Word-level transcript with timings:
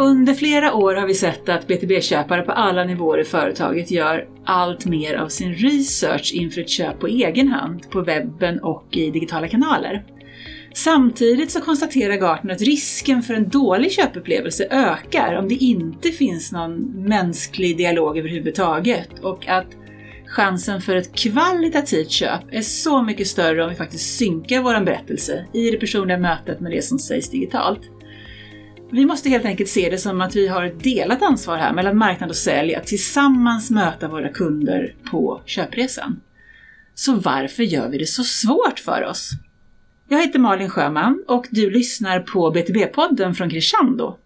Under 0.00 0.34
flera 0.34 0.74
år 0.74 0.94
har 0.94 1.06
vi 1.06 1.14
sett 1.14 1.48
att 1.48 1.66
BTB-köpare 1.66 2.42
på 2.42 2.52
alla 2.52 2.84
nivåer 2.84 3.20
i 3.20 3.24
företaget 3.24 3.90
gör 3.90 4.28
allt 4.44 4.86
mer 4.86 5.14
av 5.14 5.28
sin 5.28 5.54
research 5.54 6.32
inför 6.34 6.60
ett 6.60 6.68
köp 6.68 7.00
på 7.00 7.06
egen 7.06 7.48
hand, 7.48 7.90
på 7.90 8.00
webben 8.00 8.60
och 8.60 8.86
i 8.90 9.10
digitala 9.10 9.48
kanaler. 9.48 10.04
Samtidigt 10.74 11.50
så 11.50 11.60
konstaterar 11.60 12.14
Gartner 12.14 12.54
att 12.54 12.60
risken 12.60 13.22
för 13.22 13.34
en 13.34 13.48
dålig 13.48 13.92
köpupplevelse 13.92 14.66
ökar 14.70 15.34
om 15.34 15.48
det 15.48 15.54
inte 15.54 16.08
finns 16.08 16.52
någon 16.52 16.78
mänsklig 17.08 17.76
dialog 17.76 18.18
överhuvudtaget 18.18 19.18
och 19.22 19.48
att 19.48 19.68
chansen 20.26 20.80
för 20.80 20.96
ett 20.96 21.14
kvalitativt 21.14 22.10
köp 22.10 22.40
är 22.50 22.62
så 22.62 23.02
mycket 23.02 23.26
större 23.26 23.64
om 23.64 23.70
vi 23.70 23.76
faktiskt 23.76 24.18
synkar 24.18 24.62
vår 24.62 24.84
berättelse 24.84 25.46
i 25.52 25.70
det 25.70 25.76
personliga 25.76 26.18
mötet 26.18 26.60
med 26.60 26.72
det 26.72 26.84
som 26.84 26.98
sägs 26.98 27.30
digitalt. 27.30 27.80
Vi 28.92 29.06
måste 29.06 29.28
helt 29.28 29.44
enkelt 29.44 29.70
se 29.70 29.90
det 29.90 29.98
som 29.98 30.20
att 30.20 30.36
vi 30.36 30.48
har 30.48 30.64
ett 30.64 30.82
delat 30.84 31.22
ansvar 31.22 31.56
här 31.56 31.72
mellan 31.72 31.98
marknad 31.98 32.30
och 32.30 32.36
sälj 32.36 32.74
att 32.74 32.86
tillsammans 32.86 33.70
möta 33.70 34.08
våra 34.08 34.28
kunder 34.28 34.94
på 35.10 35.42
köpresan. 35.46 36.20
Så 36.94 37.14
varför 37.14 37.62
gör 37.62 37.88
vi 37.88 37.98
det 37.98 38.06
så 38.06 38.24
svårt 38.24 38.78
för 38.78 39.04
oss? 39.04 39.30
Jag 40.08 40.20
heter 40.20 40.38
Malin 40.38 40.70
Sjöman 40.70 41.24
och 41.28 41.46
du 41.50 41.70
lyssnar 41.70 42.20
på 42.20 42.50
BTB-podden 42.50 43.34
från 43.34 43.50
Crescendo. 43.50 44.18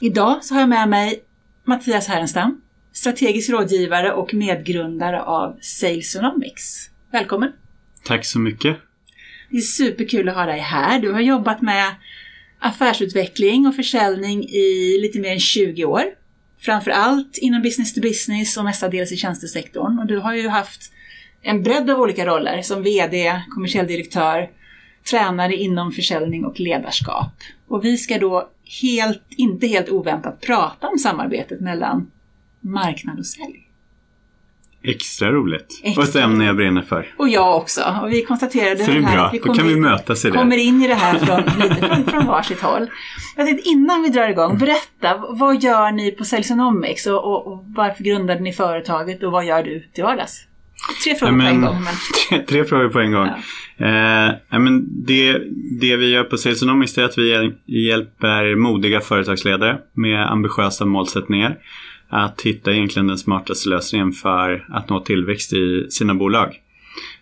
Idag 0.00 0.44
så 0.44 0.54
har 0.54 0.60
jag 0.60 0.68
med 0.68 0.88
mig 0.88 1.22
Mattias 1.64 2.08
Härenstam, 2.08 2.60
strategisk 2.92 3.50
rådgivare 3.50 4.12
och 4.12 4.34
medgrundare 4.34 5.22
av 5.22 5.58
Salesonomics. 5.60 6.90
Välkommen! 7.10 7.52
Tack 8.04 8.24
så 8.24 8.38
mycket! 8.38 8.76
Det 9.50 9.56
är 9.56 9.60
superkul 9.60 10.28
att 10.28 10.34
ha 10.34 10.46
dig 10.46 10.60
här. 10.60 11.00
Du 11.00 11.12
har 11.12 11.20
jobbat 11.20 11.62
med 11.62 11.94
affärsutveckling 12.62 13.66
och 13.66 13.76
försäljning 13.76 14.44
i 14.44 14.98
lite 15.02 15.18
mer 15.18 15.32
än 15.32 15.40
20 15.40 15.84
år. 15.84 16.02
Framför 16.58 16.90
allt 16.90 17.38
inom 17.38 17.62
business 17.62 17.94
to 17.94 18.00
business 18.00 18.56
och 18.56 18.64
mestadels 18.64 19.12
i 19.12 19.16
tjänstesektorn. 19.16 19.98
Och 19.98 20.06
du 20.06 20.18
har 20.18 20.34
ju 20.34 20.48
haft 20.48 20.92
en 21.42 21.62
bredd 21.62 21.90
av 21.90 22.00
olika 22.00 22.26
roller 22.26 22.62
som 22.62 22.82
VD, 22.82 23.42
kommersiell 23.50 23.86
direktör, 23.86 24.50
tränare 25.10 25.56
inom 25.56 25.92
försäljning 25.92 26.44
och 26.44 26.60
ledarskap. 26.60 27.32
Och 27.68 27.84
vi 27.84 27.98
ska 27.98 28.18
då 28.18 28.48
helt, 28.82 29.22
inte 29.30 29.66
helt 29.66 29.88
oväntat 29.88 30.40
prata 30.40 30.88
om 30.88 30.98
samarbetet 30.98 31.60
mellan 31.60 32.10
marknad 32.60 33.18
och 33.18 33.26
sälj. 33.26 33.71
Extra 34.84 35.32
roligt. 35.32 35.80
Extra. 35.82 36.02
Och 36.02 36.08
ett 36.08 36.16
ämne 36.16 36.44
jag 36.44 36.56
brinner 36.56 36.82
för. 36.82 37.06
Och 37.16 37.28
jag 37.28 37.56
också. 37.56 37.80
Och 38.02 38.12
vi 38.12 38.24
konstaterade 38.24 38.84
Så 38.84 38.90
det 38.90 38.96
är 38.96 39.00
bra, 39.00 39.30
vi 39.32 39.38
då 39.38 39.54
kan 39.54 39.68
vi 39.68 39.76
mötas 39.76 40.24
i 40.24 40.30
det. 40.30 40.38
kommer 40.38 40.56
in 40.56 40.82
i 40.82 40.88
det 40.88 40.94
här 40.94 41.18
från, 41.18 41.60
lite 41.68 41.88
från, 41.88 42.04
från 42.04 42.26
varsitt 42.26 42.60
håll. 42.60 42.90
Jag 43.36 43.46
tänkte 43.46 43.68
innan 43.68 44.02
vi 44.02 44.08
drar 44.08 44.28
igång, 44.28 44.58
berätta, 44.58 45.24
vad 45.28 45.62
gör 45.62 45.92
ni 45.92 46.10
på 46.10 46.24
Salesonomics 46.24 47.06
och, 47.06 47.24
och, 47.24 47.46
och 47.46 47.64
varför 47.66 48.04
grundade 48.04 48.40
ni 48.40 48.52
företaget 48.52 49.22
och 49.22 49.32
vad 49.32 49.44
gör 49.44 49.62
du 49.62 49.88
till 49.94 50.04
vardags? 50.04 50.46
Tre 51.04 51.14
frågor 51.14 51.32
men, 51.32 51.46
på 51.46 51.52
en 51.52 51.60
gång. 51.60 51.84
Men... 51.84 51.94
Tre, 52.28 52.38
tre, 52.48 52.64
frågor 52.64 52.88
på 52.88 53.00
en 53.00 53.12
gång. 53.12 53.28
Ja. 53.76 53.86
Eh, 53.86 54.58
men 54.58 55.04
det, 55.06 55.38
det 55.80 55.96
vi 55.96 56.10
gör 56.10 56.24
på 56.24 56.36
Salesonomics 56.36 56.98
är 56.98 57.04
att 57.04 57.18
vi 57.18 57.52
hjälper 57.66 58.56
modiga 58.56 59.00
företagsledare 59.00 59.78
med 59.92 60.32
ambitiösa 60.32 60.84
målsättningar 60.84 61.56
att 62.12 62.40
hitta 62.40 62.72
egentligen 62.72 63.06
den 63.06 63.18
smartaste 63.18 63.68
lösningen 63.68 64.12
för 64.12 64.66
att 64.68 64.88
nå 64.88 65.00
tillväxt 65.00 65.52
i 65.52 65.86
sina 65.90 66.14
bolag. 66.14 66.60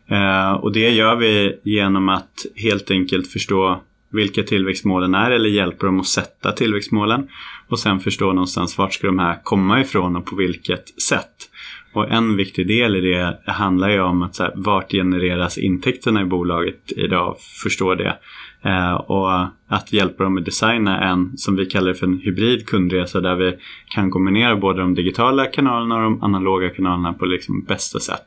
Eh, 0.06 0.52
och 0.52 0.72
det 0.72 0.90
gör 0.90 1.16
vi 1.16 1.60
genom 1.62 2.08
att 2.08 2.46
helt 2.56 2.90
enkelt 2.90 3.32
förstå 3.32 3.80
vilka 4.12 4.42
tillväxtmålen 4.42 5.14
är 5.14 5.30
eller 5.30 5.48
hjälpa 5.48 5.86
dem 5.86 6.00
att 6.00 6.06
sätta 6.06 6.52
tillväxtmålen 6.52 7.28
och 7.68 7.78
sen 7.78 8.00
förstå 8.00 8.32
någonstans 8.32 8.78
vart 8.78 8.94
ska 8.94 9.06
de 9.06 9.18
här 9.18 9.38
komma 9.42 9.80
ifrån 9.80 10.16
och 10.16 10.26
på 10.26 10.36
vilket 10.36 11.02
sätt. 11.02 11.50
Och 11.92 12.10
en 12.10 12.36
viktig 12.36 12.66
del 12.66 12.96
i 12.96 13.00
det 13.00 13.38
handlar 13.46 13.90
ju 13.90 14.00
om 14.00 14.22
att 14.22 14.34
så 14.34 14.42
här, 14.42 14.52
vart 14.56 14.90
genereras 14.90 15.58
intäkterna 15.58 16.22
i 16.22 16.24
bolaget 16.24 16.92
idag, 16.96 17.36
förstå 17.62 17.94
det. 17.94 18.18
Eh, 18.64 18.94
och 18.94 19.46
att 19.68 19.92
hjälpa 19.92 20.24
dem 20.24 20.38
att 20.38 20.44
designa 20.44 21.10
en, 21.10 21.32
som 21.36 21.56
vi 21.56 21.66
kallar 21.66 21.88
det 21.88 21.94
för 21.94 22.06
en 22.06 22.18
hybrid 22.18 22.66
kundresa 22.66 23.20
där 23.20 23.34
vi 23.34 23.56
kan 23.88 24.10
kombinera 24.10 24.56
både 24.56 24.80
de 24.80 24.94
digitala 24.94 25.46
kanalerna 25.46 25.94
och 25.94 26.02
de 26.02 26.22
analoga 26.22 26.70
kanalerna 26.70 27.12
på 27.12 27.26
liksom 27.26 27.64
bästa 27.64 28.00
sätt. 28.00 28.26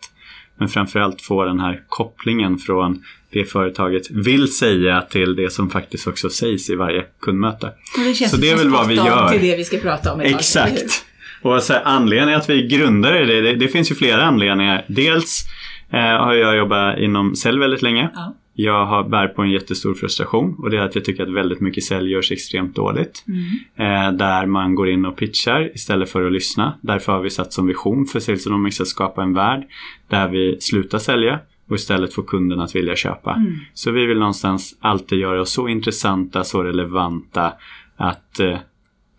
Men 0.58 0.68
framförallt 0.68 1.22
få 1.22 1.46
den 1.46 1.60
här 1.60 1.84
kopplingen 1.88 2.58
från 2.58 3.04
det 3.30 3.46
företaget 3.46 4.12
vill 4.12 4.54
säga 4.54 5.02
till 5.02 5.36
det 5.36 5.54
som 5.54 5.70
faktiskt 5.70 6.08
också 6.08 6.30
sägs 6.30 6.70
i 6.70 6.76
varje 6.76 7.04
kundmöte. 7.22 7.72
Det 7.96 8.14
så 8.14 8.38
det 8.38 8.50
är 8.50 8.58
väl 8.58 8.70
vad 8.70 8.88
vi 8.88 8.96
gör. 8.96 9.30
till 9.30 9.42
det 9.42 9.58
vi 9.58 9.64
ska 9.64 9.78
prata 9.78 10.14
om 10.14 10.22
idag. 10.22 10.40
Exakt. 10.40 11.06
Och 11.42 11.64
så 11.64 11.74
här, 11.74 11.82
anledningen 11.86 12.40
att 12.40 12.50
vi 12.50 12.68
grundade 12.68 13.26
det, 13.26 13.42
det, 13.42 13.56
det 13.56 13.68
finns 13.68 13.92
ju 13.92 13.96
flera 13.96 14.24
anledningar. 14.24 14.86
Dels 14.88 15.44
eh, 15.92 16.00
har 16.00 16.34
jag 16.34 16.58
jobbat 16.58 17.00
inom 17.00 17.36
sälj 17.36 17.60
väldigt 17.60 17.82
länge. 17.82 18.10
Ja. 18.16 18.36
Jag 18.56 18.86
har 18.86 19.04
bär 19.04 19.28
på 19.28 19.42
en 19.42 19.52
jättestor 19.52 19.94
frustration 19.94 20.56
och 20.60 20.70
det 20.70 20.78
är 20.78 20.82
att 20.82 20.96
jag 20.96 21.06
tycker 21.06 21.24
att 21.24 21.34
väldigt 21.34 21.60
mycket 21.60 21.84
sälj 21.84 22.12
görs 22.12 22.32
extremt 22.32 22.76
dåligt. 22.76 23.26
Mm. 23.28 24.06
Eh, 24.08 24.18
där 24.18 24.46
man 24.46 24.76
går 24.76 24.90
in 24.90 25.06
och 25.06 25.18
pitchar 25.18 25.72
istället 25.76 26.10
för 26.10 26.26
att 26.26 26.32
lyssna. 26.32 26.78
Därför 26.82 27.12
har 27.12 27.22
vi 27.22 27.30
satt 27.30 27.54
som 27.54 27.68
vision 27.68 28.06
för 28.06 28.20
Salesonomics 28.20 28.82
att 28.82 28.88
skapa 28.88 29.24
en 29.24 29.34
värld 29.34 29.64
där 30.08 30.28
vi 30.28 30.58
slutar 30.62 31.00
sälja 31.00 31.40
och 31.70 31.76
istället 31.76 32.14
få 32.14 32.22
kunden 32.22 32.60
att 32.60 32.76
vilja 32.76 32.96
köpa. 32.96 33.34
Mm. 33.34 33.54
Så 33.74 33.92
vi 33.92 34.06
vill 34.06 34.20
någonstans 34.20 34.78
alltid 34.82 35.20
göra 35.20 35.42
oss 35.42 35.52
så 35.52 35.68
intressanta, 35.68 36.44
så 36.44 36.64
relevanta 36.64 37.54
att 37.98 38.40
eh, 38.40 38.58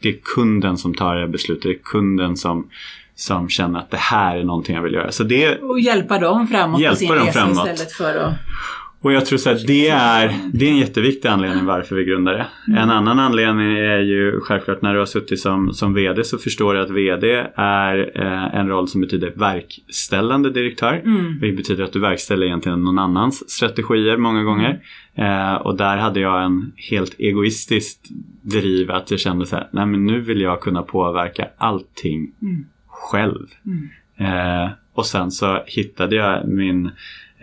det 0.03 0.09
är 0.09 0.17
kunden 0.35 0.79
som 0.79 0.95
tar 0.95 1.17
det 1.17 1.29
beslutet. 1.29 1.63
Det 1.63 1.71
är 1.71 1.83
kunden 1.85 2.37
som 2.37 2.69
som 3.15 3.49
känner 3.49 3.79
att 3.79 3.91
det 3.91 3.97
här 3.97 4.37
är 4.37 4.45
någonting 4.45 4.77
jag 4.77 4.83
vill 4.83 4.95
göra. 4.95 5.13
Så 5.13 5.25
det, 5.25 5.57
och 5.57 5.81
hjälpa 5.81 6.19
dem 6.19 6.49
framåt 6.49 6.81
hjälpa 6.81 6.93
på 6.93 6.97
sin 6.97 7.13
resa 7.13 7.33
framåt. 7.33 7.69
istället 7.69 7.93
för 7.93 8.17
att 8.17 8.35
och 9.05 9.13
jag 9.13 9.27
tror 9.27 9.49
att 9.49 9.67
det 9.67 9.89
är, 9.89 10.35
det 10.53 10.67
är 10.67 10.71
en 10.71 10.77
jätteviktig 10.77 11.29
anledning 11.29 11.65
varför 11.65 11.97
vi 11.97 12.05
grundar 12.05 12.33
det. 12.33 12.47
Mm. 12.69 12.83
En 12.83 12.91
annan 12.91 13.19
anledning 13.19 13.77
är 13.77 13.99
ju 13.99 14.41
självklart 14.41 14.83
när 14.83 14.93
du 14.93 14.99
har 14.99 15.07
suttit 15.07 15.41
som, 15.41 15.73
som 15.73 15.95
VD 15.95 16.25
så 16.25 16.39
förstår 16.39 16.75
du 16.75 16.81
att 16.81 16.91
VD 16.91 17.47
är 17.55 18.11
eh, 18.15 18.55
en 18.55 18.69
roll 18.69 18.89
som 18.89 19.01
betyder 19.01 19.33
verkställande 19.37 20.51
direktör. 20.51 21.03
Mm. 21.05 21.39
Det 21.41 21.53
betyder 21.53 21.85
att 21.85 21.93
du 21.93 22.01
verkställer 22.01 22.47
egentligen 22.47 22.85
någon 22.85 22.99
annans 22.99 23.51
strategier 23.51 24.17
många 24.17 24.43
gånger. 24.43 24.81
Eh, 25.15 25.55
och 25.55 25.77
där 25.77 25.97
hade 25.97 26.21
jag 26.21 26.45
en 26.45 26.73
helt 26.77 27.15
egoistiskt 27.19 28.09
driv 28.43 28.91
att 28.91 29.11
jag 29.11 29.21
kände 29.21 29.47
så 29.47 29.57
här, 29.57 29.69
nej 29.71 29.87
men 29.87 30.07
nu 30.07 30.21
vill 30.21 30.41
jag 30.41 30.61
kunna 30.61 30.83
påverka 30.83 31.49
allting 31.57 32.33
mm. 32.43 32.67
själv. 32.87 33.47
Mm. 33.67 34.65
Eh, 34.65 34.71
och 34.93 35.07
sen 35.07 35.31
så 35.31 35.63
hittade 35.67 36.17
jag 36.17 36.49
min 36.49 36.91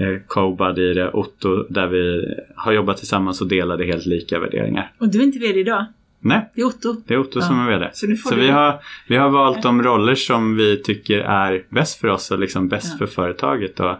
Eh, 0.02 0.20
co-buddy 0.28 0.92
i 0.92 0.94
det, 0.94 1.12
Otto, 1.12 1.64
där 1.70 1.88
vi 1.88 2.34
har 2.56 2.72
jobbat 2.72 2.98
tillsammans 2.98 3.42
och 3.42 3.48
delade 3.48 3.86
helt 3.86 4.06
lika 4.06 4.40
värderingar. 4.40 4.92
Och 4.98 5.10
du 5.10 5.20
är 5.20 5.24
inte 5.24 5.40
VD 5.40 5.60
idag? 5.60 5.86
Nej, 6.20 6.50
det 6.56 6.62
är 6.62 6.66
Otto. 6.66 6.96
Det 7.08 7.14
är 7.14 7.18
Otto 7.18 7.40
ja. 7.40 7.46
som 7.46 7.60
är 7.60 7.72
VD. 7.72 7.90
Så, 7.94 8.30
så 8.30 8.36
vi, 8.36 8.50
har, 8.50 8.80
vi 9.08 9.16
har 9.16 9.30
valt 9.30 9.64
de 9.64 9.84
roller 9.84 10.16
som 10.16 10.56
vi 10.56 10.78
tycker 10.78 11.20
är 11.20 11.64
bäst 11.70 12.00
för 12.00 12.08
oss 12.08 12.32
och 12.32 12.40
liksom 12.40 12.68
bäst 12.68 12.88
ja. 12.92 12.98
för 12.98 13.06
företaget. 13.06 13.80
Och, 13.80 13.96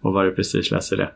och 0.00 0.12
vad 0.12 0.24
det 0.24 0.30
prestigelöst 0.30 0.92
i 0.92 0.96
det. 0.96 1.10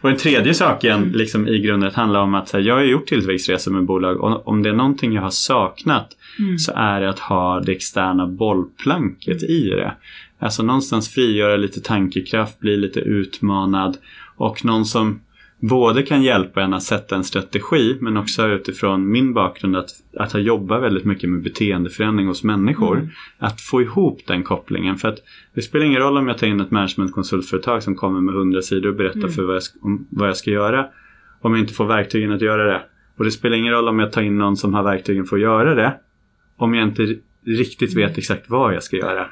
Och 0.00 0.08
den 0.08 0.18
tredje 0.18 0.54
saken 0.54 0.96
mm. 1.02 1.12
liksom, 1.12 1.48
i 1.48 1.58
grunden 1.58 1.90
handlar 1.94 2.20
om 2.20 2.34
att 2.34 2.50
här, 2.50 2.60
jag 2.60 2.74
har 2.74 2.82
gjort 2.82 3.06
tillväxtresor 3.06 3.70
med 3.72 3.84
bolag 3.84 4.20
och 4.20 4.48
om 4.48 4.62
det 4.62 4.68
är 4.68 4.74
någonting 4.74 5.12
jag 5.12 5.22
har 5.22 5.30
saknat 5.30 6.16
mm. 6.38 6.58
så 6.58 6.72
är 6.76 7.00
det 7.00 7.10
att 7.10 7.18
ha 7.18 7.60
det 7.60 7.72
externa 7.72 8.26
bollplanket 8.26 9.42
i 9.42 9.70
det. 9.70 9.94
Alltså 10.38 10.62
någonstans 10.62 11.08
frigöra 11.08 11.56
lite 11.56 11.80
tankekraft, 11.80 12.60
bli 12.60 12.76
lite 12.76 13.00
utmanad 13.00 13.96
och 14.36 14.64
någon 14.64 14.84
som 14.84 15.20
både 15.60 16.02
kan 16.02 16.22
hjälpa 16.22 16.62
en 16.62 16.74
att 16.74 16.82
sätta 16.82 17.16
en 17.16 17.24
strategi 17.24 17.96
men 18.00 18.16
också 18.16 18.48
utifrån 18.48 19.10
min 19.10 19.34
bakgrund 19.34 19.76
att, 19.76 19.90
att 20.16 20.32
ha 20.32 20.40
jobbat 20.40 20.82
väldigt 20.82 21.04
mycket 21.04 21.30
med 21.30 21.42
beteendeförändring 21.42 22.26
hos 22.26 22.44
människor. 22.44 22.96
Mm. 22.96 23.08
Att 23.38 23.60
få 23.60 23.82
ihop 23.82 24.20
den 24.26 24.42
kopplingen. 24.42 24.96
För 24.96 25.08
att 25.08 25.18
det 25.54 25.62
spelar 25.62 25.86
ingen 25.86 26.00
roll 26.00 26.18
om 26.18 26.28
jag 26.28 26.38
tar 26.38 26.46
in 26.46 26.60
ett 26.60 26.70
managementkonsultföretag 26.70 27.82
som 27.82 27.94
kommer 27.94 28.20
med 28.20 28.34
hundra 28.34 28.62
sidor 28.62 28.88
och 28.88 28.96
berättar 28.96 29.18
mm. 29.18 29.30
för 29.30 29.42
vad 29.42 29.56
jag, 29.56 29.62
om 29.82 30.06
vad 30.10 30.28
jag 30.28 30.36
ska 30.36 30.50
göra. 30.50 30.86
Om 31.40 31.52
jag 31.52 31.60
inte 31.60 31.74
får 31.74 31.86
verktygen 31.86 32.32
att 32.32 32.42
göra 32.42 32.64
det. 32.64 32.82
Och 33.16 33.24
det 33.24 33.30
spelar 33.30 33.56
ingen 33.56 33.72
roll 33.72 33.88
om 33.88 33.98
jag 33.98 34.12
tar 34.12 34.22
in 34.22 34.38
någon 34.38 34.56
som 34.56 34.74
har 34.74 34.82
verktygen 34.82 35.24
för 35.24 35.36
att 35.36 35.42
göra 35.42 35.74
det. 35.74 35.94
Om 36.56 36.74
jag 36.74 36.88
inte 36.88 37.16
riktigt 37.46 37.96
vet 37.96 38.18
exakt 38.18 38.50
vad 38.50 38.74
jag 38.74 38.82
ska 38.82 38.96
göra. 38.96 39.26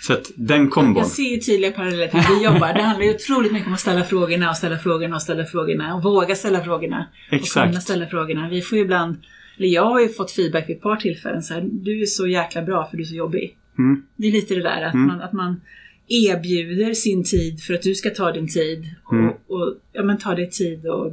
Så 0.00 0.12
att 0.12 0.30
den 0.34 0.70
kombon. 0.70 1.02
Jag 1.02 1.06
ser 1.06 1.22
ju 1.22 1.36
tydliga 1.36 1.70
paralleller 1.70 2.08
till 2.08 2.20
hur 2.20 2.38
vi 2.38 2.44
jobbar. 2.44 2.74
Det 2.74 2.82
handlar 2.82 3.06
ju 3.06 3.14
otroligt 3.14 3.52
mycket 3.52 3.66
om 3.66 3.74
att 3.74 3.80
ställa 3.80 4.04
frågorna 4.04 4.50
och 4.50 4.56
ställa 4.56 4.78
frågorna 4.78 5.16
och 5.16 5.22
ställa 5.22 5.44
frågorna 5.44 5.94
och 5.94 6.02
våga 6.02 6.34
ställa 6.34 6.64
frågorna. 6.64 7.06
Exakt. 7.30 7.64
Och 7.64 7.70
kunna 7.70 7.80
ställa 7.80 8.06
frågorna. 8.06 8.48
Vi 8.48 8.62
får 8.62 8.78
ju 8.78 8.84
ibland, 8.84 9.16
eller 9.56 9.68
jag 9.68 9.84
har 9.84 10.00
ju 10.00 10.08
fått 10.08 10.30
feedback 10.30 10.68
vid 10.68 10.76
ett 10.76 10.82
par 10.82 10.96
tillfällen 10.96 11.42
så 11.42 11.54
här, 11.54 11.68
du 11.72 12.02
är 12.02 12.06
så 12.06 12.26
jäkla 12.26 12.62
bra 12.62 12.86
för 12.90 12.96
du 12.96 13.02
är 13.02 13.06
så 13.06 13.14
jobbig. 13.14 13.56
Mm. 13.78 14.02
Det 14.16 14.26
är 14.26 14.32
lite 14.32 14.54
det 14.54 14.62
där 14.62 14.82
att, 14.82 14.94
mm. 14.94 15.06
man, 15.06 15.20
att 15.20 15.32
man 15.32 15.60
erbjuder 16.08 16.94
sin 16.94 17.24
tid 17.24 17.62
för 17.62 17.74
att 17.74 17.82
du 17.82 17.94
ska 17.94 18.10
ta 18.10 18.32
din 18.32 18.48
tid 18.48 18.94
och, 19.04 19.12
mm. 19.12 19.34
och 19.46 19.74
ja, 19.92 20.02
men 20.02 20.18
ta 20.18 20.34
dig 20.34 20.50
tid 20.50 20.86
och 20.86 21.12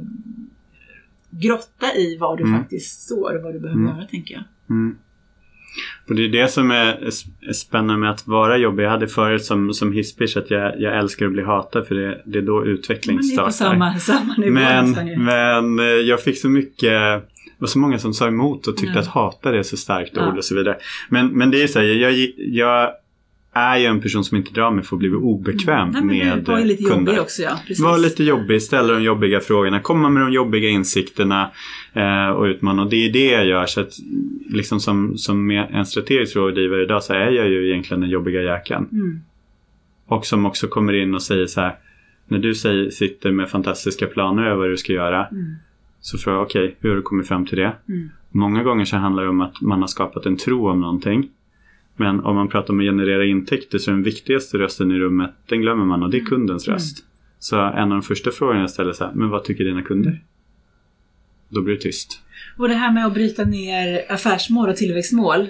grotta 1.30 1.94
i 1.96 2.16
var 2.16 2.36
du 2.36 2.44
mm. 2.44 2.60
faktiskt 2.60 3.00
står 3.00 3.36
och 3.36 3.42
vad 3.42 3.54
du 3.54 3.60
behöver 3.60 3.80
mm. 3.80 3.96
göra 3.96 4.06
tänker 4.06 4.34
jag. 4.34 4.44
Mm. 5.78 6.08
Och 6.08 6.14
det 6.14 6.24
är 6.24 6.42
det 6.42 6.48
som 6.48 6.70
är 6.70 7.10
spännande 7.52 7.96
med 7.96 8.10
att 8.10 8.26
vara 8.26 8.56
jobbig. 8.56 8.84
Jag 8.84 8.90
hade 8.90 9.08
förut 9.08 9.44
som, 9.44 9.74
som 9.74 9.92
hisspitch 9.92 10.36
att 10.36 10.50
jag, 10.50 10.80
jag 10.80 10.98
älskar 10.98 11.26
att 11.26 11.32
bli 11.32 11.42
hatad 11.42 11.86
för 11.86 11.94
det, 11.94 12.22
det 12.24 12.38
är 12.38 12.42
då 12.42 12.66
utveckling 12.66 13.22
startar. 13.22 13.50
samma, 13.50 13.98
samma 13.98 14.34
nivå 14.36 14.52
men, 14.52 14.90
men 15.24 15.78
eh, 15.78 15.84
jag 15.84 16.22
fick 16.22 16.38
så 16.38 16.48
mycket 16.48 17.22
det 17.58 17.62
var 17.62 17.68
så 17.68 17.78
många 17.78 17.98
som 17.98 18.14
sa 18.14 18.28
emot 18.28 18.66
och 18.66 18.76
tyckte 18.76 18.94
ja. 18.94 19.00
att 19.00 19.06
hata 19.06 19.56
är 19.56 19.62
så 19.62 19.76
starkt 19.76 20.18
ord 20.18 20.38
och 20.38 20.44
så 20.44 20.54
vidare. 20.54 20.76
Men, 21.08 21.26
men 21.26 21.50
det 21.50 21.62
är 21.62 21.66
så 21.66 21.78
här, 21.78 21.86
jag, 21.86 22.32
jag 22.36 22.90
är 23.58 23.78
ju 23.78 23.86
en 23.86 24.00
person 24.00 24.24
som 24.24 24.36
inte 24.36 24.52
drar 24.52 24.70
mig 24.70 24.84
för 24.84 24.96
att 24.96 25.00
bli 25.00 25.10
obekväm 25.10 25.88
mm. 25.88 26.06
Nej, 26.06 26.24
med 26.24 26.46
var 26.46 26.60
lite 26.60 26.82
kunder. 26.82 27.12
Jobbig 27.12 27.20
också, 27.22 27.42
ja. 27.42 27.58
Precis. 27.66 27.84
Var 27.84 27.98
lite 27.98 28.24
jobbig, 28.24 28.62
ställa 28.62 28.92
de 28.92 29.02
jobbiga 29.02 29.40
frågorna, 29.40 29.80
komma 29.80 30.08
med 30.08 30.22
de 30.22 30.32
jobbiga 30.32 30.68
insikterna 30.68 31.50
eh, 31.92 32.28
och 32.28 32.44
utmana. 32.44 32.82
Och 32.82 32.90
det 32.90 32.96
är 32.96 33.12
det 33.12 33.30
jag 33.30 33.46
gör. 33.46 33.66
Så 33.66 33.80
att, 33.80 33.92
liksom 34.50 34.80
som, 34.80 35.18
som 35.18 35.50
en 35.50 35.86
strategisk 35.86 36.36
rådgivare 36.36 36.82
idag 36.82 37.02
så 37.02 37.12
är 37.12 37.30
jag 37.30 37.48
ju 37.48 37.70
egentligen 37.70 38.00
den 38.00 38.10
jobbiga 38.10 38.42
jäkeln. 38.42 38.88
Mm. 38.92 39.20
Och 40.06 40.26
som 40.26 40.46
också 40.46 40.66
kommer 40.66 40.92
in 40.92 41.14
och 41.14 41.22
säger 41.22 41.46
så 41.46 41.60
här, 41.60 41.76
när 42.28 42.38
du 42.38 42.54
säger, 42.54 42.90
sitter 42.90 43.32
med 43.32 43.50
fantastiska 43.50 44.06
planer 44.06 44.42
över 44.42 44.56
vad 44.56 44.70
du 44.70 44.76
ska 44.76 44.92
göra 44.92 45.26
mm. 45.26 45.54
så 46.00 46.18
frågar 46.18 46.38
jag 46.38 46.46
okej, 46.46 46.64
okay, 46.64 46.74
hur 46.80 46.88
har 46.88 46.96
du 46.96 47.02
kommit 47.02 47.28
fram 47.28 47.46
till 47.46 47.58
det? 47.58 47.72
Mm. 47.88 48.10
Många 48.30 48.62
gånger 48.62 48.84
så 48.84 48.96
handlar 48.96 49.22
det 49.22 49.28
om 49.28 49.40
att 49.40 49.60
man 49.60 49.80
har 49.80 49.88
skapat 49.88 50.26
en 50.26 50.36
tro 50.36 50.68
om 50.68 50.80
någonting 50.80 51.30
men 51.98 52.20
om 52.20 52.36
man 52.36 52.48
pratar 52.48 52.74
om 52.74 52.80
att 52.80 52.84
generera 52.84 53.24
intäkter 53.24 53.78
så 53.78 53.90
är 53.90 53.94
den 53.94 54.02
viktigaste 54.02 54.58
rösten 54.58 54.90
i 54.90 54.98
rummet, 54.98 55.30
den 55.48 55.60
glömmer 55.60 55.84
man 55.84 56.02
och 56.02 56.10
det 56.10 56.16
är 56.16 56.20
mm. 56.20 56.30
kundens 56.30 56.68
röst. 56.68 56.98
Mm. 56.98 57.08
Så 57.38 57.56
en 57.56 57.82
av 57.82 57.88
de 57.88 58.02
första 58.02 58.30
frågorna 58.30 58.60
jag 58.60 58.70
ställer 58.70 58.90
är 58.90 58.94
så 58.94 59.04
här, 59.04 59.12
men 59.14 59.28
vad 59.28 59.44
tycker 59.44 59.64
dina 59.64 59.82
kunder? 59.82 60.22
Då 61.48 61.62
blir 61.62 61.74
det 61.74 61.80
tyst. 61.80 62.20
Och 62.56 62.68
det 62.68 62.74
här 62.74 62.92
med 62.92 63.06
att 63.06 63.14
bryta 63.14 63.44
ner 63.44 64.04
affärsmål 64.08 64.68
och 64.68 64.76
tillväxtmål 64.76 65.48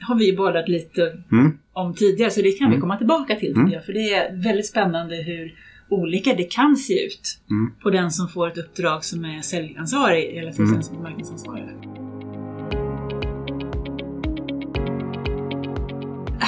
har 0.00 0.14
vi 0.14 0.36
bollat 0.36 0.68
lite 0.68 1.18
mm. 1.32 1.58
om 1.72 1.94
tidigare 1.94 2.30
så 2.30 2.42
det 2.42 2.52
kan 2.52 2.66
mm. 2.66 2.76
vi 2.76 2.80
komma 2.80 2.96
tillbaka 2.96 3.36
till 3.36 3.52
mm. 3.52 3.82
För 3.86 3.92
det 3.92 4.14
är 4.14 4.42
väldigt 4.42 4.66
spännande 4.66 5.16
hur 5.16 5.54
olika 5.88 6.34
det 6.34 6.44
kan 6.44 6.76
se 6.76 7.06
ut 7.06 7.38
mm. 7.50 7.72
på 7.82 7.90
den 7.90 8.10
som 8.10 8.28
får 8.28 8.48
ett 8.48 8.58
uppdrag 8.58 9.04
som 9.04 9.24
är 9.24 9.42
säljansvarig 9.42 10.36
eller 10.36 10.52
till 10.52 10.82
som 10.82 10.96
är 10.96 11.02
marknadsansvarig. 11.02 11.64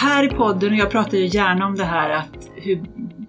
Här 0.07 0.25
i 0.25 0.29
podden, 0.29 0.73
och 0.73 0.79
jag 0.79 0.91
pratar 0.91 1.19
ju 1.19 1.27
gärna 1.27 1.67
om 1.67 1.77
det 1.77 1.85
här 1.85 2.11
att 2.11 2.51
hur 2.57 2.81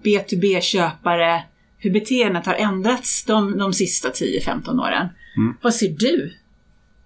B2B-köpare, 0.02 1.42
hur 1.78 1.90
beteendet 1.90 2.46
har 2.46 2.54
ändrats 2.54 3.24
de, 3.24 3.58
de 3.58 3.72
sista 3.72 4.08
10-15 4.08 4.80
åren. 4.80 5.08
Mm. 5.36 5.54
Vad 5.62 5.74
ser 5.74 5.88
du 5.88 6.32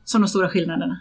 som 0.04 0.20
de 0.20 0.28
stora 0.28 0.48
skillnaderna? 0.48 1.00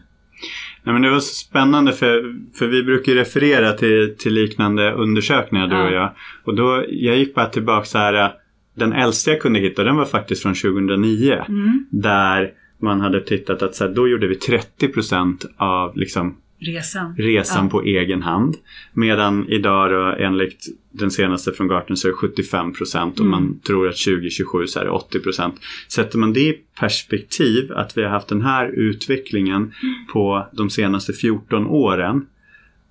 Nej, 0.84 0.94
men 0.94 1.02
det 1.02 1.10
var 1.10 1.20
så 1.20 1.36
spännande 1.36 1.94
för, 1.94 2.36
för 2.54 2.68
vi 2.68 2.84
brukar 2.84 3.12
referera 3.12 3.74
till, 3.74 4.16
till 4.18 4.34
liknande 4.34 4.92
undersökningar 4.92 5.68
du 5.68 5.76
ja. 5.76 5.88
och 5.88 5.94
jag. 5.94 6.12
Och 6.44 6.56
då, 6.56 6.86
jag 6.90 7.18
gick 7.18 7.36
bara 7.36 7.46
tillbaka 7.46 7.86
så 7.86 7.98
här. 7.98 8.34
Den 8.76 8.94
äldsta 8.94 9.32
jag 9.32 9.42
kunde 9.42 9.60
hitta 9.60 9.84
den 9.84 9.96
var 9.96 10.06
faktiskt 10.06 10.42
från 10.42 10.54
2009. 10.54 11.46
Mm. 11.48 11.86
Där 11.92 12.52
man 12.82 13.02
hade 13.02 13.22
tittat 13.22 13.62
att 13.62 13.76
så 13.76 13.88
här, 13.88 13.94
då 13.94 14.08
gjorde 14.08 14.28
vi 14.28 14.36
30% 14.36 15.46
av 15.58 15.98
liksom, 15.98 16.38
resan, 16.62 17.16
resan 17.18 17.66
ja. 17.66 17.70
på 17.70 17.84
egen 17.84 18.22
hand. 18.22 18.56
Medan 18.94 19.50
idag 19.50 19.92
då, 19.92 20.24
enligt 20.26 20.66
den 20.92 21.12
senaste 21.12 21.52
från 21.52 21.68
Gartner 21.68 21.96
så 21.96 22.08
är 22.08 22.12
det 22.12 22.18
75 22.18 22.74
procent 22.74 23.20
och 23.20 23.26
mm. 23.26 23.32
man 23.32 23.60
tror 23.60 23.88
att 23.88 23.98
2027 23.98 24.68
så 24.68 24.80
är 24.80 24.84
det 24.84 24.92
80 24.92 25.20
procent. 25.20 25.56
Sätter 25.88 26.18
man 26.18 26.34
det 26.34 26.40
i 26.40 26.58
perspektiv 26.80 27.72
att 27.72 27.98
vi 27.98 28.04
har 28.04 28.10
haft 28.10 28.28
den 28.28 28.42
här 28.42 28.68
utvecklingen 28.68 29.62
mm. 29.62 30.06
på 30.14 30.48
de 30.52 30.70
senaste 30.70 31.14
14 31.14 31.68
åren 31.68 32.26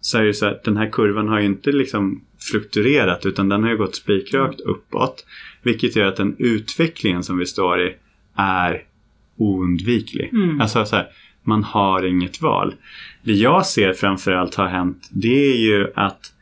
så 0.00 0.18
är 0.18 0.22
det 0.22 0.34
så 0.34 0.46
att 0.46 0.64
den 0.64 0.76
här 0.76 0.90
kurvan 0.90 1.28
har 1.28 1.40
ju 1.40 1.46
inte 1.46 1.72
liksom 1.72 2.20
fluktuerat 2.50 3.26
utan 3.26 3.48
den 3.48 3.62
har 3.62 3.70
ju 3.70 3.76
gått 3.76 3.96
spikrakt 3.96 4.60
mm. 4.60 4.72
uppåt. 4.72 5.26
Vilket 5.62 5.96
gör 5.96 6.06
att 6.06 6.16
den 6.16 6.36
utvecklingen 6.38 7.22
som 7.22 7.38
vi 7.38 7.46
står 7.46 7.80
i 7.80 7.94
är 8.34 8.82
oundviklig. 9.36 10.30
Mm. 10.32 10.60
Alltså 10.60 10.84
så 10.84 10.96
här, 10.96 11.06
man 11.42 11.64
har 11.64 12.04
inget 12.04 12.42
val. 12.42 12.74
Det 13.22 13.32
jag 13.32 13.66
ser 13.66 13.92
framförallt 13.92 14.54
har 14.54 14.66
hänt 14.66 15.08
det 15.10 15.52
är 15.52 15.56
ju 15.56 15.92
att 15.94 16.32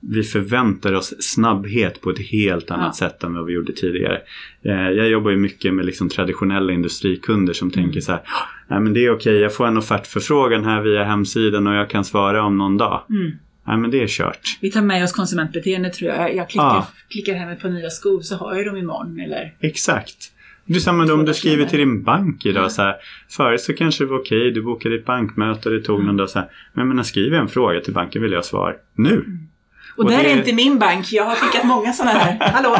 vi 0.00 0.22
förväntar 0.22 0.92
oss 0.92 1.14
snabbhet 1.20 2.00
på 2.00 2.10
ett 2.10 2.18
helt 2.18 2.70
annat 2.70 2.96
ja. 3.00 3.08
sätt 3.08 3.24
än 3.24 3.34
vad 3.34 3.46
vi 3.46 3.52
gjorde 3.52 3.72
tidigare. 3.72 4.20
Eh, 4.62 4.72
jag 4.72 5.08
jobbar 5.08 5.30
ju 5.30 5.36
mycket 5.36 5.74
med 5.74 5.86
liksom 5.86 6.08
traditionella 6.08 6.72
industrikunder 6.72 7.52
som 7.52 7.68
mm. 7.68 7.84
tänker 7.84 8.00
så 8.00 8.12
här. 8.12 8.20
Nej 8.68 8.80
men 8.80 8.94
det 8.94 9.04
är 9.04 9.10
okej, 9.10 9.36
jag 9.36 9.54
får 9.54 9.66
en 9.66 9.76
offertförfrågan 9.76 10.64
här 10.64 10.80
via 10.80 11.04
hemsidan 11.04 11.66
och 11.66 11.74
jag 11.74 11.90
kan 11.90 12.04
svara 12.04 12.44
om 12.44 12.58
någon 12.58 12.76
dag. 12.76 13.02
Mm. 13.10 13.32
Nej 13.66 13.76
men 13.76 13.90
det 13.90 14.02
är 14.02 14.06
kört. 14.08 14.58
Vi 14.60 14.70
tar 14.70 14.82
med 14.82 15.04
oss 15.04 15.12
konsumentbeteende 15.12 15.90
tror 15.90 16.10
jag. 16.10 16.34
Jag 16.34 16.48
klickar, 16.48 16.64
ja. 16.64 16.88
klickar 17.08 17.34
hem 17.34 17.56
på 17.58 17.68
nya 17.68 17.90
skor 17.90 18.20
så 18.20 18.36
har 18.36 18.54
jag 18.54 18.66
dem 18.66 18.76
imorgon. 18.76 19.20
Eller? 19.20 19.54
Exakt. 19.60 20.32
Är 20.68 20.74
samma 20.74 21.12
om 21.12 21.24
du 21.24 21.34
skriver 21.34 21.64
till 21.64 21.78
din 21.78 22.02
bank 22.02 22.46
idag. 22.46 22.72
Så 22.72 22.82
här, 22.82 22.94
förut 23.28 23.60
så 23.60 23.72
kanske 23.72 24.04
det 24.04 24.10
var 24.10 24.18
okej, 24.18 24.38
okay, 24.38 24.50
du 24.50 24.62
bokade 24.62 24.96
ditt 24.96 25.06
bankmöte 25.06 25.68
och 25.68 25.74
det 25.74 25.80
tog 25.80 25.96
mm. 25.96 26.06
någon 26.06 26.16
dag. 26.16 26.30
Så 26.30 26.38
här, 26.38 26.48
men 26.72 26.96
jag 26.96 27.06
skriver 27.06 27.38
en 27.38 27.48
fråga 27.48 27.80
till 27.80 27.92
banken 27.92 28.22
vill 28.22 28.32
jag 28.32 28.38
ha 28.38 28.42
svar 28.42 28.76
nu. 28.94 29.12
Mm. 29.12 29.48
Och, 29.96 30.04
och 30.04 30.10
där 30.10 30.22
det... 30.22 30.30
är 30.30 30.36
inte 30.36 30.52
min 30.52 30.78
bank. 30.78 31.12
Jag 31.12 31.24
har 31.24 31.36
skickat 31.36 31.66
många 31.66 31.92
sådana 31.92 32.18
här. 32.18 32.50
Hallå? 32.50 32.78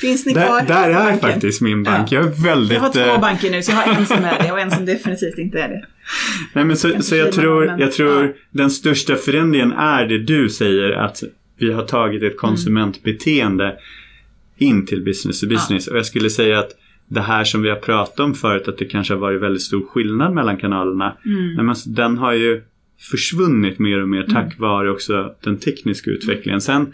Finns 0.00 0.26
ni 0.26 0.32
kvar? 0.32 0.60
Där, 0.60 0.66
där 0.66 0.90
är 0.90 0.94
banken? 0.94 1.20
faktiskt 1.20 1.60
min 1.60 1.82
bank. 1.82 2.12
Ja. 2.12 2.16
Jag 2.16 2.26
är 2.26 2.44
väldigt... 2.44 2.72
Jag 2.72 2.80
har 2.80 2.92
två 2.92 3.00
eh, 3.00 3.20
banker 3.20 3.50
nu, 3.50 3.62
så 3.62 3.72
jag 3.72 3.76
har 3.76 3.94
en 3.94 4.06
som 4.06 4.24
är 4.24 4.42
det 4.42 4.52
och 4.52 4.60
en 4.60 4.70
som 4.70 4.84
definitivt 4.84 5.38
inte 5.38 5.60
är 5.60 5.68
det. 5.68 5.86
Nej, 6.52 6.64
men 6.64 6.76
så, 6.76 7.02
så 7.02 7.16
jag 7.16 7.32
tror, 7.32 7.74
jag 7.78 7.92
tror 7.92 8.24
ja. 8.24 8.32
den 8.50 8.70
största 8.70 9.16
förändringen 9.16 9.72
är 9.72 10.06
det 10.06 10.18
du 10.18 10.48
säger 10.48 10.92
att 10.92 11.22
vi 11.58 11.72
har 11.72 11.82
tagit 11.82 12.22
ett 12.22 12.36
konsumentbeteende 12.36 13.76
in 14.58 14.86
till 14.86 15.04
business 15.04 15.40
to 15.40 15.46
business. 15.46 15.86
Ja. 15.86 15.92
Och 15.92 15.98
jag 15.98 16.06
skulle 16.06 16.30
säga 16.30 16.58
att 16.58 16.70
det 17.08 17.20
här 17.20 17.44
som 17.44 17.62
vi 17.62 17.68
har 17.68 17.76
pratat 17.76 18.20
om 18.20 18.34
förut 18.34 18.68
att 18.68 18.78
det 18.78 18.84
kanske 18.84 19.14
har 19.14 19.20
varit 19.20 19.42
väldigt 19.42 19.62
stor 19.62 19.86
skillnad 19.86 20.34
mellan 20.34 20.56
kanalerna. 20.56 21.16
Mm. 21.24 21.66
Men 21.66 21.74
den 21.86 22.18
har 22.18 22.32
ju 22.32 22.62
försvunnit 23.10 23.78
mer 23.78 24.02
och 24.02 24.08
mer 24.08 24.24
mm. 24.24 24.34
tack 24.34 24.58
vare 24.58 24.90
också 24.90 25.34
den 25.44 25.58
tekniska 25.58 26.10
utvecklingen. 26.10 26.60
Sen 26.60 26.92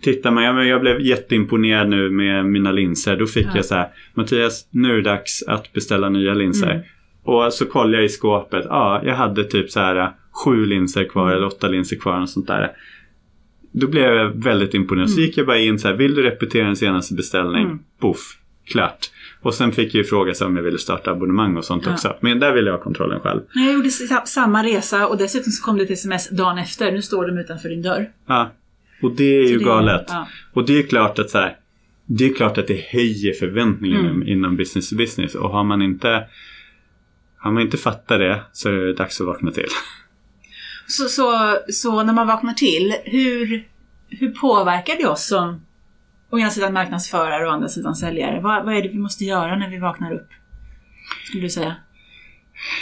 tittar 0.00 0.30
man, 0.30 0.44
jag, 0.44 0.66
jag 0.66 0.80
blev 0.80 1.00
jätteimponerad 1.00 1.88
nu 1.88 2.10
med 2.10 2.46
mina 2.46 2.72
linser. 2.72 3.16
Då 3.16 3.26
fick 3.26 3.46
ja. 3.46 3.50
jag 3.54 3.64
så 3.64 3.74
här, 3.74 3.88
Mattias 4.14 4.68
nu 4.70 4.90
är 4.90 4.96
det 4.96 5.02
dags 5.02 5.42
att 5.46 5.72
beställa 5.72 6.08
nya 6.08 6.34
linser. 6.34 6.70
Mm. 6.70 6.82
Och 7.22 7.52
så 7.52 7.66
kollade 7.66 7.96
jag 7.96 8.04
i 8.04 8.08
skåpet, 8.08 8.64
ja 8.68 9.02
jag 9.04 9.14
hade 9.14 9.44
typ 9.44 9.70
så 9.70 9.80
här 9.80 10.12
sju 10.44 10.66
linser 10.66 11.04
kvar 11.04 11.22
mm. 11.22 11.36
eller 11.36 11.46
åtta 11.46 11.68
linser 11.68 11.96
kvar 11.96 12.20
och 12.20 12.28
sånt 12.28 12.46
där. 12.46 12.70
Då 13.72 13.86
blev 13.86 14.04
jag 14.04 14.42
väldigt 14.44 14.74
imponerad. 14.74 15.08
Mm. 15.08 15.14
Så 15.14 15.20
gick 15.20 15.36
jag 15.36 15.46
bara 15.46 15.58
in 15.58 15.78
så 15.78 15.88
här, 15.88 15.94
vill 15.94 16.14
du 16.14 16.22
repetera 16.22 16.66
din 16.66 16.76
senaste 16.76 17.14
beställning? 17.14 17.64
Mm. 17.64 17.78
Puff, 18.00 18.38
klart. 18.66 19.10
Och 19.42 19.54
sen 19.54 19.72
fick 19.72 19.94
jag 19.94 20.08
fråga 20.08 20.34
sig 20.34 20.46
om 20.46 20.56
jag 20.56 20.62
ville 20.62 20.78
starta 20.78 21.10
abonnemang 21.10 21.56
och 21.56 21.64
sånt 21.64 21.86
ja. 21.86 21.92
också. 21.92 22.16
Men 22.20 22.40
där 22.40 22.52
ville 22.52 22.70
jag 22.70 22.76
ha 22.76 22.84
kontrollen 22.84 23.20
själv. 23.20 23.40
Jag 23.54 23.72
gjorde 23.72 23.90
samma 24.24 24.64
resa 24.64 25.06
och 25.06 25.16
dessutom 25.16 25.52
så 25.52 25.64
kom 25.64 25.76
det 25.78 25.84
ett 25.84 25.90
sms 25.90 26.28
dagen 26.30 26.58
efter. 26.58 26.92
Nu 26.92 27.02
står 27.02 27.26
de 27.26 27.38
utanför 27.38 27.68
din 27.68 27.82
dörr. 27.82 28.10
Ja. 28.26 28.50
Och 29.02 29.10
det 29.16 29.36
är 29.36 29.44
så 29.44 29.50
ju 29.50 29.58
det, 29.58 29.64
galet. 29.64 30.04
Ja. 30.08 30.28
Och 30.52 30.66
det 30.66 30.78
är 30.78 30.82
klart 30.82 31.18
att 31.18 31.30
så 31.30 31.38
här, 31.38 31.56
det 32.06 32.24
är 32.24 32.34
klart 32.34 32.58
att 32.58 32.66
det 32.66 32.84
höjer 32.92 33.32
förväntningarna 33.32 34.10
mm. 34.10 34.28
inom 34.28 34.56
business 34.56 34.90
to 34.90 34.96
business. 34.96 35.34
Och 35.34 35.50
har 35.50 35.64
man 35.64 35.82
inte 35.82 36.26
har 37.36 37.52
man 37.52 37.62
inte 37.62 37.76
fattat 37.76 38.18
det 38.18 38.40
så 38.52 38.68
är 38.68 38.72
det 38.72 38.92
dags 38.92 39.20
att 39.20 39.26
vakna 39.26 39.50
till. 39.50 39.68
Så, 40.86 41.04
så, 41.04 41.56
så 41.68 42.02
när 42.02 42.12
man 42.12 42.26
vaknar 42.26 42.52
till, 42.52 42.94
hur, 43.04 43.64
hur 44.08 44.30
påverkar 44.30 44.96
det 44.96 45.06
oss 45.06 45.26
som 45.26 45.60
å 46.30 46.38
ena 46.38 46.50
sidan 46.50 46.72
marknadsförare 46.72 47.44
och 47.44 47.50
å 47.50 47.54
andra 47.54 47.68
sidan 47.68 47.94
säljare. 47.94 48.40
Vad, 48.40 48.64
vad 48.64 48.74
är 48.74 48.82
det 48.82 48.88
vi 48.88 48.98
måste 48.98 49.24
göra 49.24 49.56
när 49.56 49.70
vi 49.70 49.78
vaknar 49.78 50.12
upp? 50.12 50.28
Skulle 51.26 51.42
du 51.42 51.50
säga? 51.50 51.74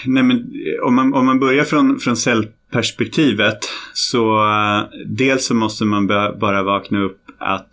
Nej, 0.06 0.22
men 0.22 0.52
om, 0.82 0.94
man, 0.94 1.14
om 1.14 1.26
man 1.26 1.38
börjar 1.38 1.64
från, 1.64 1.98
från 1.98 2.16
säljperspektivet 2.16 3.58
så 3.94 4.44
uh, 4.44 4.84
dels 5.06 5.46
så 5.46 5.54
måste 5.54 5.84
man 5.84 6.06
bara 6.40 6.62
vakna 6.62 7.00
upp 7.00 7.20
att 7.38 7.70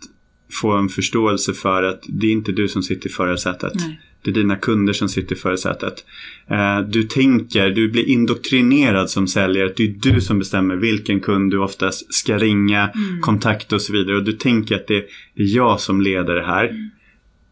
få 0.60 0.72
en 0.72 0.88
förståelse 0.88 1.52
för 1.52 1.82
att 1.82 2.02
det 2.08 2.26
är 2.26 2.32
inte 2.32 2.52
du 2.52 2.68
som 2.68 2.82
sitter 2.82 3.08
i 3.08 3.12
förarsätet. 3.12 3.72
Nej. 3.74 4.00
Det 4.22 4.30
är 4.30 4.34
dina 4.34 4.56
kunder 4.56 4.92
som 4.92 5.08
sitter 5.08 5.36
i 5.36 5.38
förarsätet. 5.38 6.04
Eh, 6.50 6.80
du 6.80 7.02
tänker, 7.02 7.70
du 7.70 7.88
blir 7.88 8.08
indoktrinerad 8.08 9.10
som 9.10 9.28
säljare. 9.28 9.72
Det 9.76 9.82
är 9.82 10.12
du 10.12 10.20
som 10.20 10.38
bestämmer 10.38 10.76
vilken 10.76 11.20
kund 11.20 11.50
du 11.50 11.58
oftast 11.58 12.14
ska 12.14 12.38
ringa, 12.38 12.88
mm. 12.88 13.20
kontakta 13.20 13.74
och 13.74 13.82
så 13.82 13.92
vidare. 13.92 14.16
Och 14.16 14.24
du 14.24 14.32
tänker 14.32 14.76
att 14.76 14.86
det 14.86 14.96
är 14.96 15.06
jag 15.34 15.80
som 15.80 16.00
leder 16.00 16.34
det 16.34 16.46
här. 16.46 16.64
Mm. 16.64 16.90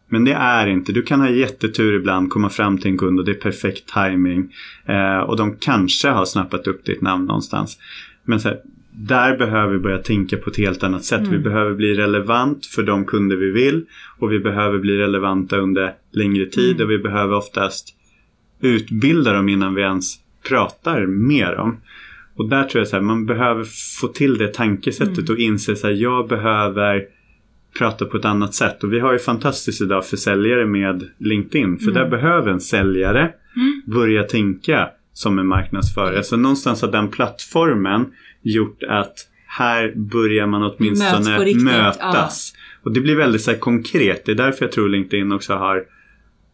Men 0.09 0.25
det 0.25 0.33
är 0.33 0.67
inte. 0.67 0.91
Du 0.91 1.01
kan 1.01 1.19
ha 1.19 1.29
jättetur 1.29 1.93
ibland, 1.93 2.29
komma 2.29 2.49
fram 2.49 2.77
till 2.77 2.91
en 2.91 2.97
kund 2.97 3.19
och 3.19 3.25
det 3.25 3.31
är 3.31 3.35
perfekt 3.35 3.93
timing. 3.93 4.53
Eh, 4.85 5.19
och 5.19 5.37
de 5.37 5.55
kanske 5.59 6.09
har 6.09 6.25
snappat 6.25 6.67
upp 6.67 6.85
ditt 6.85 7.01
namn 7.01 7.25
någonstans. 7.25 7.77
Men 8.23 8.39
så 8.39 8.47
här, 8.47 8.59
där 8.97 9.37
behöver 9.37 9.73
vi 9.73 9.79
börja 9.79 9.97
tänka 9.97 10.37
på 10.37 10.49
ett 10.49 10.57
helt 10.57 10.83
annat 10.83 11.03
sätt. 11.03 11.19
Mm. 11.19 11.31
Vi 11.31 11.39
behöver 11.39 11.75
bli 11.75 11.93
relevant 11.93 12.65
för 12.65 12.83
de 12.83 13.05
kunder 13.05 13.35
vi 13.35 13.51
vill 13.51 13.85
och 14.19 14.31
vi 14.31 14.39
behöver 14.39 14.79
bli 14.79 14.97
relevanta 14.97 15.57
under 15.57 15.93
längre 16.11 16.45
tid 16.45 16.75
mm. 16.75 16.83
och 16.83 16.91
vi 16.91 16.97
behöver 16.97 17.35
oftast 17.35 17.95
utbilda 18.61 19.33
dem 19.33 19.49
innan 19.49 19.75
vi 19.75 19.81
ens 19.81 20.15
pratar 20.49 21.05
med 21.05 21.53
dem. 21.57 21.77
Och 22.35 22.49
där 22.49 22.63
tror 22.63 22.85
jag 22.85 22.97
att 22.97 23.03
man 23.03 23.25
behöver 23.25 23.65
få 24.01 24.07
till 24.07 24.37
det 24.37 24.53
tankesättet 24.53 25.17
mm. 25.17 25.31
och 25.31 25.39
inse 25.39 25.71
att 25.71 25.97
jag 25.97 26.27
behöver 26.27 27.01
prata 27.77 28.05
på 28.05 28.17
ett 28.17 28.25
annat 28.25 28.53
sätt. 28.53 28.83
Och 28.83 28.93
vi 28.93 28.99
har 28.99 29.13
ju 29.13 29.19
fantastiskt 29.19 29.81
idag 29.81 30.05
för 30.05 30.17
säljare 30.17 30.65
med 30.65 31.09
LinkedIn. 31.17 31.77
För 31.77 31.91
mm. 31.91 31.93
där 31.93 32.09
behöver 32.09 32.51
en 32.51 32.61
säljare 32.61 33.33
mm. 33.55 33.81
börja 33.85 34.23
tänka 34.23 34.89
som 35.13 35.39
en 35.39 35.47
marknadsförare. 35.47 36.23
Så 36.23 36.37
någonstans 36.37 36.81
har 36.81 36.91
den 36.91 37.07
plattformen 37.07 38.05
gjort 38.45 38.83
att 38.83 39.13
här 39.47 39.93
börjar 39.95 40.47
man 40.47 40.63
åtminstone 40.63 41.37
riktigt, 41.39 41.63
mötas. 41.63 42.53
Ja. 42.55 42.59
Och 42.83 42.91
det 42.91 43.01
blir 43.01 43.15
väldigt 43.15 43.41
så 43.41 43.51
här, 43.51 43.57
konkret. 43.57 44.25
Det 44.25 44.31
är 44.31 44.35
därför 44.35 44.65
jag 44.65 44.71
tror 44.71 44.89
LinkedIn 44.89 45.31
också 45.31 45.53
har 45.53 45.83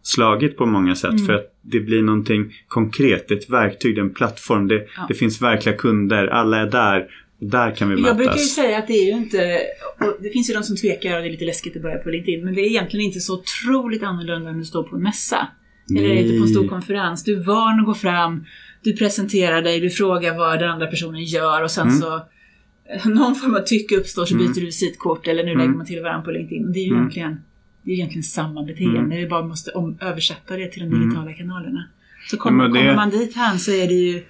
slagit 0.03 0.57
på 0.57 0.65
många 0.65 0.95
sätt. 0.95 1.11
Mm. 1.11 1.25
För 1.25 1.33
att 1.33 1.55
det 1.61 1.79
blir 1.79 2.01
någonting 2.01 2.53
konkret. 2.67 3.31
Ett 3.31 3.49
verktyg, 3.49 3.97
en 3.97 4.13
plattform. 4.13 4.67
Det, 4.67 4.75
ja. 4.75 5.05
det 5.07 5.13
finns 5.13 5.41
verkliga 5.41 5.75
kunder. 5.75 6.27
Alla 6.27 6.57
är 6.57 6.65
där. 6.65 7.07
Där 7.39 7.71
kan 7.71 7.89
vi 7.89 7.95
mötas. 7.95 8.07
Jag 8.07 8.17
brukar 8.17 8.37
ju 8.37 8.39
säga 8.39 8.77
att 8.77 8.87
det 8.87 8.93
är 8.93 9.05
ju 9.05 9.17
inte... 9.17 9.59
det 10.19 10.29
finns 10.29 10.49
ju 10.49 10.53
de 10.53 10.63
som 10.63 10.75
tvekar 10.75 11.15
och 11.15 11.21
det 11.21 11.27
är 11.27 11.31
lite 11.31 11.45
läskigt 11.45 11.75
att 11.75 11.81
börja 11.81 11.97
på 11.97 12.09
LinkedIn. 12.09 12.45
Men 12.45 12.55
det 12.55 12.61
är 12.61 12.65
egentligen 12.65 13.05
inte 13.05 13.19
så 13.19 13.33
otroligt 13.33 14.03
annorlunda 14.03 14.49
än 14.49 14.59
du 14.59 14.65
står 14.65 14.83
på 14.83 14.95
en 14.95 15.03
mässa. 15.03 15.47
Nej. 15.87 16.05
Eller 16.05 16.23
ute 16.23 16.37
på 16.37 16.43
en 16.43 16.49
stor 16.49 16.67
konferens. 16.67 17.23
Du 17.23 17.37
är 17.37 17.43
van 17.43 17.79
att 17.79 17.85
gå 17.85 17.93
fram. 17.93 18.45
Du 18.83 18.95
presenterar 18.95 19.61
dig. 19.61 19.79
Du 19.79 19.89
frågar 19.89 20.37
vad 20.37 20.59
den 20.59 20.69
andra 20.69 20.87
personen 20.87 21.23
gör 21.23 21.63
och 21.63 21.71
sen 21.71 21.87
mm. 21.87 21.99
så 21.99 22.21
någon 23.05 23.35
form 23.35 23.55
av 23.55 23.59
tycke 23.59 23.97
uppstår 23.97 24.25
så 24.25 24.35
byter 24.35 24.45
mm. 24.45 24.53
du 24.53 24.65
visitkort 24.65 25.27
eller 25.27 25.43
nu 25.43 25.51
mm. 25.51 25.61
lägger 25.61 25.77
man 25.77 25.85
till 25.85 26.01
varandra 26.01 26.25
på 26.25 26.31
LinkedIn. 26.31 26.65
Och 26.65 26.71
det 26.71 26.79
är 26.79 26.83
ju 26.83 26.89
mm. 26.89 26.99
egentligen, 26.99 27.41
det 27.83 27.91
är 27.91 27.95
egentligen 27.95 28.23
samma 28.23 28.63
beteende. 28.63 28.99
Mm. 28.99 29.17
Vi 29.17 29.27
bara 29.27 29.43
måste 29.43 29.71
om, 29.71 29.97
översätta 30.01 30.57
det 30.57 30.67
till 30.67 30.81
de 30.81 30.85
mm. 30.85 31.01
digitala 31.01 31.33
kanalerna. 31.33 31.87
Så 32.29 32.37
kommer, 32.37 32.63
det... 32.63 32.69
kommer 32.69 32.95
man 32.95 33.09
dit 33.09 33.35
här 33.35 33.57
så 33.57 33.71
är 33.71 33.87
det 33.87 33.93
ju, 33.93 34.23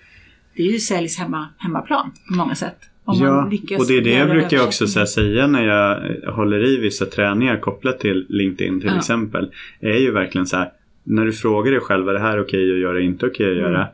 det 0.56 0.64
är 0.64 0.72
ju 0.72 0.80
säljs 0.80 1.18
hemma, 1.18 1.48
hemmaplan 1.58 2.12
på 2.30 2.34
många 2.36 2.56
sätt. 2.56 2.78
Ja, 3.06 3.44
och 3.80 3.88
det 3.88 3.98
är 3.98 4.02
det 4.02 4.12
jag 4.12 4.30
brukar 4.30 4.64
också 4.64 4.88
säga 4.88 5.48
när 5.48 5.68
jag 5.68 6.00
håller 6.32 6.66
i 6.66 6.78
vissa 6.78 7.06
träningar 7.06 7.60
kopplat 7.60 8.00
till 8.00 8.26
LinkedIn 8.30 8.82
till 8.82 8.90
ja. 8.90 8.98
exempel. 8.98 9.52
Är 9.80 9.98
ju 9.98 10.12
verkligen 10.12 10.48
så 10.48 10.58
här, 10.58 10.72
när 11.04 11.26
du 11.26 11.34
frågar 11.34 11.72
dig 11.72 11.82
själv, 11.82 12.10
är 12.10 12.14
det 12.14 12.20
här 12.20 12.42
okej 12.42 12.44
okay 12.44 12.74
att 12.74 12.80
göra, 12.80 13.00
inte 13.00 13.26
okej 13.26 13.46
okay 13.46 13.52
att 13.52 13.70
göra? 13.70 13.88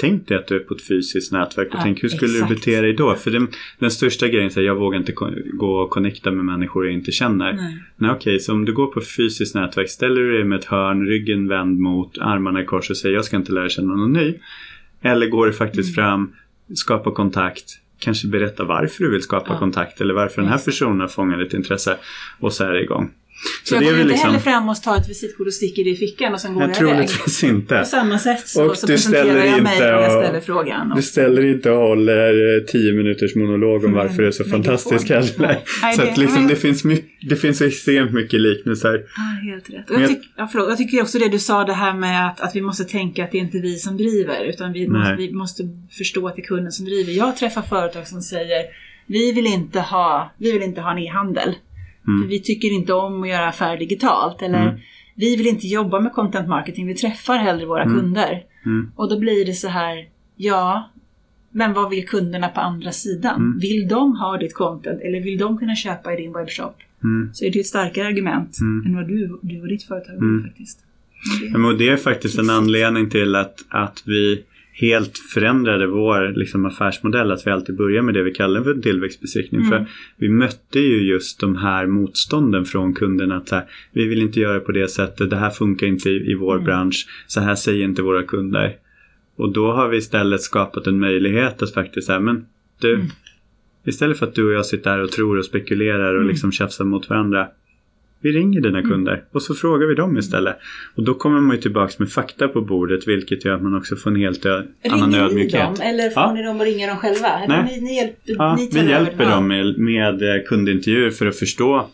Tänk 0.00 0.28
dig 0.28 0.36
att 0.36 0.46
du 0.46 0.56
är 0.56 0.60
på 0.60 0.74
ett 0.74 0.82
fysiskt 0.82 1.32
nätverk 1.32 1.68
och 1.68 1.74
ja, 1.74 1.80
tänk 1.82 2.02
hur 2.02 2.08
skulle 2.08 2.32
exakt. 2.32 2.48
du 2.48 2.54
bete 2.54 2.80
dig 2.80 2.92
då? 2.92 3.14
För 3.14 3.30
den, 3.30 3.48
den 3.78 3.90
största 3.90 4.28
grejen 4.28 4.46
är 4.46 4.58
att 4.58 4.64
jag 4.64 4.74
vågar 4.74 4.98
inte 4.98 5.12
gå 5.52 5.80
och 5.80 5.90
connecta 5.90 6.30
med 6.30 6.44
människor 6.44 6.84
jag 6.84 6.94
inte 6.94 7.12
känner. 7.12 7.52
Nej, 7.52 7.82
Nej 7.96 8.10
okej, 8.10 8.16
okay, 8.16 8.38
så 8.38 8.52
om 8.52 8.64
du 8.64 8.72
går 8.72 8.86
på 8.86 9.00
ett 9.00 9.08
fysiskt 9.08 9.54
nätverk, 9.54 9.88
ställer 9.88 10.20
du 10.20 10.32
dig 10.32 10.44
med 10.44 10.58
ett 10.58 10.64
hörn, 10.64 11.06
ryggen 11.06 11.48
vänd 11.48 11.78
mot, 11.78 12.18
armarna 12.18 12.62
i 12.62 12.64
kors 12.64 12.90
och 12.90 12.96
säger 12.96 13.14
jag 13.14 13.24
ska 13.24 13.36
inte 13.36 13.52
lära 13.52 13.68
känna 13.68 13.94
någon 13.94 14.12
ny. 14.12 14.34
Eller 15.02 15.26
går 15.26 15.46
du 15.46 15.52
faktiskt 15.52 15.98
mm. 15.98 16.06
fram, 16.08 16.32
skapar 16.74 17.10
kontakt, 17.10 17.64
kanske 17.98 18.28
berätta 18.28 18.64
varför 18.64 19.04
du 19.04 19.10
vill 19.10 19.22
skapa 19.22 19.52
ja. 19.52 19.58
kontakt 19.58 20.00
eller 20.00 20.14
varför 20.14 20.42
den 20.42 20.50
här 20.50 20.58
personen 20.58 21.00
har 21.00 21.08
fångat 21.08 21.38
ditt 21.38 21.54
intresse 21.54 21.96
och 22.38 22.52
så 22.52 22.64
är 22.64 22.72
det 22.72 22.82
igång. 22.82 23.10
Så 23.64 23.74
jag 23.74 23.84
går 23.84 23.92
inte 23.92 24.04
liksom... 24.04 24.28
heller 24.28 24.40
fram 24.40 24.68
och 24.68 24.82
tar 24.82 24.96
ett 24.96 25.08
visitkort 25.08 25.46
och 25.46 25.52
sticker 25.52 25.84
det 25.84 25.90
i 25.90 25.96
fickan 25.96 26.34
och 26.34 26.40
sen 26.40 26.54
går 26.54 26.62
jag, 26.62 26.70
jag 26.70 26.76
iväg. 26.76 27.08
Troligtvis 27.08 27.44
inte. 27.44 27.78
På 27.78 27.84
samma 27.84 28.18
sätt 28.18 28.48
så, 28.48 28.64
och 28.64 28.76
så 28.76 28.86
du 28.86 28.92
presenterar 28.92 29.44
jag 29.44 29.62
mig 29.62 29.94
och 29.94 30.02
jag 30.02 30.24
ställer 30.24 30.40
frågan. 30.40 30.90
Och... 30.90 30.96
Du 30.96 31.02
ställer 31.02 31.44
inte 31.44 31.70
och 31.70 31.88
håller 31.88 32.56
eh, 32.56 32.64
tio 32.64 32.92
minuters 32.92 33.34
monolog 33.34 33.84
om 33.84 33.92
varför 33.92 34.22
det 34.22 34.28
är 34.28 34.32
så 34.32 34.44
fantastiskt 34.44 35.08
heller. 35.08 35.58
Så 35.96 36.02
att 36.02 36.16
liksom, 36.18 36.46
det, 36.48 36.56
finns 36.56 36.84
mycket, 36.84 37.28
det 37.30 37.36
finns 37.36 37.60
extremt 37.60 38.12
mycket 38.12 38.40
liknelser. 38.40 39.04
Ja, 39.16 39.50
helt 39.50 39.70
rätt. 39.70 39.90
Och 39.90 40.00
jag, 40.00 40.08
tyck, 40.08 40.32
ja, 40.36 40.48
förlåt, 40.52 40.68
jag 40.68 40.78
tycker 40.78 41.02
också 41.02 41.18
det 41.18 41.28
du 41.28 41.38
sa 41.38 41.64
det 41.64 41.72
här 41.72 41.94
med 41.94 42.26
att, 42.26 42.40
att 42.40 42.56
vi 42.56 42.60
måste 42.60 42.84
tänka 42.84 43.24
att 43.24 43.32
det 43.32 43.38
är 43.38 43.42
inte 43.42 43.58
vi 43.58 43.76
som 43.76 43.96
driver 43.96 44.44
utan 44.44 44.72
vi 44.72 44.88
måste, 44.88 45.14
vi 45.14 45.32
måste 45.32 45.62
förstå 45.98 46.28
att 46.28 46.36
det 46.36 46.42
är 46.42 46.46
kunden 46.46 46.72
som 46.72 46.84
driver. 46.84 47.12
Jag 47.12 47.36
träffar 47.36 47.62
företag 47.62 48.06
som 48.06 48.22
säger 48.22 48.64
vi 49.06 49.32
vill 49.32 49.46
inte 49.46 49.80
ha, 49.80 50.32
vi 50.38 50.52
vill 50.52 50.62
inte 50.62 50.80
ha 50.80 50.92
en 50.92 50.98
e-handel. 50.98 51.54
Mm. 52.10 52.22
För 52.22 52.28
vi 52.28 52.40
tycker 52.40 52.68
inte 52.72 52.92
om 52.92 53.22
att 53.22 53.28
göra 53.28 53.48
affärer 53.48 53.78
digitalt. 53.78 54.42
Eller 54.42 54.62
mm. 54.62 54.80
vi 55.14 55.36
vill 55.36 55.46
inte 55.46 55.66
jobba 55.66 56.00
med 56.00 56.12
content 56.12 56.48
marketing, 56.48 56.86
vi 56.86 56.94
träffar 56.94 57.36
hellre 57.36 57.66
våra 57.66 57.82
mm. 57.82 58.00
kunder. 58.00 58.42
Mm. 58.66 58.90
Och 58.96 59.08
då 59.08 59.18
blir 59.18 59.46
det 59.46 59.54
så 59.54 59.68
här, 59.68 60.08
ja, 60.36 60.90
men 61.50 61.72
vad 61.72 61.90
vill 61.90 62.08
kunderna 62.08 62.48
på 62.48 62.60
andra 62.60 62.92
sidan? 62.92 63.36
Mm. 63.36 63.58
Vill 63.58 63.88
de 63.88 64.16
ha 64.16 64.36
ditt 64.36 64.54
content 64.54 65.00
eller 65.00 65.20
vill 65.20 65.38
de 65.38 65.58
kunna 65.58 65.76
köpa 65.76 66.12
i 66.12 66.16
din 66.16 66.32
webbshop? 66.32 66.76
Mm. 67.02 67.30
Så 67.34 67.44
är 67.44 67.50
det 67.50 67.60
ett 67.60 67.66
starkare 67.66 68.06
argument 68.06 68.58
än 68.86 68.94
vad 68.94 69.08
du, 69.08 69.38
du 69.42 69.60
och 69.60 69.68
ditt 69.68 69.82
företag 69.82 70.12
vill 70.12 70.44
faktiskt. 70.46 70.84
Det, 71.40 71.58
ja, 71.58 71.72
det 71.72 71.88
är 71.88 71.96
faktiskt 71.96 72.38
en 72.38 72.50
anledning 72.50 73.10
till 73.10 73.36
att, 73.36 73.54
att 73.68 74.02
vi 74.06 74.44
helt 74.72 75.18
förändrade 75.18 75.86
vår 75.86 76.32
liksom, 76.36 76.66
affärsmodell. 76.66 77.30
Att 77.30 77.46
vi 77.46 77.50
alltid 77.50 77.76
börjar 77.76 78.02
med 78.02 78.14
det 78.14 78.22
vi 78.22 78.30
kallar 78.30 78.62
för 78.62 78.74
tillväxtbesiktning. 78.74 79.60
Mm. 79.60 79.70
För 79.70 79.86
vi 80.16 80.28
mötte 80.28 80.80
ju 80.80 81.02
just 81.02 81.40
de 81.40 81.56
här 81.56 81.86
motstånden 81.86 82.64
från 82.64 82.94
kunderna. 82.94 83.36
Att 83.36 83.50
här, 83.50 83.64
vi 83.92 84.06
vill 84.06 84.22
inte 84.22 84.40
göra 84.40 84.60
på 84.60 84.72
det 84.72 84.88
sättet. 84.88 85.30
Det 85.30 85.36
här 85.36 85.50
funkar 85.50 85.86
inte 85.86 86.10
i, 86.10 86.30
i 86.30 86.34
vår 86.34 86.54
mm. 86.54 86.64
bransch. 86.64 87.06
Så 87.26 87.40
här 87.40 87.54
säger 87.54 87.84
inte 87.84 88.02
våra 88.02 88.22
kunder. 88.22 88.76
Och 89.36 89.52
då 89.52 89.72
har 89.72 89.88
vi 89.88 89.96
istället 89.96 90.40
skapat 90.40 90.86
en 90.86 90.98
möjlighet 90.98 91.62
att 91.62 91.74
faktiskt 91.74 92.06
säga, 92.06 92.20
men 92.20 92.46
du, 92.80 92.94
mm. 92.94 93.06
istället 93.86 94.18
för 94.18 94.26
att 94.26 94.34
du 94.34 94.46
och 94.46 94.52
jag 94.52 94.66
sitter 94.66 94.90
här 94.90 95.02
och 95.02 95.12
tror 95.12 95.38
och 95.38 95.44
spekulerar 95.44 96.14
och 96.14 96.20
mm. 96.20 96.28
liksom 96.28 96.52
tjafsar 96.52 96.84
mot 96.84 97.10
varandra. 97.10 97.48
Vi 98.22 98.32
ringer 98.32 98.60
dina 98.60 98.78
mm. 98.78 98.90
kunder 98.90 99.24
och 99.32 99.42
så 99.42 99.54
frågar 99.54 99.86
vi 99.86 99.94
dem 99.94 100.18
istället. 100.18 100.56
Och 100.94 101.04
då 101.04 101.14
kommer 101.14 101.40
man 101.40 101.56
ju 101.56 101.62
tillbaks 101.62 101.98
med 101.98 102.10
fakta 102.10 102.48
på 102.48 102.60
bordet 102.60 103.08
vilket 103.08 103.44
gör 103.44 103.54
att 103.54 103.62
man 103.62 103.76
också 103.76 103.96
får 103.96 104.10
en 104.10 104.16
helt 104.16 104.46
annan 104.46 105.14
ödmjukhet. 105.14 105.54
Ringer 105.54 105.70
ni 105.70 105.76
dem 105.76 105.86
eller 105.86 106.10
får 106.10 106.22
ja. 106.22 106.32
ni 106.32 106.42
dem 106.42 106.60
att 106.60 106.66
ringa 106.66 106.86
dem 106.86 106.96
själva? 106.96 107.28
Nej. 107.48 107.64
Ni, 107.64 107.80
ni 107.80 107.96
hjälper, 107.96 108.34
ja, 108.38 108.58
vi 108.72 108.88
hjälper 108.88 109.30
dem 109.30 109.48
med, 109.48 109.78
med 109.78 110.22
eh, 110.22 110.42
kundintervjuer 110.48 111.10
för 111.10 111.26
att 111.26 111.38
förstå 111.38 111.90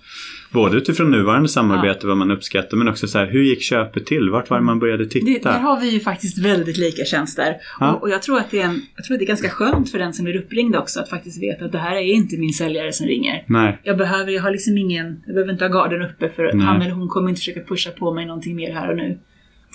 Både 0.50 0.76
utifrån 0.76 1.10
nuvarande 1.10 1.48
samarbete, 1.48 1.98
ja. 2.02 2.08
vad 2.08 2.16
man 2.16 2.30
uppskattar, 2.30 2.76
men 2.76 2.88
också 2.88 3.08
så 3.08 3.18
här, 3.18 3.26
hur 3.26 3.42
gick 3.42 3.62
köpet 3.62 4.06
till? 4.06 4.30
Vart 4.30 4.50
var 4.50 4.60
man 4.60 4.78
började 4.78 5.06
titta? 5.06 5.26
Det, 5.26 5.42
där 5.42 5.60
har 5.60 5.80
vi 5.80 5.90
ju 5.90 6.00
faktiskt 6.00 6.38
väldigt 6.38 6.76
lika 6.76 7.04
tjänster. 7.04 7.56
Ja. 7.80 7.92
Och, 7.92 8.02
och, 8.02 8.10
jag, 8.10 8.22
tror 8.22 8.38
att 8.38 8.50
det 8.50 8.60
är 8.60 8.64
en, 8.64 8.82
jag 8.96 9.04
tror 9.04 9.14
att 9.14 9.18
det 9.18 9.24
är 9.24 9.26
ganska 9.26 9.48
skönt 9.48 9.90
för 9.90 9.98
den 9.98 10.14
som 10.14 10.24
blir 10.24 10.36
uppringd 10.36 10.76
också 10.76 11.00
att 11.00 11.10
faktiskt 11.10 11.42
veta 11.42 11.64
att 11.64 11.72
det 11.72 11.78
här 11.78 11.96
är 11.96 12.00
inte 12.02 12.36
min 12.36 12.52
säljare 12.52 12.92
som 12.92 13.06
ringer. 13.06 13.44
Nej. 13.46 13.78
Jag 13.82 13.98
behöver, 13.98 14.32
jag 14.32 14.42
har 14.42 14.50
liksom 14.50 14.78
ingen, 14.78 15.22
jag 15.26 15.34
behöver 15.34 15.52
inte 15.52 15.64
ha 15.64 15.72
garden 15.72 16.02
uppe 16.02 16.28
för 16.28 16.52
Nej. 16.52 16.66
han 16.66 16.82
eller 16.82 16.92
hon 16.92 17.08
kommer 17.08 17.28
inte 17.28 17.38
försöka 17.38 17.60
pusha 17.60 17.90
på 17.90 18.14
mig 18.14 18.26
någonting 18.26 18.56
mer 18.56 18.72
här 18.72 18.90
och 18.90 18.96
nu. 18.96 19.18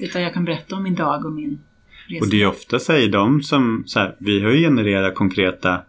Utan 0.01 0.21
jag 0.21 0.33
kan 0.33 0.45
berätta 0.45 0.75
om 0.75 0.83
min 0.83 0.95
dag 0.95 1.25
och 1.25 1.31
min 1.31 1.59
resa. 2.07 2.25
Och 2.25 2.31
det 2.31 2.41
är 2.41 2.47
ofta 2.47 2.79
säger 2.79 3.09
de 3.09 3.43
som, 3.43 3.83
så 3.85 3.99
här, 3.99 4.15
vi 4.19 4.41
har 4.41 4.51
ju 4.51 4.59
genererat 4.59 5.15
konkreta 5.15 5.81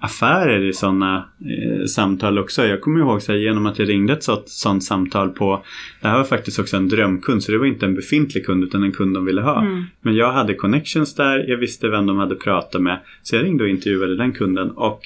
affärer 0.00 0.64
i 0.64 0.72
sådana 0.72 1.28
eh, 1.40 1.84
samtal 1.86 2.38
också. 2.38 2.66
Jag 2.66 2.80
kommer 2.80 3.00
ihåg 3.00 3.22
så 3.22 3.32
här, 3.32 3.38
genom 3.38 3.66
att 3.66 3.78
jag 3.78 3.88
ringde 3.88 4.12
ett 4.12 4.22
sånt, 4.22 4.48
sånt 4.48 4.84
samtal 4.84 5.28
på 5.28 5.64
Det 6.00 6.08
här 6.08 6.16
var 6.16 6.24
faktiskt 6.24 6.58
också 6.58 6.76
en 6.76 6.88
drömkund 6.88 7.42
så 7.42 7.52
det 7.52 7.58
var 7.58 7.66
inte 7.66 7.86
en 7.86 7.94
befintlig 7.94 8.46
kund 8.46 8.64
utan 8.64 8.82
en 8.82 8.92
kund 8.92 9.14
de 9.14 9.24
ville 9.24 9.40
ha. 9.40 9.60
Mm. 9.60 9.84
Men 10.00 10.14
jag 10.14 10.32
hade 10.32 10.54
connections 10.54 11.14
där, 11.14 11.44
jag 11.48 11.56
visste 11.56 11.88
vem 11.88 12.06
de 12.06 12.16
hade 12.16 12.34
pratat 12.34 12.82
med. 12.82 13.00
Så 13.22 13.36
jag 13.36 13.44
ringde 13.44 13.64
och 13.64 13.70
intervjuade 13.70 14.16
den 14.16 14.32
kunden 14.32 14.70
och 14.70 15.00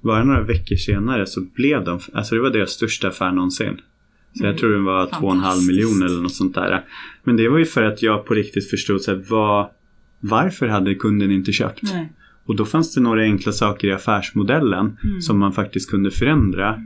bara 0.00 0.24
några 0.24 0.42
veckor 0.42 0.76
senare 0.76 1.26
så 1.26 1.40
blev 1.40 1.84
de, 1.84 2.00
alltså 2.12 2.34
det 2.34 2.40
var 2.40 2.50
deras 2.50 2.70
största 2.70 3.08
affär 3.08 3.32
någonsin. 3.32 3.80
Så 4.34 4.44
jag 4.44 4.48
mm. 4.48 4.58
tror 4.58 4.72
den 4.72 4.84
var 4.84 5.06
2,5 5.06 5.66
miljoner 5.66 6.06
eller 6.06 6.22
något 6.22 6.34
sånt 6.34 6.54
där. 6.54 6.84
Men 7.24 7.36
det 7.36 7.48
var 7.48 7.58
ju 7.58 7.64
för 7.64 7.82
att 7.82 8.02
jag 8.02 8.26
på 8.26 8.34
riktigt 8.34 8.70
förstod 8.70 9.00
så 9.00 9.10
här, 9.10 9.22
vad, 9.28 9.70
varför 10.20 10.66
hade 10.66 10.94
kunden 10.94 11.30
inte 11.30 11.52
köpt? 11.52 11.82
Nej. 11.82 12.12
Och 12.46 12.56
då 12.56 12.64
fanns 12.64 12.94
det 12.94 13.00
några 13.00 13.22
enkla 13.22 13.52
saker 13.52 13.88
i 13.88 13.92
affärsmodellen 13.92 14.98
mm. 15.04 15.20
som 15.20 15.38
man 15.38 15.52
faktiskt 15.52 15.90
kunde 15.90 16.10
förändra. 16.10 16.82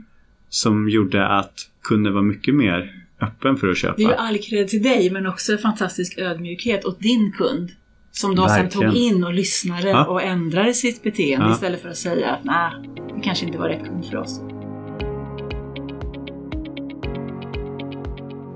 Som 0.49 0.89
gjorde 0.89 1.27
att 1.27 1.53
kunden 1.83 2.13
var 2.13 2.21
mycket 2.21 2.55
mer 2.55 3.01
öppen 3.21 3.57
för 3.57 3.67
att 3.67 3.77
köpa. 3.77 3.95
Det 3.97 4.03
är 4.03 4.07
ju 4.07 4.13
all 4.13 4.37
cred 4.37 4.67
till 4.67 4.83
dig 4.83 5.09
men 5.09 5.27
också 5.27 5.57
fantastisk 5.57 6.17
ödmjukhet 6.17 6.85
åt 6.85 6.99
din 6.99 7.31
kund. 7.31 7.71
Som 8.11 8.35
då 8.35 8.41
Verkligen. 8.41 8.71
sen 8.71 8.81
tog 8.81 8.95
in 8.95 9.23
och 9.23 9.33
lyssnade 9.33 9.89
ja. 9.89 10.05
och 10.05 10.23
ändrade 10.23 10.73
sitt 10.73 11.03
beteende 11.03 11.45
ja. 11.45 11.53
istället 11.53 11.81
för 11.81 11.89
att 11.89 11.97
säga 11.97 12.29
att 12.29 12.43
nej, 12.43 12.71
det 13.15 13.21
kanske 13.23 13.45
inte 13.45 13.57
var 13.57 13.69
rätt 13.69 13.85
kund 13.85 14.05
för 14.05 14.17
oss. 14.17 14.41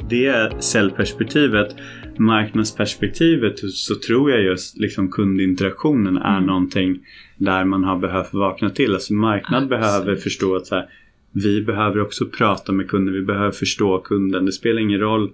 Det 0.09 0.63
säljperspektivet 0.63 1.75
marknadsperspektivet 2.19 3.59
så 3.59 3.95
tror 3.95 4.31
jag 4.31 4.43
just 4.43 4.77
liksom 4.77 5.11
kundinteraktionen 5.11 6.17
är 6.17 6.37
mm. 6.37 6.47
någonting 6.47 6.99
där 7.37 7.65
man 7.65 7.83
har 7.83 7.97
behövt 7.97 8.33
vakna 8.33 8.69
till. 8.69 8.93
Alltså 8.93 9.13
marknad 9.13 9.63
Absolut. 9.63 9.81
behöver 9.81 10.15
förstå 10.15 10.55
att 10.55 10.67
så 10.67 10.75
här, 10.75 10.89
vi 11.31 11.61
behöver 11.61 12.01
också 12.01 12.25
prata 12.25 12.71
med 12.71 12.87
kunden, 12.87 13.13
vi 13.13 13.21
behöver 13.21 13.51
förstå 13.51 13.99
kunden. 13.99 14.45
Det 14.45 14.51
spelar 14.51 14.81
ingen 14.81 14.99
roll 14.99 15.31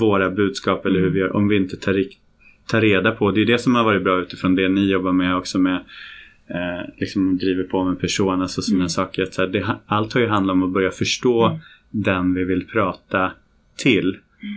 våra 0.00 0.30
budskap 0.30 0.86
eller 0.86 1.00
hur 1.00 1.10
vi 1.10 1.18
gör 1.18 1.36
om 1.36 1.48
vi 1.48 1.56
inte 1.56 1.76
tar, 1.76 2.04
tar 2.66 2.80
reda 2.80 3.10
på. 3.10 3.30
Det 3.30 3.40
är 3.40 3.46
det 3.46 3.58
som 3.58 3.74
har 3.74 3.84
varit 3.84 4.04
bra 4.04 4.20
utifrån 4.20 4.54
det 4.54 4.68
ni 4.68 4.90
jobbar 4.90 5.12
med 5.12 5.36
också 5.36 5.58
med 5.58 5.80
eh, 6.46 6.90
liksom 6.96 7.38
driver 7.38 7.64
på 7.64 7.84
med 7.84 8.00
personas 8.00 8.58
och 8.58 8.64
sådana 8.64 8.80
mm. 8.80 8.88
saker. 8.88 9.22
Att 9.22 9.34
så 9.34 9.42
här, 9.42 9.48
det, 9.48 9.76
allt 9.86 10.12
har 10.12 10.20
ju 10.20 10.26
handlat 10.26 10.54
om 10.54 10.62
att 10.62 10.72
börja 10.72 10.90
förstå 10.90 11.46
mm. 11.46 11.58
den 11.90 12.34
vi 12.34 12.44
vill 12.44 12.66
prata 12.66 13.32
till. 13.76 14.16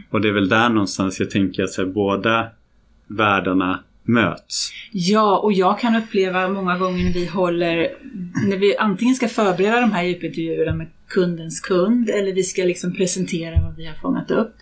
Och 0.09 0.21
det 0.21 0.27
är 0.27 0.33
väl 0.33 0.49
där 0.49 0.69
någonstans 0.69 1.19
jag 1.19 1.31
tänker 1.31 1.63
att 1.63 1.77
här, 1.77 1.85
båda 1.85 2.47
världarna 3.07 3.83
möts. 4.03 4.71
Ja, 4.91 5.37
och 5.37 5.53
jag 5.53 5.79
kan 5.79 5.95
uppleva 5.95 6.47
många 6.47 6.77
gånger 6.77 7.03
när 7.03 7.13
vi 7.13 7.25
håller, 7.25 7.89
när 8.49 8.57
vi 8.57 8.77
antingen 8.77 9.15
ska 9.15 9.27
förbereda 9.27 9.81
de 9.81 9.91
här 9.91 10.03
djupintervjuerna 10.03 10.75
med 10.75 10.87
kundens 11.07 11.59
kund 11.59 12.09
eller 12.09 12.33
vi 12.33 12.43
ska 12.43 12.63
liksom 12.63 12.95
presentera 12.95 13.61
vad 13.65 13.75
vi 13.75 13.85
har 13.85 13.93
fångat 13.95 14.31
upp 14.31 14.55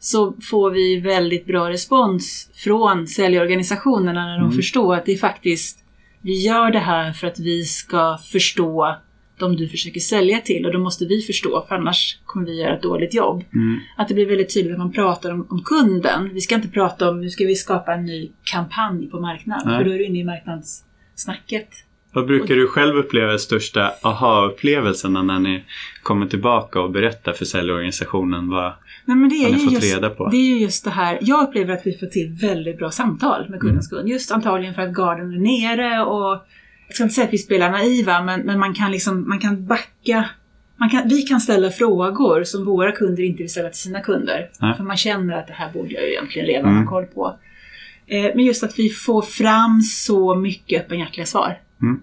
så 0.00 0.34
får 0.50 0.70
vi 0.70 1.00
väldigt 1.00 1.46
bra 1.46 1.70
respons 1.70 2.50
från 2.54 3.06
säljorganisationerna 3.06 4.26
när 4.26 4.38
de 4.38 4.44
Mm. 4.44 4.56
förstår 4.56 4.94
att 4.94 5.06
det 5.06 5.12
är 5.12 5.18
faktiskt, 5.18 5.78
vi 6.20 6.46
gör 6.46 6.70
det 6.70 6.78
här 6.78 7.12
för 7.12 7.26
att 7.26 7.38
vi 7.38 7.64
ska 7.64 8.18
förstå 8.32 8.96
de 9.38 9.56
du 9.56 9.68
försöker 9.68 10.00
sälja 10.00 10.40
till 10.40 10.66
och 10.66 10.72
då 10.72 10.78
måste 10.78 11.04
vi 11.04 11.22
förstå 11.22 11.64
för 11.68 11.74
annars 11.74 12.18
kommer 12.24 12.46
vi 12.46 12.60
göra 12.60 12.76
ett 12.76 12.82
dåligt 12.82 13.14
jobb. 13.14 13.44
Mm. 13.54 13.80
Att 13.96 14.08
det 14.08 14.14
blir 14.14 14.26
väldigt 14.26 14.54
tydligt 14.54 14.72
att 14.72 14.78
man 14.78 14.92
pratar 14.92 15.32
om, 15.32 15.46
om 15.50 15.62
kunden. 15.64 16.30
Vi 16.34 16.40
ska 16.40 16.54
inte 16.54 16.68
prata 16.68 17.10
om 17.10 17.20
nu 17.20 17.30
ska 17.30 17.44
vi 17.44 17.54
skapa 17.54 17.94
en 17.94 18.04
ny 18.04 18.30
kampanj 18.44 19.10
på 19.10 19.20
marknaden 19.20 19.62
Nej. 19.68 19.78
för 19.78 19.84
då 19.84 19.90
är 19.90 19.98
du 19.98 20.04
inne 20.04 20.18
i 20.18 20.24
marknadssnacket. 20.24 21.68
Vad 22.12 22.26
brukar 22.26 22.54
du 22.54 22.66
själv 22.66 22.96
uppleva 22.96 23.32
är 23.32 23.38
största 23.38 23.92
aha-upplevelserna 24.02 25.22
när 25.22 25.38
ni 25.38 25.64
kommer 26.02 26.26
tillbaka 26.26 26.80
och 26.80 26.90
berättar 26.90 27.32
för 27.32 27.44
säljorganisationen 27.44 28.48
vad, 28.48 28.72
Nej, 29.04 29.16
men 29.16 29.28
det, 29.28 29.34
är 29.34 29.42
vad 29.42 29.52
ni 29.52 29.64
fått 29.64 29.72
just, 29.72 29.94
reda 29.96 30.10
på? 30.10 30.28
det 30.28 30.36
är 30.36 30.54
ju 30.54 30.58
just 30.58 30.84
det 30.84 30.90
här. 30.90 31.18
Jag 31.20 31.48
upplever 31.48 31.74
att 31.74 31.86
vi 31.86 31.98
får 31.98 32.06
till 32.06 32.36
väldigt 32.40 32.78
bra 32.78 32.90
samtal 32.90 33.50
med 33.50 33.60
kundens 33.60 33.92
Mm. 33.92 34.00
kund. 34.02 34.12
Just 34.12 34.32
antagligen 34.32 34.74
för 34.74 34.82
att 34.82 34.92
garden 34.94 35.32
är 35.32 35.38
nere 35.38 36.04
och 36.04 36.46
jag 36.88 36.94
ska 36.94 37.02
inte 37.04 37.14
säga 37.14 37.26
att 37.26 37.32
vi 37.32 37.38
spelar 37.38 37.70
naiva 37.70 38.22
men, 38.22 38.40
men 38.40 38.58
man 38.58 38.74
kan 38.74 38.90
liksom 38.92 39.28
man 39.28 39.38
kan 39.38 39.66
backa. 39.66 40.30
Man 40.76 40.90
kan, 40.90 41.08
vi 41.08 41.22
kan 41.22 41.40
ställa 41.40 41.70
frågor 41.70 42.44
som 42.44 42.64
våra 42.64 42.92
kunder 42.92 43.22
inte 43.22 43.42
vill 43.42 43.50
ställa 43.50 43.68
till 43.68 43.80
sina 43.80 44.00
kunder. 44.00 44.50
Nej. 44.60 44.76
För 44.76 44.84
man 44.84 44.96
känner 44.96 45.38
att 45.38 45.46
det 45.46 45.52
här 45.52 45.72
borde 45.72 45.90
jag 45.94 46.08
egentligen 46.08 46.46
redan 46.48 46.70
Mm. 46.70 46.82
ha 46.82 46.90
koll 46.90 47.04
på. 47.04 47.38
Eh, 48.06 48.30
men 48.34 48.44
just 48.44 48.62
att 48.64 48.78
vi 48.78 48.88
får 48.88 49.22
fram 49.22 49.80
så 49.82 50.34
mycket 50.34 50.80
öppenhjärtiga 50.84 51.26
svar. 51.26 51.58
Mm. 51.82 52.00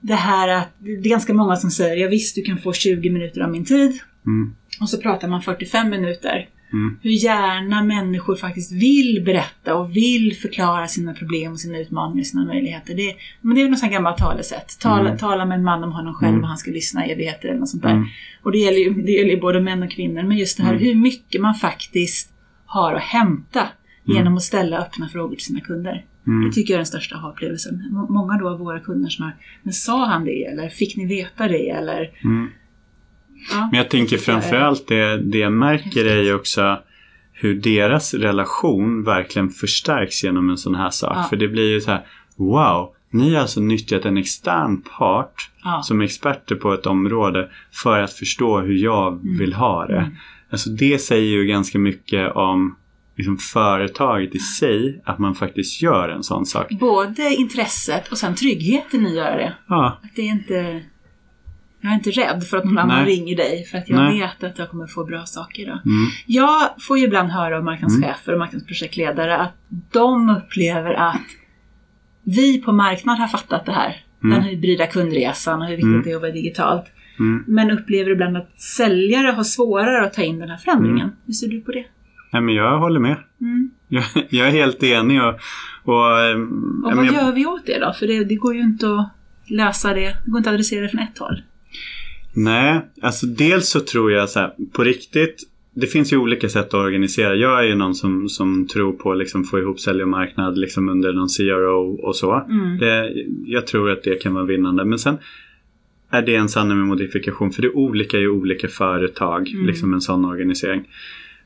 Det 0.00 0.14
här 0.14 0.48
att 0.48 0.68
det 0.78 0.90
är 0.90 1.10
ganska 1.10 1.34
många 1.34 1.56
som 1.56 1.70
säger 1.70 1.96
ja 1.96 2.08
visst 2.08 2.34
du 2.34 2.42
kan 2.42 2.58
få 2.58 2.72
20 2.72 3.10
minuter 3.10 3.40
av 3.40 3.50
min 3.50 3.64
tid. 3.64 4.00
Mm. 4.26 4.54
Och 4.80 4.88
så 4.88 4.98
pratar 4.98 5.28
man 5.28 5.42
45 5.42 5.90
minuter. 5.90 6.48
Mm. 6.72 6.98
Hur 7.02 7.10
gärna 7.10 7.82
människor 7.84 8.36
faktiskt 8.36 8.72
vill 8.72 9.22
berätta 9.24 9.74
och 9.74 9.96
vill 9.96 10.36
förklara 10.36 10.86
sina 10.88 11.14
problem, 11.14 11.52
och 11.52 11.60
sina 11.60 11.78
utmaningar 11.78 12.20
och 12.20 12.26
sina 12.26 12.44
möjligheter. 12.44 12.94
Det, 12.94 13.14
men 13.40 13.54
det 13.56 13.62
är 13.62 13.68
något 13.68 13.78
sånt 13.78 13.92
gammalt 13.92 14.16
talesätt. 14.18 14.78
Tala, 14.80 15.06
Mm. 15.06 15.18
tala 15.18 15.44
med 15.44 15.58
en 15.58 15.64
man 15.64 15.84
om 15.84 15.92
honom 15.92 16.14
själv 16.14 16.30
Mm. 16.32 16.42
och 16.42 16.48
han 16.48 16.58
ska 16.58 16.70
lyssna 16.70 17.06
i 17.06 17.10
evigheter 17.12 17.48
eller 17.48 17.58
något 17.60 17.68
sånt 17.68 17.82
där. 17.82 17.90
Mm. 17.90 18.06
Och 18.42 18.52
det 18.52 18.58
gäller, 18.58 18.78
ju, 18.78 19.02
det 19.02 19.12
gäller 19.12 19.30
ju 19.30 19.40
både 19.40 19.60
män 19.60 19.82
och 19.82 19.90
kvinnor. 19.90 20.22
Men 20.22 20.36
just 20.36 20.56
det 20.56 20.62
här 20.62 20.72
Mm. 20.72 20.84
hur 20.84 20.94
mycket 20.94 21.40
man 21.40 21.54
faktiskt 21.54 22.32
har 22.66 22.94
att 22.94 23.02
hämta 23.02 23.60
Mm. 23.60 24.16
genom 24.18 24.36
att 24.36 24.42
ställa 24.42 24.78
öppna 24.78 25.08
frågor 25.08 25.34
till 25.36 25.44
sina 25.44 25.60
kunder. 25.60 26.04
Det 26.46 26.52
tycker 26.52 26.72
jag 26.72 26.76
är 26.76 26.78
den 26.78 26.86
största 26.86 27.16
aha-upplevelsen. 27.16 27.88
Må- 27.90 28.06
Många 28.12 28.38
då 28.38 28.48
av 28.48 28.58
våra 28.58 28.80
kunder 28.80 29.08
som 29.10 29.24
har, 29.24 29.36
men 29.62 29.72
sa 29.72 30.06
han 30.06 30.24
det? 30.24 30.44
Eller 30.44 30.68
fick 30.68 30.96
ni 30.96 31.06
veta 31.06 31.48
det? 31.48 31.70
Eller. 31.70 32.10
Ja, 33.50 33.68
Men 33.70 33.78
jag 33.78 33.90
tänker 33.90 34.18
framförallt 34.18 34.86
det, 34.86 35.16
det 35.22 35.38
jag 35.38 35.52
märker 35.52 36.04
är 36.04 36.22
ju 36.22 36.34
också 36.34 36.78
hur 37.32 37.54
deras 37.54 38.14
relation 38.14 39.04
verkligen 39.04 39.50
förstärks 39.50 40.24
genom 40.24 40.50
en 40.50 40.56
sån 40.58 40.74
här 40.74 40.90
sak. 40.90 41.16
Ja. 41.16 41.26
För 41.30 41.36
det 41.36 41.48
blir 41.48 41.70
ju 41.70 41.80
så 41.80 41.90
här, 41.90 42.06
wow, 42.36 42.94
ni 43.10 43.34
har 43.34 43.40
alltså 43.40 43.60
nyttjat 43.60 44.04
en 44.04 44.16
extern 44.16 44.82
part 44.98 45.50
Ja. 45.64 45.82
som 45.82 46.00
experter 46.00 46.54
på 46.54 46.74
ett 46.74 46.86
område 46.86 47.48
för 47.72 48.00
att 48.02 48.12
förstå 48.12 48.60
hur 48.60 48.74
jag 48.74 49.20
vill 49.38 49.52
ha 49.52 49.86
det. 49.86 49.98
Mm. 49.98 50.10
Alltså 50.50 50.70
det 50.70 50.98
säger 50.98 51.26
ju 51.26 51.44
ganska 51.44 51.78
mycket 51.78 52.32
om 52.36 52.76
liksom 53.16 53.38
företaget 53.38 54.34
i 54.34 54.38
sig, 54.38 55.02
att 55.04 55.18
man 55.18 55.34
faktiskt 55.34 55.82
gör 55.82 56.08
en 56.08 56.22
sån 56.22 56.46
sak. 56.46 56.66
Både 56.80 57.34
intresset 57.34 58.08
och 58.08 58.18
sen 58.18 58.34
tryggheten 58.34 59.06
i 59.06 59.08
att 59.08 59.16
göra 59.16 59.36
det. 59.36 59.52
Ja, 59.68 59.98
Att 60.02 60.16
det 60.16 60.22
är 60.22 60.30
inte... 60.30 60.82
Jag 61.80 61.90
är 61.92 61.94
inte 61.94 62.10
rädd 62.10 62.44
för 62.44 62.56
att 62.56 62.64
någon 62.64 62.78
annan 62.78 63.04
Nej. 63.04 63.14
ringer 63.16 63.36
dig 63.36 63.64
för 63.64 63.78
att 63.78 63.88
jag 63.88 63.96
Nej. 63.96 64.18
vet 64.20 64.44
att 64.44 64.58
jag 64.58 64.70
kommer 64.70 64.86
få 64.86 65.04
bra 65.04 65.26
saker 65.26 65.66
då. 65.66 65.72
mm, 65.72 66.06
Jag 66.26 66.68
får 66.80 66.98
ju 66.98 67.04
ibland 67.04 67.28
höra 67.30 67.56
av 67.58 67.64
marknadschefer 67.64 68.32
och 68.32 68.38
marknadsprojektledare 68.38 69.36
att 69.36 69.52
de 69.92 70.30
upplever 70.30 70.94
att 70.94 71.20
vi 72.22 72.60
på 72.62 72.72
marknad 72.72 73.18
har 73.18 73.28
fattat 73.28 73.66
det 73.66 73.72
här. 73.72 73.96
Mm. 74.22 74.34
Den 74.34 74.42
hybrida 74.48 74.86
kundresan 74.86 75.62
och 75.62 75.68
hur 75.68 75.76
viktigt 75.76 75.88
Mm. 75.88 76.02
det 76.02 76.10
är 76.10 76.16
att 76.16 76.22
jobba 76.22 76.32
digitalt. 76.34 76.84
mm. 77.18 77.44
Men 77.46 77.70
upplever 77.70 78.10
ibland 78.10 78.36
att 78.36 78.60
säljare 78.60 79.26
har 79.32 79.44
svårare 79.44 80.06
att 80.06 80.14
ta 80.14 80.22
in 80.22 80.38
den 80.38 80.50
här 80.50 80.56
förändringen. 80.56 81.12
Hur 81.26 81.32
ser 81.32 81.48
du 81.48 81.60
på 81.60 81.72
det? 81.72 81.84
Nej, 82.32 82.42
men 82.42 82.54
jag 82.54 82.78
håller 82.78 83.00
med. 83.00 83.16
Mm. 83.40 83.70
Jag, 83.88 84.04
jag 84.30 84.46
är 84.46 84.50
helt 84.52 84.82
enig 84.82 85.22
och... 85.22 85.34
och, 85.84 86.20
ehm, 86.20 86.82
Och 86.86 86.96
vad 86.96 87.06
jag- 87.06 87.14
gör 87.14 87.32
vi 87.32 87.46
åt 87.46 87.66
det 87.66 87.78
då? 87.78 87.92
För 87.92 88.06
det, 88.06 88.24
det 88.24 88.34
går 88.34 88.54
ju 88.54 88.60
inte 88.60 88.86
att 88.94 89.08
lösa 89.50 89.94
det. 89.94 90.00
Det 90.24 90.30
går 90.30 90.38
inte 90.38 90.50
att 90.50 90.54
adressera 90.54 90.82
det 90.82 90.88
från 90.88 91.00
ett 91.00 91.18
håll. 91.18 91.42
Nej, 92.38 92.80
alltså 93.02 93.26
dels 93.26 93.68
så 93.68 93.80
tror 93.80 94.12
jag 94.12 94.28
så 94.28 94.40
här, 94.40 94.52
på 94.72 94.84
riktigt, 94.84 95.48
det 95.74 95.86
finns 95.86 96.12
ju 96.12 96.16
olika 96.16 96.48
sätt 96.48 96.66
att 96.66 96.74
organisera. 96.74 97.34
Jag 97.34 97.58
är 97.58 97.62
ju 97.68 97.74
någon 97.74 97.94
som, 97.94 98.28
som 98.28 98.66
tror 98.66 98.92
på 98.92 99.12
att 99.12 99.18
liksom 99.18 99.44
få 99.44 99.58
ihop 99.58 99.80
sälj 99.80 100.02
och 100.02 100.08
marknad 100.08 100.58
liksom 100.58 100.88
under 100.88 101.12
någon 101.12 101.28
CRO 101.28 102.00
och 102.02 102.16
så. 102.16 102.44
Mm. 102.50 102.78
Det, 102.78 103.12
jag 103.46 103.66
tror 103.66 103.90
att 103.90 104.02
det 104.02 104.22
kan 104.22 104.34
vara 104.34 104.44
vinnande. 104.44 104.84
Men 104.84 104.98
sen 104.98 105.18
är 106.10 106.22
det 106.22 106.34
en 106.34 106.48
sanning 106.48 106.78
med 106.78 106.86
modifikation 106.86 107.50
för 107.52 107.62
det 107.62 107.68
är 107.68 107.76
olika 107.76 108.18
i 108.18 108.26
olika 108.28 108.68
företag, 108.68 109.48
Mm. 109.48 109.66
liksom 109.66 109.94
en 109.94 110.00
sån 110.00 110.24
organisering. 110.24 110.88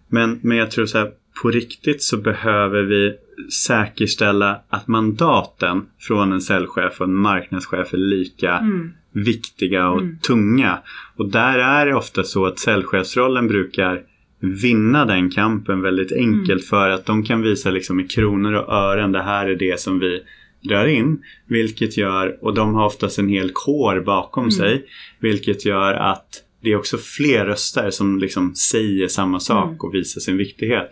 Men, 0.08 0.38
men 0.42 0.56
jag 0.56 0.70
tror 0.70 0.86
så 0.86 0.98
här, 0.98 1.10
på 1.42 1.50
riktigt 1.50 2.02
så 2.02 2.16
behöver 2.16 2.82
vi 2.82 3.12
säkerställa 3.52 4.60
att 4.68 4.88
mandaten 4.88 5.82
från 6.00 6.32
en 6.32 6.40
säljchef 6.40 7.00
och 7.00 7.06
en 7.06 7.14
marknadschef 7.14 7.94
är 7.94 7.98
lika 7.98 8.58
Mm. 8.58 8.90
Viktiga 9.12 9.88
och 9.88 10.00
Mm. 10.00 10.18
tunga. 10.18 10.78
Och 11.16 11.30
där 11.30 11.58
är 11.58 11.86
det 11.86 11.94
ofta 11.94 12.24
så 12.24 12.46
att 12.46 12.58
säljchefsrollen 12.58 13.48
brukar 13.48 14.00
vinna 14.40 15.04
den 15.04 15.30
kampen 15.30 15.82
väldigt 15.82 16.12
enkelt 16.12 16.48
Mm. 16.50 16.62
för 16.70 16.88
att 16.90 17.06
de 17.06 17.22
kan 17.22 17.42
visa 17.42 17.70
liksom 17.70 18.00
i 18.00 18.04
kronor 18.08 18.52
och 18.52 18.72
ören 18.74 19.12
det 19.12 19.22
här 19.22 19.46
är 19.48 19.56
det 19.56 19.80
som 19.80 19.98
vi 19.98 20.22
drar 20.68 20.86
in. 20.86 21.22
Vilket 21.46 21.96
gör, 21.96 22.36
och 22.44 22.54
de 22.54 22.74
har 22.74 22.86
oftast 22.86 23.18
en 23.18 23.28
hel 23.28 23.50
kår 23.54 24.00
bakom 24.00 24.42
Mm. 24.44 24.50
sig, 24.50 24.84
vilket 25.20 25.64
gör 25.64 25.94
att 25.94 26.28
det 26.62 26.72
är 26.72 26.76
också 26.76 26.98
fler 26.98 27.44
röster 27.46 27.90
som 27.90 28.18
liksom 28.18 28.54
säger 28.54 29.08
samma 29.08 29.40
sak 29.40 29.66
Mm. 29.68 29.78
och 29.80 29.94
visar 29.94 30.20
sin 30.20 30.36
viktighet. 30.36 30.90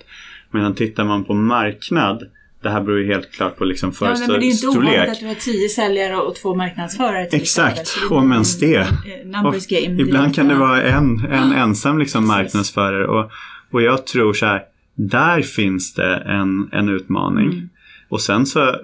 Medan 0.51 0.75
tittar 0.75 1.05
man 1.05 1.25
på 1.25 1.35
marknad, 1.35 2.23
det 2.63 2.71
här 2.71 2.81
beror 2.81 2.99
ju 2.99 3.07
helt 3.07 3.31
klart 3.33 3.57
på 3.57 3.65
liksom 3.65 3.93
Ja, 4.01 4.07
nej, 4.07 4.19
men 4.21 4.29
det 4.29 4.35
är 4.35 4.41
ju 4.41 4.51
inte 4.51 4.63
företagsstorlek. 4.63 4.95
ovanligt 4.95 5.13
att 5.13 5.21
du 5.21 5.27
har 5.27 5.35
tio 5.35 5.69
säljare 5.69 6.17
och 6.17 6.35
två 6.37 6.55
marknadsförare. 6.55 7.27
Exakt. 7.33 7.87
Så 7.87 8.15
och 8.15 8.27
mens 8.27 8.59
det. 8.59 8.77
eh. 8.77 10.01
Ibland 10.01 10.35
kan 10.35 10.49
det 10.49 10.55
vara 10.55 10.83
en, 10.83 11.25
en 11.31 11.53
ensam 11.53 11.99
liksom 11.99 12.27
marknadsförare 12.27 13.07
och, 13.07 13.31
och 13.71 13.83
jag 13.83 14.07
tror 14.07 14.33
så 14.33 14.47
här, 14.47 14.63
där 14.95 15.43
finns 15.43 15.95
det 15.95 16.17
en, 16.17 16.69
en 16.73 16.89
utmaning. 16.89 17.47
Mm. 17.47 17.69
Och 18.09 18.21
sen 18.21 18.47
så, 18.47 18.77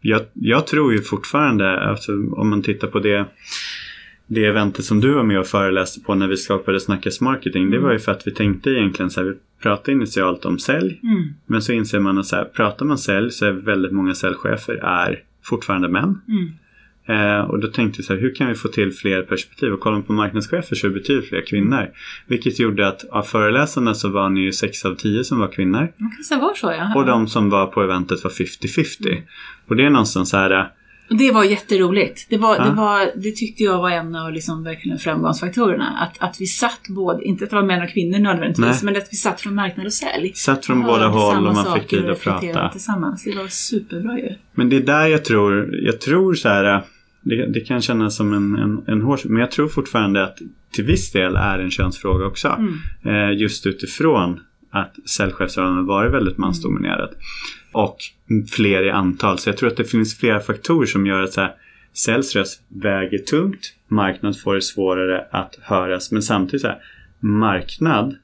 jag, 0.00 0.20
jag 0.32 0.66
tror 0.66 0.92
ju 0.92 1.02
fortfarande, 1.02 1.80
alltså, 1.80 2.12
om 2.12 2.50
man 2.50 2.62
tittar 2.62 2.88
på 2.88 2.98
det 2.98 3.26
det 4.34 4.44
eventet 4.44 4.84
som 4.84 5.00
du 5.00 5.12
var 5.14 5.22
med 5.22 5.38
och 5.38 5.46
föreläste 5.46 6.00
på 6.00 6.14
när 6.14 6.28
vi 6.28 6.36
skapade 6.36 6.80
Snackas 6.80 7.20
Marketing, 7.20 7.70
det 7.70 7.76
Mm. 7.76 7.82
var 7.86 7.92
ju 7.92 7.98
för 7.98 8.12
att 8.12 8.26
vi 8.26 8.30
tänkte 8.30 8.70
egentligen 8.70 9.10
så 9.10 9.20
här, 9.20 9.28
vi 9.28 9.34
pratade 9.62 9.92
initialt 9.92 10.44
om 10.44 10.58
sälj, 10.58 11.00
Mm. 11.02 11.22
men 11.46 11.62
så 11.62 11.72
inser 11.72 11.98
man 12.00 12.18
att 12.18 12.26
så 12.26 12.36
här, 12.36 12.44
pratar 12.44 12.86
man 12.86 12.98
sälj 12.98 13.30
så 13.30 13.46
är 13.46 13.52
väldigt 13.52 13.92
många 13.92 14.14
säljchefer 14.14 14.74
är 14.84 15.18
fortfarande 15.44 15.88
män. 15.88 16.20
Mm. 16.28 16.52
Eh, 17.06 17.40
och 17.50 17.58
då 17.60 17.68
tänkte 17.68 17.98
vi 17.98 18.02
så 18.02 18.14
här, 18.14 18.20
hur 18.20 18.34
kan 18.34 18.48
vi 18.48 18.54
få 18.54 18.68
till 18.68 18.92
fler 18.92 19.22
perspektiv? 19.22 19.72
Och 19.72 19.80
kollar 19.80 19.96
man 19.96 20.02
på 20.02 20.12
marknadschefer 20.12 20.76
så 20.76 20.86
är 20.86 20.90
det 20.90 20.94
betydligt 20.94 21.28
fler 21.28 21.46
kvinnor. 21.46 21.90
Vilket 22.26 22.58
gjorde 22.60 22.88
att 22.88 23.04
av 23.10 23.22
föreläsarna 23.22 23.94
så 23.94 24.08
var 24.08 24.28
ni 24.30 24.40
ju 24.40 24.52
6 24.52 24.84
av 24.84 24.94
10 24.94 25.24
som 25.24 25.38
var 25.38 25.48
kvinnor. 25.52 25.88
Det 26.30 26.36
var 26.36 26.54
så 26.54 26.66
ja. 26.78 26.92
Och 26.96 27.06
de 27.06 27.28
som 27.28 27.50
var 27.50 27.66
på 27.66 27.82
eventet 27.82 28.24
var 28.24 28.30
50-50. 28.30 29.22
Och 29.66 29.76
det 29.76 29.84
är 29.84 29.90
någonstans 29.90 30.30
så 30.30 30.36
här, 30.36 30.68
det 31.08 31.32
var 31.32 31.44
jätteroligt. 31.44 32.26
Det, 32.28 32.36
var, 32.38 32.56
Ja. 32.56 32.64
det, 32.64 32.70
var, 32.70 33.10
det 33.16 33.30
tyckte 33.30 33.62
jag 33.62 33.78
var 33.78 33.90
en 33.90 34.16
av 34.16 34.32
liksom 34.32 34.64
verkligen 34.64 34.98
framgångsfaktorerna. 34.98 35.88
Att, 35.88 36.28
att 36.28 36.40
vi 36.40 36.46
satt 36.46 36.88
både, 36.88 37.24
inte 37.24 37.44
att 37.44 37.50
det 37.50 37.56
var 37.56 37.62
män 37.62 37.82
och 37.82 37.90
kvinnor 37.90 38.18
nödvändigtvis, 38.18 38.82
Nej. 38.82 38.92
men 38.92 38.96
att 38.96 39.08
vi 39.10 39.16
satt 39.16 39.40
från 39.40 39.54
marknad 39.54 39.86
och 39.86 39.92
sälj. 39.92 40.32
satt 40.34 40.66
från 40.66 40.82
båda 40.82 41.06
håll 41.06 41.46
och 41.46 41.54
man 41.54 41.78
fick 41.80 41.88
tid 41.88 42.04
och 42.04 42.10
att 42.10 42.20
prata. 42.20 42.68
Tillsammans. 42.68 43.24
Det 43.24 43.36
var 43.36 43.46
superbra 43.48 44.18
ju. 44.18 44.34
Men 44.54 44.68
det 44.68 44.76
är 44.76 44.80
där 44.80 45.06
jag 45.06 45.24
tror, 45.24 45.74
jag 45.76 46.00
tror 46.00 46.34
så 46.34 46.48
här, 46.48 46.82
det, 47.20 47.46
det 47.46 47.60
kan 47.60 47.80
kännas 47.80 48.16
som 48.16 48.32
en, 48.32 48.56
en, 48.56 48.84
en 48.86 49.02
hård, 49.02 49.20
men 49.24 49.40
jag 49.40 49.50
tror 49.50 49.68
fortfarande 49.68 50.24
att 50.24 50.38
till 50.72 50.84
viss 50.84 51.12
del 51.12 51.36
är 51.36 51.58
en 51.58 51.70
könsfråga 51.70 52.26
också. 52.26 52.48
Mm. 52.58 52.78
Eh, 53.04 53.38
just 53.40 53.66
utifrån 53.66 54.40
att 54.72 55.08
säljchefsrollen 55.08 55.76
har 55.76 55.82
varit 55.82 56.12
väldigt 56.12 56.38
mansdominerad. 56.38 57.14
Och 57.72 57.96
fler 58.50 58.82
i 58.82 58.90
antal. 58.90 59.38
Så 59.38 59.48
jag 59.48 59.56
tror 59.56 59.70
att 59.70 59.76
det 59.76 59.84
finns 59.84 60.18
flera 60.18 60.40
faktorer 60.40 60.86
som 60.86 61.06
gör 61.06 61.22
att 61.22 61.32
så 61.32 61.40
här, 61.40 61.54
säljs 61.92 62.36
röst 62.36 62.62
väger 62.68 63.18
tungt. 63.18 63.74
Marknad 63.88 64.40
får 64.40 64.54
det 64.54 64.62
svårare 64.62 65.26
att 65.30 65.58
höras. 65.62 66.12
Men 66.12 66.22
samtidigt 66.22 66.60
så 66.60 66.68
här, 66.68 66.78
marknad 67.20 68.16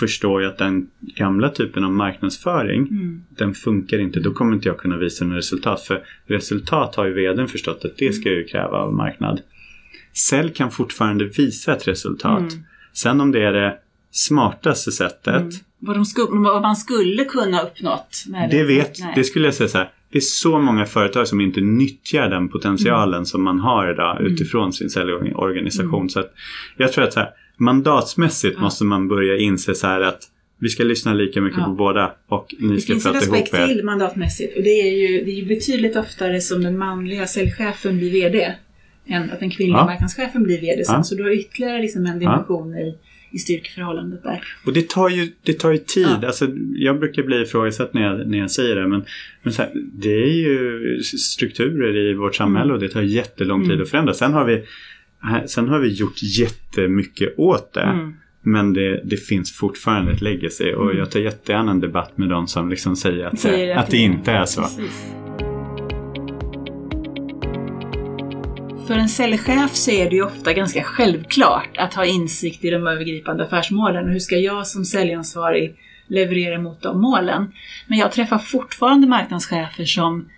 förstår 0.00 0.42
jag 0.42 0.52
att 0.52 0.58
den 0.58 0.90
gamla 1.00 1.48
typen 1.48 1.84
av 1.84 1.92
marknadsföring 1.92 2.88
Mm. 2.90 3.24
den 3.28 3.54
funkar 3.54 3.98
inte. 3.98 4.20
Då 4.20 4.32
kommer 4.32 4.54
inte 4.54 4.68
jag 4.68 4.78
kunna 4.78 4.96
visa 4.96 5.24
några 5.24 5.38
resultat. 5.38 5.80
För 5.80 6.02
resultat 6.26 6.94
har 6.94 7.06
ju 7.06 7.12
vdn 7.12 7.48
förstått 7.48 7.84
att 7.84 7.96
det 7.96 8.12
ska 8.12 8.28
jag 8.28 8.38
ju 8.38 8.44
kräva 8.44 8.78
av 8.78 8.94
marknad. 8.94 9.40
Sälj 10.12 10.52
kan 10.52 10.70
fortfarande 10.70 11.24
visa 11.24 11.76
ett 11.76 11.88
resultat. 11.88 12.52
Mm. 12.52 12.64
Sen 12.92 13.20
om 13.20 13.32
det 13.32 13.42
är 13.42 13.52
det 13.52 13.78
smartaste 14.16 14.92
sättet. 14.92 15.34
Mm. 15.40 15.50
Vad, 15.78 15.96
de 15.96 16.04
sku, 16.04 16.22
vad 16.30 16.62
man 16.62 16.76
skulle 16.76 17.24
kunna 17.24 17.60
uppnått. 17.62 18.24
Med 18.28 18.50
Det 18.50 18.64
vet, 18.64 18.98
Nej. 19.00 19.12
det 19.16 19.24
skulle 19.24 19.44
jag 19.44 19.54
säga 19.54 19.68
så 19.68 19.78
här. 19.78 19.90
Det 20.12 20.18
är 20.18 20.20
så 20.20 20.58
många 20.58 20.86
företag 20.86 21.28
som 21.28 21.40
inte 21.40 21.60
nyttjar 21.60 22.28
den 22.30 22.48
potentialen 22.48 23.26
som 23.26 23.42
man 23.44 23.60
har 23.60 23.92
idag 23.92 24.20
Mm. 24.20 24.32
utifrån 24.32 24.72
sin 24.72 24.90
säljorganisation. 24.90 26.10
Så 26.10 26.20
att 26.20 26.32
jag 26.76 26.92
tror 26.92 27.04
att 27.04 27.12
så 27.12 27.20
här, 27.20 27.28
mandatsmässigt 27.56 28.54
Ja. 28.56 28.62
måste 28.62 28.84
man 28.84 29.08
börja 29.08 29.36
inse 29.36 29.74
så 29.74 29.86
här 29.86 30.00
att 30.00 30.18
vi 30.58 30.68
ska 30.68 30.82
lyssna 30.84 31.14
lika 31.14 31.40
mycket 31.40 31.58
Ja. 31.58 31.64
på 31.64 31.70
båda 31.72 32.12
och 32.28 32.54
ni 32.58 32.74
Det 32.74 32.80
ska 32.80 32.92
finns 32.92 33.06
en 33.06 33.12
prata 33.12 33.26
ihop 33.26 33.36
aspekt 33.36 33.54
er. 33.54 33.66
till 33.66 33.84
mandatmässigt 33.84 34.56
och 34.56 34.62
det 34.62 34.70
är 34.80 35.08
ju 35.08 35.24
det 35.24 35.30
är 35.30 35.34
ju 35.34 35.46
betydligt 35.46 35.96
oftare 35.96 36.40
som 36.40 36.62
den 36.62 36.78
manliga 36.78 37.26
säljchefen 37.26 37.98
blir 37.98 38.10
VD 38.12 38.52
än 39.06 39.30
att 39.30 39.40
den 39.40 39.50
kvinnliga 39.50 39.78
Ja. 39.78 39.84
marknadschefen 39.86 40.42
blir 40.42 40.60
VD 40.60 40.84
sen. 40.84 40.94
Ja. 40.96 41.02
Så 41.02 41.14
du 41.14 41.22
har 41.22 41.30
ytterligare 41.30 41.82
liksom 41.82 42.06
en 42.06 42.18
dimension 42.18 42.74
i, 42.74 42.98
i 43.34 43.38
styrkeförhållandet 43.38 44.22
där. 44.22 44.42
Och 44.66 44.72
det 44.72 44.88
tar 44.88 45.08
ju, 45.08 45.28
det 45.42 45.52
tar 45.52 45.72
ju 45.72 45.78
tid. 45.78 46.06
Ja. 46.22 46.26
Alltså, 46.26 46.46
jag 46.76 46.98
brukar 47.00 47.22
bli 47.22 47.42
ifrågasatt 47.42 47.94
när 47.94 48.02
jag, 48.02 48.28
när 48.28 48.38
jag 48.38 48.50
säger 48.50 48.76
det. 48.76 48.88
Men, 48.88 49.04
men 49.42 49.52
här, 49.52 49.70
det 49.92 50.22
är 50.24 50.32
ju 50.32 50.80
strukturer 51.02 51.96
i 51.96 52.14
vårt 52.14 52.34
samhälle 52.34 52.72
och 52.72 52.80
det 52.80 52.88
tar 52.88 53.02
jättelång 53.02 53.62
tid 53.62 53.70
Mm. 53.70 53.82
att 53.82 53.88
förändra. 53.90 54.14
Sen 54.14 54.32
har, 54.32 54.44
vi, 54.44 54.62
här- 55.20 55.46
sen 55.46 55.68
har 55.68 55.78
vi 55.78 55.88
gjort 55.88 56.22
jättemycket 56.22 57.34
åt 57.36 57.72
det. 57.72 57.80
Mm. 57.82 58.14
Men 58.42 58.72
det, 58.72 59.00
det 59.04 59.16
finns 59.16 59.52
fortfarande 59.56 60.12
ett 60.12 60.20
legacy. 60.22 60.72
Och 60.72 60.84
Mm. 60.84 60.98
jag 60.98 61.10
tar 61.10 61.20
jättegärna 61.20 61.70
en 61.70 61.80
debatt 61.80 62.18
med 62.18 62.28
de 62.28 62.46
som 62.46 62.68
liksom 62.70 62.96
säger 62.96 63.24
att, 63.26 63.38
Säger 63.40 63.76
att, 63.76 63.90
det 63.90 63.96
inte 63.96 64.32
är 64.32 64.44
så. 64.44 64.60
Precis. 64.62 65.04
För 68.86 68.94
en 68.94 69.08
säljchef 69.08 69.74
så 69.74 69.90
är 69.90 70.10
det 70.10 70.16
ju 70.16 70.22
ofta 70.22 70.52
ganska 70.52 70.82
självklart 70.84 71.76
att 71.78 71.94
ha 71.94 72.04
insikt 72.04 72.64
i 72.64 72.70
de 72.70 72.86
övergripande 72.86 73.44
affärsmålen. 73.44 74.04
Och 74.04 74.12
hur 74.12 74.18
ska 74.18 74.36
jag 74.36 74.66
som 74.66 74.84
säljansvarig 74.84 75.76
leverera 76.06 76.58
mot 76.58 76.82
de 76.82 77.00
målen? 77.00 77.52
Men 77.86 77.98
jag 77.98 78.12
träffar 78.12 78.38
fortfarande 78.38 79.06
marknadschefer 79.06 79.84
som 79.84 80.28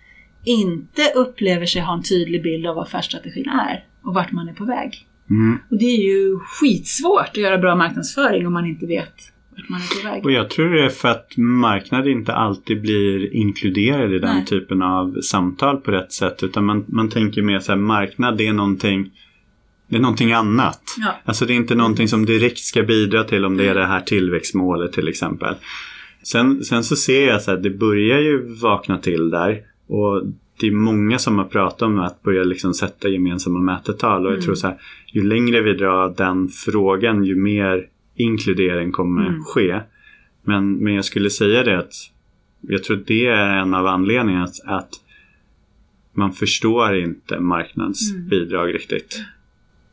inte 0.43 1.01
upplever 1.15 1.65
sig 1.65 1.81
ha 1.81 1.93
en 1.93 2.03
tydlig 2.03 2.43
bild 2.43 2.67
av 2.67 2.75
vad 2.75 2.83
affärsstrategin 2.83 3.49
är 3.49 3.85
och 4.01 4.13
vart 4.13 4.31
man 4.31 4.49
är 4.49 4.53
på 4.53 4.65
väg. 4.65 5.07
Mm. 5.29 5.59
Och 5.69 5.77
det 5.77 5.85
är 5.85 6.03
ju 6.03 6.39
skitsvårt 6.39 7.29
att 7.29 7.37
göra 7.37 7.57
bra 7.57 7.75
marknadsföring 7.75 8.47
om 8.47 8.53
man 8.53 8.65
inte 8.65 8.85
vet 8.85 9.15
vart 9.57 9.69
man 9.69 9.81
är 9.81 10.01
på 10.01 10.09
väg. 10.09 10.25
Och 10.25 10.31
jag 10.31 10.49
tror 10.49 10.69
det 10.69 10.85
är 10.85 10.89
för 10.89 11.09
att 11.09 11.37
marknad 11.37 12.07
inte 12.07 12.33
alltid 12.33 12.81
blir 12.81 13.35
inkluderad 13.35 14.13
i 14.13 14.19
den 14.19 14.35
Nej. 14.35 14.45
typen 14.45 14.81
av 14.81 15.21
samtal 15.21 15.77
på 15.77 15.91
rätt 15.91 16.11
sätt. 16.13 16.43
Utan 16.43 16.65
man, 16.65 16.85
man 16.87 17.09
tänker 17.09 17.41
mer 17.41 17.59
så 17.59 17.71
här, 17.71 17.79
marknad 17.79 18.37
det 18.37 18.47
är 18.47 18.53
någonting 18.53 19.11
det 19.89 19.95
är 19.95 19.99
någonting 19.99 20.31
annat. 20.31 20.81
Ja. 20.99 21.15
Alltså 21.25 21.45
det 21.45 21.53
är 21.53 21.55
inte 21.55 21.75
någonting 21.75 22.07
som 22.07 22.25
direkt 22.25 22.59
ska 22.59 22.83
bidra 22.83 23.23
till 23.23 23.45
om 23.45 23.57
det 23.57 23.67
är 23.67 23.75
det 23.75 23.85
här 23.85 24.01
tillväxtmålet 24.01 24.93
till 24.93 25.07
exempel. 25.07 25.55
Sen, 26.23 26.63
sen 26.63 26.83
så 26.83 26.95
ser 26.95 27.27
jag 27.27 27.41
så 27.41 27.51
att 27.51 27.63
det 27.63 27.69
börjar 27.69 28.19
ju 28.19 28.55
vakna 28.61 28.97
till 28.97 29.29
där. 29.29 29.61
Och 29.87 30.23
det 30.59 30.67
är 30.67 30.71
många 30.71 31.19
som 31.19 31.37
har 31.37 31.45
pratat 31.45 31.81
om 31.81 31.99
att 31.99 32.23
börja 32.23 32.43
liksom 32.43 32.73
sätta 32.73 33.09
gemensamma 33.09 33.59
mätetal. 33.59 34.25
Och 34.25 34.31
jag 34.31 34.33
Mm. 34.33 34.45
tror 34.45 34.55
så 34.55 34.67
här, 34.67 34.77
ju 35.13 35.23
längre 35.23 35.61
vi 35.61 35.73
drar 35.73 36.13
den 36.17 36.47
frågan 36.47 37.23
ju 37.23 37.35
mer 37.35 37.85
inkludering 38.17 38.91
kommer 38.91 39.27
Mm. 39.27 39.43
ske. 39.43 39.79
Men, 40.43 40.73
men 40.75 40.93
jag 40.93 41.05
skulle 41.05 41.29
säga 41.29 41.63
det 41.63 41.79
att 41.79 41.93
jag 42.61 42.83
tror 42.83 43.03
det 43.07 43.27
är 43.27 43.57
en 43.57 43.73
av 43.73 43.87
anledningarna 43.87 44.43
att, 44.43 44.59
att 44.65 44.89
man 46.13 46.33
förstår 46.33 46.95
inte 46.97 47.39
marknadsbidrag 47.39 48.73
riktigt. 48.75 49.21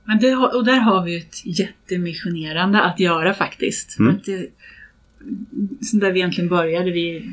Men 0.04 0.18
det, 0.18 0.34
och 0.36 0.64
där 0.64 0.80
har 0.80 1.04
vi 1.04 1.16
ett 1.16 1.46
jättemissionerande 1.58 2.80
att 2.82 3.00
göra 3.00 3.34
faktiskt. 3.34 3.98
Mm. 3.98 4.14
Att 4.14 4.24
det, 4.24 4.46
så 5.80 5.96
där 5.96 6.12
vi 6.12 6.18
egentligen 6.18 6.50
började, 6.50 6.90
vi, 6.90 7.30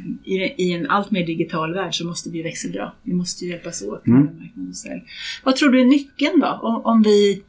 i, 0.57 0.73
en 0.73 0.89
allt 0.89 1.11
mer 1.11 1.25
digital 1.25 1.73
värld 1.73 1.95
så 1.95 2.05
måste 2.07 2.29
vi 2.29 2.41
växeldra. 2.41 2.91
Vi 3.03 3.13
måste 3.13 3.45
ju 3.45 3.51
hjälpas 3.51 3.81
åt 3.81 4.05
med 4.05 4.21
Mm. 4.21 4.35
marknaden 4.39 4.73
och. 4.73 5.01
Vad 5.43 5.55
tror 5.55 5.69
du 5.69 5.81
är 5.81 5.85
nyckeln 5.85 6.39
då? 6.39 6.59
Om, 6.61 6.81
om, 6.85 7.01
vi, 7.01 7.43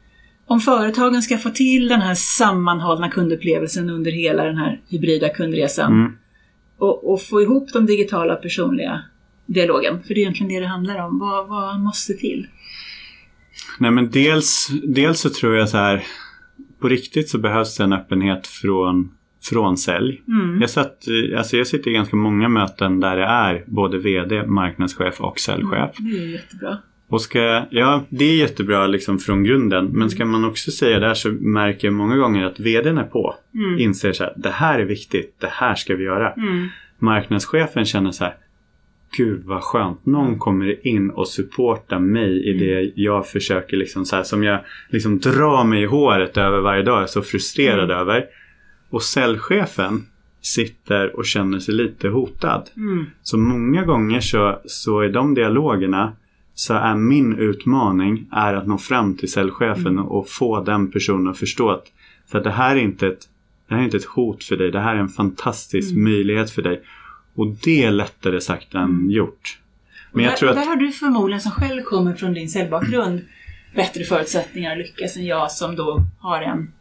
om 0.45 0.59
företagen 0.59 1.21
ska 1.21 1.37
få 1.37 1.49
till 1.49 1.87
den 1.87 2.01
här 2.01 2.15
sammanhållna 2.15 3.09
kundupplevelsen 3.09 3.89
under 3.89 4.11
hela 4.11 4.43
den 4.43 4.57
här 4.57 4.81
hybrida 4.89 5.29
kundresan 5.29 5.91
Mm. 5.93 6.11
och, 6.77 7.13
och 7.13 7.21
få 7.21 7.41
ihop 7.41 7.73
de 7.73 7.85
digitala 7.85 8.35
personliga 8.35 9.01
dialogen. 9.45 10.03
För 10.03 10.13
det 10.13 10.19
är 10.19 10.21
egentligen 10.21 10.53
det 10.53 10.59
det 10.59 10.67
handlar 10.67 11.05
om. 11.05 11.19
Vad, 11.19 11.47
vad 11.47 11.79
måste 11.79 12.13
till? 12.13 12.47
Nej 13.79 13.91
men 13.91 14.11
dels, 14.11 14.67
dels 14.83 15.19
så 15.19 15.29
tror 15.29 15.55
jag 15.55 15.69
så 15.69 15.77
här 15.77 16.03
på 16.79 16.87
riktigt 16.87 17.29
så 17.29 17.37
behövs 17.37 17.77
det 17.77 17.83
en 17.83 17.93
öppenhet 17.93 18.47
från, 18.47 19.11
från 19.43 19.77
sälj. 19.77 20.21
Mm. 20.27 20.61
Jag, 20.61 20.69
satt, 20.69 21.03
alltså 21.37 21.57
jag 21.57 21.67
sitter 21.67 21.91
i 21.91 21.93
ganska 21.93 22.15
många 22.15 22.49
möten 22.49 22.99
där 22.99 23.17
det 23.17 23.25
är 23.25 23.63
både 23.67 23.97
VD, 23.97 24.43
marknadschef 24.47 25.21
och 25.21 25.39
säljchef. 25.39 25.91
Det 25.97 26.17
är 26.17 26.27
jättebra. 26.27 26.77
Och 27.13 27.21
ska, 27.21 27.65
ja, 27.69 28.03
det 28.09 28.25
är 28.25 28.35
jättebra 28.35 28.87
liksom 28.87 29.19
från 29.19 29.43
grunden. 29.43 29.85
Men 29.85 30.09
ska 30.09 30.25
man 30.25 30.45
också 30.45 30.71
säga 30.71 30.99
där 30.99 31.13
så 31.13 31.29
märker 31.31 31.87
jag 31.87 31.93
många 31.93 32.17
gånger 32.17 32.45
att 32.45 32.59
VDn 32.59 32.97
är 32.97 33.03
på. 33.03 33.35
Mm. 33.55 33.79
Inser 33.79 34.13
så 34.13 34.23
här, 34.23 34.33
det 34.37 34.49
här 34.49 34.79
är 34.79 34.85
viktigt, 34.85 35.35
det 35.39 35.49
här 35.51 35.75
ska 35.75 35.95
vi 35.95 36.03
göra. 36.03 36.31
Mm. 36.31 36.67
Marknadschefen 36.99 37.85
känner 37.85 38.11
så 38.11 38.23
här, 38.23 38.35
gud 39.17 39.41
vad 39.45 39.63
skönt. 39.63 40.05
Någon 40.05 40.39
kommer 40.39 40.87
in 40.87 41.09
och 41.09 41.27
supportar 41.27 41.99
mig 41.99 42.49
i 42.49 42.53
det 42.53 42.91
jag 42.95 43.27
försöker 43.27 43.77
liksom 43.77 44.05
så 44.05 44.15
här, 44.15 44.23
som 44.23 44.43
jag 44.43 44.59
liksom 44.89 45.19
drar 45.19 45.63
mig 45.63 45.83
i 45.83 45.85
håret 45.85 46.37
över 46.37 46.59
varje 46.59 46.83
dag. 46.83 46.95
Jag 46.95 47.03
är 47.03 47.07
så 47.07 47.21
frustrerad 47.21 47.91
Mm. 47.91 47.97
över. 47.97 48.25
Och 48.89 49.03
säljchefen 49.03 50.05
sitter 50.41 51.15
och 51.15 51.25
känner 51.25 51.59
sig 51.59 51.73
lite 51.73 52.07
hotad. 52.07 52.69
Mm. 52.77 53.05
Så 53.21 53.37
många 53.37 53.85
gånger 53.85 54.19
så, 54.19 54.61
så 54.65 55.03
i 55.03 55.09
de 55.09 55.33
dialogerna 55.33 56.13
så 56.55 56.73
är 56.73 56.95
min 56.95 57.35
utmaning 57.37 58.27
är 58.31 58.53
att 58.53 58.67
nå 58.67 58.77
fram 58.77 59.17
till 59.17 59.31
säljchefen 59.31 59.87
Mm. 59.87 60.05
och 60.05 60.29
få 60.29 60.63
den 60.63 60.91
personen 60.91 61.27
att 61.27 61.37
förstå 61.37 61.69
att 61.71 61.85
så 62.31 62.37
att 62.37 62.43
det 62.43 62.51
här 62.51 62.75
är 62.75 62.79
inte 62.79 63.07
ett 63.07 63.27
det 63.67 63.73
här 63.75 63.81
är 63.81 63.85
inte 63.85 63.97
ett 63.97 64.05
hot 64.05 64.43
för 64.43 64.57
dig. 64.57 64.71
Det 64.71 64.79
här 64.79 64.95
är 64.95 64.99
en 64.99 65.09
fantastisk 65.09 65.91
Mm. 65.91 66.03
möjlighet 66.03 66.51
för 66.51 66.61
dig. 66.61 66.81
Och 67.35 67.47
det 67.63 67.83
är 67.83 67.91
lättare 67.91 68.41
sagt 68.41 68.73
än 68.73 68.81
Mm. 68.83 69.11
gjort. 69.11 69.59
Men 70.11 70.23
där, 70.23 70.29
jag 70.31 70.37
tror 70.39 70.49
att 70.49 70.55
där 70.55 70.65
har 70.65 70.75
du 70.75 70.91
förmodligen 70.91 71.41
som 71.41 71.51
själv 71.51 71.81
kommer 71.81 72.13
från 72.15 72.33
din 72.33 72.49
säljbakgrund 72.49 73.21
bättre 73.75 74.03
förutsättningar 74.03 74.71
att 74.71 74.77
lyckas 74.77 75.17
än 75.17 75.25
jag 75.25 75.51
som 75.51 75.75
då 75.75 76.01
har 76.19 76.41
en 76.41 76.71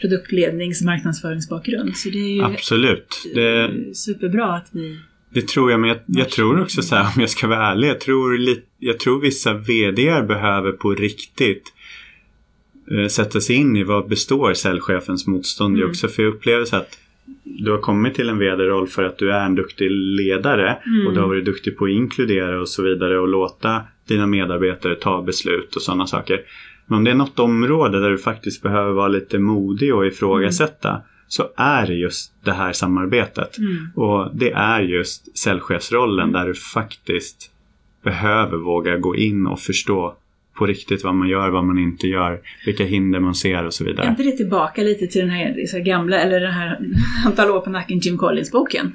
produktlednings 0.00 0.80
och 0.80 0.86
marknadsföringsbakgrund. 0.86 1.96
Så 1.96 2.08
det 2.08 2.18
är 2.18 2.34
ju 2.34 2.42
absolut. 2.44 3.22
Det, 3.34 3.70
superbra 3.94 4.54
att 4.54 4.68
vi... 4.70 4.98
det 5.34 5.48
tror 5.48 5.70
jag. 5.70 5.80
Men 5.80 5.88
jag, 5.88 5.98
jag 6.06 6.30
tror 6.30 6.60
också 6.62 6.82
så 6.82 6.96
här 6.96 7.04
om 7.16 7.20
jag 7.20 7.30
ska 7.30 7.46
vara 7.46 7.66
ärlig. 7.66 7.88
Jag 7.88 8.00
tror, 8.00 8.38
jag 8.78 8.98
tror 8.98 9.20
vissa 9.20 9.54
VDR 9.54 10.22
behöver 10.26 10.72
på 10.72 10.90
riktigt 10.94 11.72
eh, 12.90 13.06
sätta 13.08 13.40
sig 13.40 13.56
in 13.56 13.76
i 13.76 13.84
vad 13.84 14.08
består 14.08 14.54
säljchefens 14.54 15.26
motstånd 15.26 15.76
Mm. 15.76 15.88
också. 15.90 16.08
För 16.08 16.22
jag 16.22 16.34
upplever 16.34 16.64
så 16.64 16.76
att 16.76 16.98
du 17.44 17.70
har 17.70 17.78
kommit 17.78 18.14
till 18.14 18.28
en 18.28 18.38
vd-roll 18.38 18.88
för 18.88 19.04
att 19.04 19.18
du 19.18 19.32
är 19.32 19.46
en 19.46 19.54
duktig 19.54 19.90
ledare 19.90 20.78
Mm. 20.86 21.06
och 21.06 21.14
du 21.14 21.20
har 21.20 21.28
varit 21.28 21.44
duktig 21.44 21.76
på 21.78 21.84
att 21.84 21.90
inkludera 21.90 22.60
och 22.60 22.68
så 22.68 22.82
vidare 22.82 23.18
och 23.18 23.28
låta 23.28 23.82
dina 24.08 24.26
medarbetare 24.26 24.94
ta 24.94 25.22
beslut 25.22 25.76
och 25.76 25.82
sådana 25.82 26.06
saker. 26.06 26.40
Men 26.86 26.98
om 26.98 27.04
det 27.04 27.10
är 27.10 27.14
något 27.14 27.38
område 27.38 28.00
där 28.00 28.10
du 28.10 28.18
faktiskt 28.18 28.62
behöver 28.62 28.92
vara 28.92 29.08
lite 29.08 29.38
modig 29.38 29.94
och 29.94 30.06
ifrågasätta 30.06 31.02
så 31.34 31.48
är 31.56 31.86
det 31.86 31.94
just 31.94 32.32
det 32.44 32.52
här 32.52 32.72
samarbetet. 32.72 33.58
Mm. 33.58 33.90
Och 33.94 34.36
det 34.36 34.50
är 34.52 34.80
just 34.80 35.38
säljchefsrollen 35.38 36.32
där 36.32 36.46
du 36.46 36.54
faktiskt 36.54 37.50
behöver 38.04 38.56
våga 38.58 38.96
gå 38.96 39.16
in 39.16 39.46
och 39.46 39.60
förstå 39.60 40.14
på 40.58 40.66
riktigt 40.66 41.04
vad 41.04 41.14
man 41.14 41.28
gör, 41.28 41.50
vad 41.50 41.64
man 41.64 41.78
inte 41.78 42.06
gör, 42.06 42.40
vilka 42.66 42.84
hinder 42.84 43.20
man 43.20 43.34
ser 43.34 43.64
och 43.66 43.74
så 43.74 43.84
Är 43.84 43.88
vidare. 43.88 44.08
inte 44.08 44.22
det 44.22 44.32
tillbaka 44.36 44.82
lite 44.82 45.06
till 45.06 45.20
den 45.20 45.30
här, 45.30 45.78
gamla, 45.84 46.16
eller 46.20 46.40
den 46.40 46.52
här 46.52 46.78
antal 47.26 47.50
år 47.50 47.60
på 47.60 47.70
nacken 47.70 47.98
Jim 47.98 48.18
Collins-boken? 48.18 48.92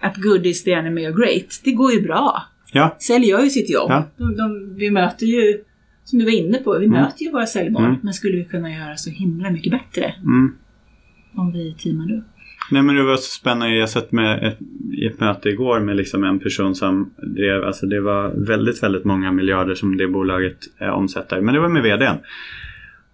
Att 0.00 0.16
good 0.16 0.46
is 0.46 0.64
the 0.64 0.72
enemy 0.72 1.08
of 1.08 1.16
great. 1.16 1.60
Det 1.64 1.72
går 1.72 1.92
ju 1.92 2.00
bra. 2.02 2.42
Ja, 2.72 2.96
Sälj 3.00 3.26
gör 3.28 3.42
ju 3.42 3.50
sitt 3.50 3.70
jobb. 3.70 3.90
Ja. 3.90 4.04
De, 4.16 4.36
de, 4.36 4.74
vi 4.76 4.90
möter 4.90 5.26
ju, 5.26 5.58
som 6.04 6.18
du 6.18 6.24
var 6.24 6.32
inne 6.32 6.58
på, 6.58 6.78
vi 6.78 6.86
Mm. 6.86 7.00
möter 7.02 7.24
ju 7.24 7.30
våra 7.30 7.46
säljmål. 7.46 7.84
Mm. 7.84 7.96
Men 8.02 8.14
skulle 8.14 8.36
vi 8.36 8.44
kunna 8.44 8.70
göra 8.70 8.96
så 8.96 9.10
himla 9.10 9.50
mycket 9.50 9.72
bättre 9.72 10.14
mm. 10.22 10.52
Om 11.36 11.52
vi 11.52 11.74
teamade 11.78 12.14
upp? 12.14 12.24
Nej 12.70 12.82
men 12.82 12.96
det 12.96 13.02
var 13.02 13.16
så 13.16 13.40
spännande. 13.40 13.76
Jag 13.76 13.90
satt 13.90 14.12
med 14.12 14.44
ett, 14.44 14.58
i 14.92 15.06
ett 15.06 15.20
möte 15.20 15.48
igår 15.48 15.80
med 15.80 15.96
liksom 15.96 16.24
en 16.24 16.38
person 16.38 16.74
som 16.74 17.10
drev, 17.16 17.64
alltså 17.64 17.86
det 17.86 18.00
var 18.00 18.46
väldigt, 18.46 18.82
väldigt 18.82 19.04
många 19.04 19.32
miljarder 19.32 19.74
som 19.74 19.96
det 19.96 20.08
bolaget 20.08 20.58
eh, 20.80 20.88
omsätter. 20.88 21.40
Men 21.40 21.54
det 21.54 21.60
var 21.60 21.68
med 21.68 21.82
vdn. 21.82 22.16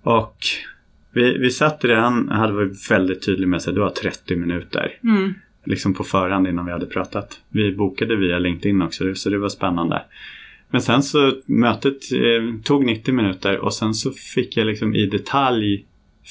Och 0.02 0.37
Vi, 1.12 1.38
vi 1.38 1.50
satt 1.50 1.85
i 1.85 1.88
det, 1.88 1.96
han 1.96 2.28
hade 2.28 2.52
varit 2.52 2.90
väldigt 2.90 3.26
tydlig 3.26 3.48
med 3.48 3.62
sig, 3.62 3.74
du 3.74 3.80
har 3.80 3.90
30 3.90 4.37
minuter. 4.37 4.92
Mm. 5.04 5.35
Liksom 5.64 5.94
på 5.94 6.04
förhand 6.04 6.48
innan 6.48 6.66
vi 6.66 6.72
hade 6.72 6.87
pratat. 6.87 7.40
Vi 7.48 7.72
bokade 7.72 8.16
via 8.16 8.38
LinkedIn 8.38 8.83
också, 8.83 9.14
så 9.14 9.30
det 9.30 9.38
var 9.38 9.48
spännande. 9.48 10.02
Men 10.70 10.83
sen 10.83 11.02
så 11.02 11.33
mötet 11.46 12.12
eh, 12.12 12.62
tog 12.64 12.85
90 12.85 13.14
minuter 13.14 13.59
och 13.59 13.74
sen 13.74 13.94
så 13.94 14.11
fick 14.11 14.56
jag 14.56 14.66
liksom 14.66 14.94
i 14.94 15.06
detalj 15.06 15.85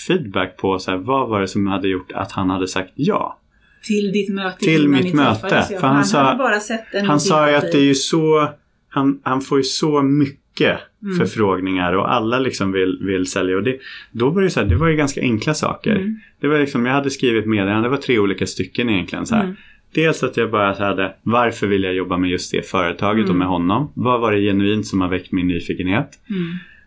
feedback 0.08 0.58
på 0.58 0.80
så 0.80 0.92
här, 0.92 0.98
vad 0.98 1.30
var 1.30 1.42
det 1.42 1.48
som 1.48 1.68
hade 1.68 1.88
gjort 1.88 2.12
att 2.12 2.32
han 2.32 2.50
hade 2.50 2.68
sagt 2.68 2.92
ja. 2.96 3.40
Till 3.84 4.12
ditt 4.12 4.30
möte 4.30 4.58
Till 4.66 4.90
mitt 4.90 5.14
möte, 5.14 5.50
för 5.80 5.88
han 5.88 5.96
han 5.96 6.06
sa- 6.06 6.36
bara 6.36 6.60
sett 6.60 6.94
en 6.94 7.06
Han 7.06 7.20
sa 7.20 7.50
ju 7.50 7.56
att 7.56 7.72
det 7.72 7.78
är 7.78 7.84
ju 7.84 7.96
så, 7.96 8.50
han, 8.90 9.20
han 9.24 9.42
får 9.42 9.58
ju 9.58 9.64
så 9.64 10.02
mycket 10.02 10.80
Mm. 11.04 11.18
förfrågningar 11.18 11.94
och 11.94 12.14
alla 12.14 12.40
liksom 12.40 12.72
vill, 12.72 13.00
vill 13.02 13.26
sälja. 13.28 13.58
Och 13.58 13.64
det, 13.64 13.78
då 14.12 14.30
var 14.30 14.42
det 14.42 14.50
så 14.50 14.60
här, 14.60 14.68
det 14.68 14.76
var 14.76 14.88
ju 14.88 14.96
ganska 14.96 15.22
enkla 15.22 15.54
saker. 15.54 15.96
Mm. 15.96 16.20
Det 16.40 16.48
var 16.48 16.60
liksom, 16.60 16.86
jag 16.86 16.94
hade 16.94 17.10
skrivit 17.10 17.46
meddelanden, 17.46 17.84
det 17.84 17.90
var 17.90 17.98
tre 17.98 18.20
olika 18.20 18.46
stycken 18.48 18.90
egentligen. 18.90 19.26
Så. 19.26 19.36
Mm. 19.36 19.56
Dels 19.94 20.24
att 20.24 20.38
jag 20.38 20.52
bara 20.52 20.74
hade, 20.74 21.16
varför 21.24 21.68
vill 21.68 21.84
jag 21.84 21.94
jobba 21.94 22.18
med 22.18 22.30
just 22.30 22.52
det 22.52 22.68
företaget 22.70 23.24
och 23.24 23.30
Mm. 23.30 23.38
med 23.40 23.48
honom? 23.48 23.92
Vad 23.96 24.22
var 24.22 24.32
det 24.32 24.42
genuint 24.42 24.88
som 24.88 25.02
har 25.02 25.10
väckt 25.10 25.32
min 25.32 25.48
nyfikenhet? 25.48 26.10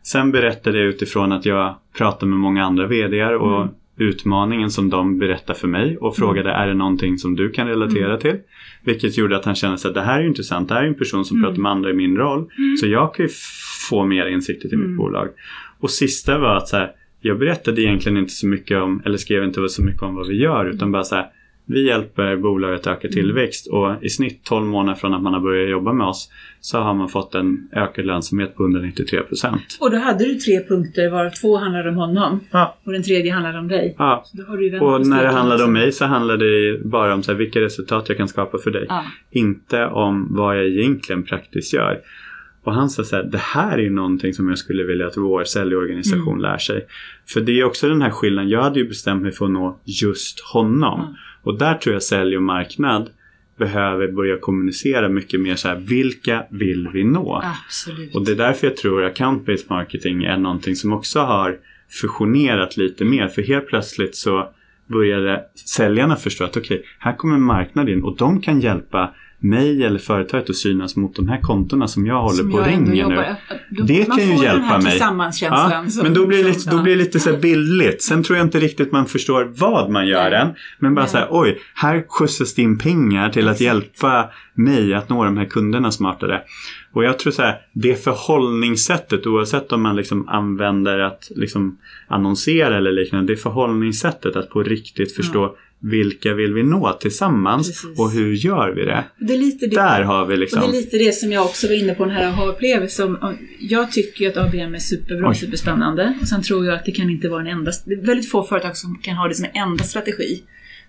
Mm. 0.03 0.05
Sen 0.05 0.33
berättade 0.33 0.79
jag 0.79 0.87
utifrån 0.89 1.33
att 1.33 1.47
jag 1.47 1.75
pratade 1.99 2.31
med 2.31 2.39
många 2.39 2.65
andra 2.65 2.87
VDR 2.87 3.35
och 3.35 3.63
Mm. 3.63 3.75
utmaningen 3.97 4.71
som 4.71 4.91
de 4.91 5.19
berättar 5.19 5.55
för 5.55 5.69
mig 5.69 5.97
och 5.99 6.17
frågade 6.17 6.51
är 6.51 6.67
det 6.67 6.75
någonting 6.75 7.19
som 7.19 7.37
du 7.37 7.51
kan 7.51 7.69
relatera 7.69 8.07
Mm. 8.07 8.19
till? 8.21 8.37
Vilket 8.85 9.19
gjorde 9.19 9.37
att 9.37 9.45
han 9.45 9.55
kände 9.55 9.79
sig 9.79 9.89
att 9.89 9.95
det 9.95 10.03
här 10.03 10.21
är 10.21 10.27
intressant, 10.27 10.69
det 10.69 10.75
här 10.75 10.83
är 10.83 10.87
en 10.89 10.95
person 10.95 11.25
som 11.25 11.37
Mm. 11.37 11.49
pratar 11.51 11.63
med 11.63 11.73
andra 11.73 11.91
i 11.91 11.95
min 11.95 12.17
roll. 12.17 12.39
Mm. 12.59 12.77
Så 12.77 12.87
jag 12.87 13.15
kan 13.15 13.27
ju 13.27 13.33
få 13.91 14.05
mer 14.05 14.27
insikter 14.27 14.69
till 14.69 14.79
Mm. 14.79 14.89
mitt 14.91 14.97
bolag. 14.99 15.29
Och 15.81 15.91
sista 15.91 16.39
var 16.39 16.57
att 16.57 16.69
så 16.69 16.77
här, 16.77 16.91
jag 17.21 17.39
berättade 17.39 17.83
egentligen 17.83 18.19
inte 18.19 18.33
så 18.33 18.47
mycket 18.47 18.79
om, 18.83 19.03
eller 19.05 19.17
skrev 19.17 19.45
inte 19.45 19.69
så 19.69 19.83
mycket 19.85 20.03
om 20.03 20.15
vad 20.15 20.29
vi 20.29 20.35
gör 20.43 20.65
utan 20.65 20.93
bara 20.93 21.05
så 21.05 21.15
här, 21.15 21.27
vi 21.67 21.87
hjälper 21.87 22.37
bolag 22.37 22.75
att 22.75 22.87
öka 22.87 23.09
tillväxt 23.09 23.67
och 23.67 24.05
i 24.05 24.09
snitt 24.09 24.45
12 24.45 24.67
månader 24.67 24.99
från 24.99 25.15
att 25.15 25.23
man 25.23 25.33
har 25.35 25.41
börjat 25.41 25.71
jobba 25.71 25.93
med 25.93 26.07
oss 26.07 26.31
så 26.61 26.79
har 26.79 26.95
man 26.95 27.09
fått 27.09 27.35
en 27.35 27.69
ökad 27.73 28.07
lönsamhet 28.07 28.57
på 28.57 28.63
193 28.63 29.21
procent. 29.21 29.79
Och 29.81 29.91
då 29.91 29.97
hade 29.97 30.25
du 30.25 30.35
tre 30.35 30.61
punkter 30.69 31.11
varav 31.11 31.31
två 31.31 31.57
handlade 31.57 31.89
om 31.89 31.97
honom 31.97 32.41
Ja. 32.51 32.77
och 32.85 32.93
den 32.93 33.03
tredje 33.03 33.33
handlade 33.33 33.59
om 33.59 33.69
dig. 33.69 33.95
Ja, 33.99 34.25
och 34.81 35.07
när 35.07 35.23
det 35.23 35.31
handlade 35.31 35.65
om 35.65 35.73
mig 35.73 35.93
så 35.93 36.05
handlade 36.05 36.45
det 36.73 36.85
bara 36.85 37.15
om 37.15 37.23
så 37.23 37.33
här, 37.33 37.39
vilka 37.39 37.61
resultat 37.61 38.09
jag 38.09 38.17
kan 38.19 38.29
skapa 38.29 38.59
för 38.59 38.71
dig. 38.71 38.87
Ja. 38.89 39.05
Inte 39.31 39.87
om 39.87 40.27
vad 40.31 40.59
jag 40.59 40.67
egentligen 40.67 41.23
praktiskt 41.23 41.75
gör. 41.75 42.01
Och 42.65 42.75
han 42.75 42.91
sa 42.91 43.05
så 43.05 43.17
här, 43.17 43.23
det 43.23 43.39
här 43.39 43.79
är 43.79 43.83
ju 43.83 43.91
någonting 43.91 44.33
som 44.35 44.49
jag 44.49 44.59
skulle 44.59 44.83
vilja 44.83 45.07
att 45.07 45.17
vår 45.17 45.45
säljorganisation 45.45 46.29
Mm. 46.29 46.41
lär 46.43 46.59
sig. 46.59 46.87
För 47.29 47.41
det 47.41 47.61
är 47.61 47.65
också 47.65 47.89
den 47.89 48.03
här 48.03 48.11
skillnaden, 48.11 48.51
jag 48.51 48.63
hade 48.63 48.79
ju 48.81 48.89
bestämt 48.89 49.23
mig 49.23 49.33
för 49.33 49.45
att 49.45 49.51
nå 49.51 49.79
just 49.85 50.41
honom. 50.41 51.01
Mm. 51.01 51.15
Och 51.43 51.59
där 51.59 51.75
tror 51.75 51.93
jag 51.93 52.03
sälj 52.03 52.37
och 52.37 52.43
marknad 52.43 53.11
behöver 53.59 54.09
börja 54.09 54.37
kommunicera 54.37 55.09
mycket 55.09 55.41
mer 55.41 55.57
så 55.57 55.69
här, 55.69 55.77
vilka 55.77 56.45
vill 56.51 56.89
vi 56.93 57.05
nå? 57.05 57.43
Absolut. 57.45 58.15
Och 58.15 58.25
det 58.25 58.33
är 58.33 58.37
därför 58.37 58.67
jag 58.67 58.77
tror 58.77 59.05
account-based 59.05 59.65
marketing 59.69 60.25
är 60.25 60.37
någonting 60.37 60.77
som 60.77 60.93
också 60.93 61.21
har 61.21 61.59
fusionerat 62.01 62.77
lite 62.77 63.05
mer. 63.05 63.29
För 63.29 63.43
helt 63.43 63.67
plötsligt 63.67 64.17
så 64.17 64.49
började 64.87 65.45
säljarna 65.55 66.17
förstå 66.17 66.45
att 66.45 66.57
okej, 66.57 66.85
här 66.99 67.17
kommer 67.17 67.35
en 67.35 67.43
marknad 67.43 67.89
in 67.89 68.03
och 68.03 68.17
de 68.17 68.41
kan 68.41 68.61
hjälpa 68.61 69.15
mig 69.43 69.85
eller 69.85 69.99
företaget 69.99 70.51
att 70.51 70.57
synas 70.57 70.97
mot 70.97 71.17
de 71.17 71.29
här 71.29 71.41
kontona 71.41 71.89
som 71.89 72.07
jag 72.07 72.23
håller 72.23 72.37
Som 72.37 72.51
på 72.53 72.59
jag 72.59 72.69
ringer 72.69 73.07
nu. 73.09 73.37
Då, 73.71 73.83
Det 73.85 74.09
man 74.09 74.19
kan 74.19 74.27
ju 74.29 74.45
hjälpa 74.45 74.79
mig. 74.79 74.91
tillsammanskänslan. 74.91 75.71
Ja, 75.97 76.03
men 76.03 76.15
då 76.15 76.27
blir, 76.27 76.43
det 76.45 76.49
lite, 76.49 76.71
då 76.71 76.83
blir 76.83 76.93
det 76.97 77.03
lite 77.03 77.21
så 77.21 77.37
billigt. 77.37 78.03
Sen 78.03 78.23
tror 78.23 78.39
jag 78.39 78.47
inte 78.47 78.61
riktigt 78.61 78.93
man 78.93 79.07
förstår 79.07 79.53
vad 79.57 79.91
man 79.91 80.07
gör 80.07 80.31
Nej. 80.31 80.41
än. 80.41 80.49
Men 80.79 80.95
bara 80.95 81.01
Nej. 81.01 81.11
så 81.11 81.19
här, 81.19 81.27
oj, 81.31 81.59
här 81.75 82.05
skjutsas 82.09 82.55
det 82.55 82.63
in 82.63 82.79
pengar 82.79 83.31
till 83.31 83.49
att 83.49 83.53
Exakt. 83.53 83.65
hjälpa 83.65 84.31
mig 84.55 84.95
att 84.95 85.09
nå 85.09 85.25
de 85.25 85.37
här 85.37 85.45
kunderna 85.45 85.91
smartare. 85.93 86.41
Och 86.93 87.05
jag 87.05 87.19
tror 87.19 87.33
så 87.33 87.43
här, 87.43 87.57
det 87.73 88.05
förhållningssättet 88.05 89.27
oavsett 89.27 89.73
om 89.73 89.83
man 89.83 89.97
liksom 89.97 90.29
använder 90.29 90.99
att 90.99 91.31
liksom 91.37 91.79
annonsera 92.09 92.77
eller 92.77 92.93
liknande. 92.93 93.33
Det 93.33 93.37
förhållningssättet 93.37 94.37
att 94.37 94.51
på 94.51 94.63
riktigt 94.63 95.17
förstå 95.17 95.57
vilka 95.83 96.35
vill 96.35 96.55
vi 96.55 96.63
nå 96.63 96.93
tillsammans 96.93 97.69
Precis. 97.69 97.99
och 97.99 98.11
hur 98.11 98.33
gör 98.33 98.71
vi 98.75 98.85
det? 98.85 99.05
Det 99.19 99.37
det, 99.67 99.67
Där 99.67 100.03
har 100.03 100.27
vi 100.27 100.35
och 100.35 100.39
liksom... 100.39 100.61
det 100.61 100.67
är 100.67 100.73
lite 100.73 100.99
det 100.99 101.13
som 101.13 101.33
jag 101.33 101.45
också 101.45 101.67
var 101.67 101.75
inne 101.75 101.95
på, 101.95 102.05
den 102.05 102.15
här 102.15 102.27
aha-upplevelsen. 102.29 103.17
Jag 103.61 103.93
tycker 103.93 104.25
ju 104.25 104.31
att 104.31 104.37
ABM 104.37 104.75
är 104.75 104.79
superbra, 104.79 105.29
Oj. 105.29 105.35
superspännande. 105.35 106.15
Och 106.21 106.29
sen 106.29 106.43
tror 106.43 106.67
jag 106.67 106.75
att 106.75 106.85
det 106.85 106.93
kan 106.93 107.11
inte 107.11 107.29
vara 107.29 107.41
en 107.41 107.47
enda... 107.47 107.73
Det 107.85 107.95
är 107.95 108.07
väldigt 108.07 108.31
få 108.31 108.43
företag 108.43 108.77
som 108.77 108.99
kan 108.99 109.15
ha 109.17 109.29
det 109.29 109.35
som 109.35 109.45
en 109.53 109.63
enda 109.63 109.85
strategi. 109.85 110.43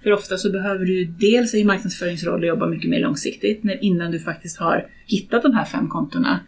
För 0.04 0.12
ofta 0.14 0.38
så 0.38 0.52
behöver 0.52 0.86
du 0.86 1.06
dels 1.06 1.54
i 1.54 1.64
marknadsföringsroll 1.64 2.44
jobba 2.44 2.68
mycket 2.68 2.90
mer 2.90 3.00
långsiktigt 3.00 3.62
innan 3.82 4.12
du 4.12 4.20
faktiskt 4.20 4.60
har 4.60 4.86
hittat 5.08 5.44
de 5.44 5.54
här 5.54 5.66
fem 5.66 5.90
kontona. 5.90 6.40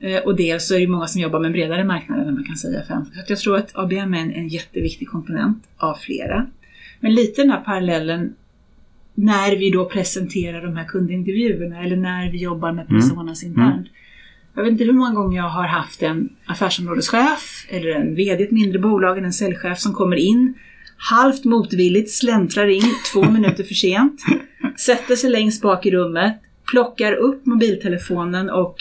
Eh, 0.00 0.22
Och 0.22 0.36
dels 0.36 0.66
så 0.68 0.74
är 0.74 0.80
det 0.80 0.86
många 0.86 1.06
som 1.06 1.20
jobbar 1.20 1.38
med 1.40 1.46
en 1.46 1.52
bredare 1.52 1.84
marknad 1.84 2.28
än 2.28 2.34
man 2.34 2.44
kan 2.44 2.56
säga 2.56 2.82
fem. 2.88 3.04
Så 3.04 3.32
jag 3.32 3.38
tror 3.38 3.56
att 3.56 3.70
ABM 3.74 4.14
är 4.14 4.18
en, 4.18 4.32
en 4.32 4.48
jätteviktig 4.48 5.08
komponent 5.08 5.64
av 5.76 5.94
flera. 5.94 6.46
Men 7.00 7.14
lite 7.14 7.42
den 7.42 7.50
här 7.50 7.60
parallellen 7.60 8.34
när 9.14 9.56
vi 9.56 9.70
då 9.70 9.84
presenterar 9.84 10.62
de 10.62 10.76
här 10.76 10.84
kundintervjuerna 10.84 11.82
eller 11.84 11.96
när 11.96 12.30
vi 12.32 12.38
jobbar 12.38 12.72
med 12.72 12.86
Mm. 12.90 13.00
personas 13.00 13.44
internt. 13.44 13.86
Jag 14.54 14.62
vet 14.62 14.72
inte 14.72 14.84
hur 14.84 14.92
många 14.92 15.14
gånger 15.14 15.36
jag 15.36 15.48
har 15.48 15.66
haft 15.66 16.02
en 16.02 16.28
affärsområdeschef 16.46 17.66
eller 17.68 17.90
en 17.90 18.14
VD 18.14 18.42
i 18.42 18.46
ett 18.46 18.50
mindre 18.50 18.78
bolag, 18.78 19.16
eller 19.16 19.26
en 19.26 19.32
säljchef 19.32 19.78
som 19.78 19.92
kommer 19.92 20.16
in 20.16 20.54
halvt 20.96 21.44
motvilligt, 21.44 22.10
släntrar 22.10 22.66
in 22.66 22.82
två 23.12 23.24
minuter 23.30 23.64
för 23.64 23.74
sent, 23.74 24.20
sätter 24.86 25.16
sig 25.16 25.30
längst 25.30 25.62
bak 25.62 25.86
i 25.86 25.90
rummet, 25.90 26.36
plockar 26.70 27.12
upp 27.12 27.46
mobiltelefonen 27.46 28.50
och 28.50 28.76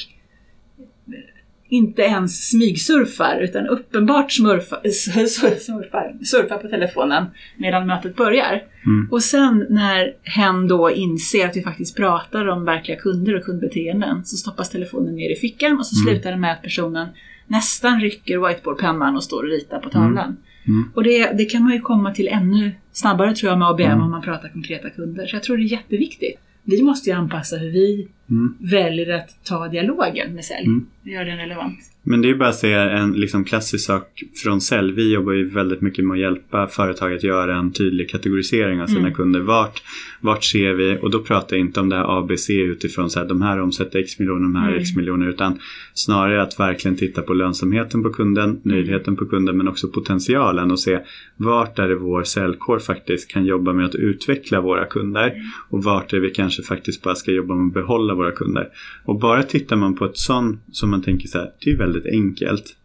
inte 1.69 2.01
ens 2.01 2.49
smygsurfar 2.49 3.39
utan 3.41 3.67
uppenbart 3.67 4.31
smurfa, 4.31 4.75
surfar, 4.83 6.23
surfar 6.25 6.57
på 6.57 6.67
telefonen 6.67 7.25
medan 7.57 7.87
mötet 7.87 8.15
börjar. 8.15 8.63
Mm. 8.85 9.07
Och 9.11 9.23
sen 9.23 9.65
när 9.69 10.13
hen 10.23 10.67
då 10.67 10.91
inser 10.91 11.45
att 11.45 11.55
vi 11.57 11.61
faktiskt 11.61 11.95
pratar 11.95 12.47
om 12.47 12.65
verkliga 12.65 12.97
kunder 12.99 13.35
och 13.35 13.43
kundbeteenden 13.43 14.25
så 14.25 14.37
stoppas 14.37 14.69
telefonen 14.69 15.15
ner 15.15 15.31
i 15.31 15.35
fickan 15.35 15.77
och 15.79 15.85
så 15.85 15.95
Mm. 16.03 16.13
slutar 16.15 16.31
det 16.31 16.37
med 16.37 16.51
att 16.51 16.61
personen 16.61 17.07
nästan 17.47 18.01
rycker 18.01 18.47
whiteboardpennan 18.47 19.15
och 19.15 19.23
står 19.23 19.43
och 19.43 19.49
ritar 19.49 19.79
på 19.79 19.89
tavlan. 19.89 20.37
Mm. 20.67 20.91
Och 20.95 21.03
det, 21.03 21.31
det 21.37 21.45
kan 21.45 21.63
man 21.63 21.73
ju 21.73 21.79
komma 21.79 22.13
till 22.13 22.27
ännu 22.27 22.71
snabbare 22.91 23.35
tror 23.35 23.49
jag 23.49 23.59
med 23.59 23.67
ABM 23.67 23.85
Mm. 23.91 24.01
om 24.03 24.11
man 24.11 24.21
pratar 24.21 24.49
konkreta 24.49 24.89
kunder. 24.89 25.27
Så 25.27 25.35
jag 25.35 25.43
tror 25.43 25.57
det 25.57 25.63
är 25.63 25.71
jätteviktigt. 25.71 26.39
Vi 26.63 26.81
måste 26.83 27.09
ju 27.09 27.15
anpassa 27.15 27.55
hur 27.57 27.71
vi 27.71 28.07
Mm. 28.29 28.53
väljer 28.59 29.13
att 29.15 29.43
ta 29.45 29.67
dialogen 29.67 30.33
med 30.35 30.45
sälj. 30.45 30.65
Mm. 30.67 30.85
Det 31.03 31.11
gör 31.11 31.25
den 31.25 31.37
relevant. 31.37 31.79
Men 32.03 32.21
det 32.21 32.29
är 32.29 32.35
bara 32.35 32.49
att 32.49 32.55
säga 32.55 32.89
en 32.89 33.11
liksom 33.13 33.43
klassisk 33.43 33.85
sak 33.85 34.23
från 34.43 34.61
sälj. 34.61 34.93
Vi 34.93 35.13
jobbar 35.13 35.31
ju 35.33 35.49
väldigt 35.49 35.81
mycket 35.81 36.05
med 36.05 36.13
att 36.15 36.19
hjälpa 36.19 36.67
företag 36.67 37.13
att 37.13 37.23
göra 37.23 37.55
en 37.57 37.71
tydlig 37.71 38.09
kategorisering 38.09 38.81
av 38.81 38.87
sina 38.87 38.99
Mm. 38.99 39.13
kunder. 39.13 39.39
Vart, 39.39 39.81
vart 40.21 40.43
ser 40.43 40.73
vi? 40.73 40.97
Och 41.01 41.11
då 41.11 41.19
pratar 41.19 41.55
jag 41.55 41.65
inte 41.65 41.79
om 41.79 41.89
det 41.89 41.95
här 41.95 42.19
ABC 42.19 42.49
utifrån 42.49 43.09
så 43.09 43.19
här, 43.19 43.27
de 43.27 43.41
här 43.41 43.59
omsätter 43.61 43.99
X 43.99 44.19
miljoner, 44.19 44.41
de 44.41 44.55
här 44.55 44.67
Mm. 44.69 44.79
X 44.81 44.95
miljoner. 44.95 45.27
Utan 45.29 45.59
snarare 45.93 46.41
att 46.41 46.59
verkligen 46.59 46.97
titta 46.97 47.21
på 47.21 47.33
lönsamheten 47.33 48.03
på 48.03 48.09
kunden, 48.09 48.59
nöjdheten 48.63 49.15
på 49.15 49.25
kunden 49.25 49.57
men 49.57 49.67
också 49.67 49.87
potentialen 49.87 50.71
och 50.71 50.79
se 50.79 50.99
vart 51.37 51.79
är 51.79 51.87
det 51.87 51.95
vår 51.95 52.23
säljkår 52.23 52.79
faktiskt 52.79 53.31
kan 53.31 53.45
jobba 53.45 53.73
med 53.73 53.85
att 53.85 53.95
utveckla 53.95 54.61
våra 54.61 54.85
kunder 54.85 55.33
och 55.69 55.83
vart 55.83 56.13
är 56.13 56.19
vi 56.19 56.29
kanske 56.29 56.63
faktiskt 56.63 57.01
bara 57.03 57.15
ska 57.15 57.31
jobba 57.31 57.55
med 57.55 57.67
att 57.67 57.73
behålla 57.73 58.13
våra 58.17 58.31
kunder. 58.31 58.69
Och 59.05 59.19
bara 59.19 59.43
tittar 59.43 59.75
man 59.75 59.95
på 59.95 60.05
ett 60.05 60.17
sånt 60.17 60.61
som 60.71 60.89
man 60.89 61.01
tänker 61.01 61.27
så 61.27 61.37
här, 61.37 61.51
det 61.59 61.71
är 61.71 61.77
väldigt 61.77 62.05
enkelt. 62.05 62.75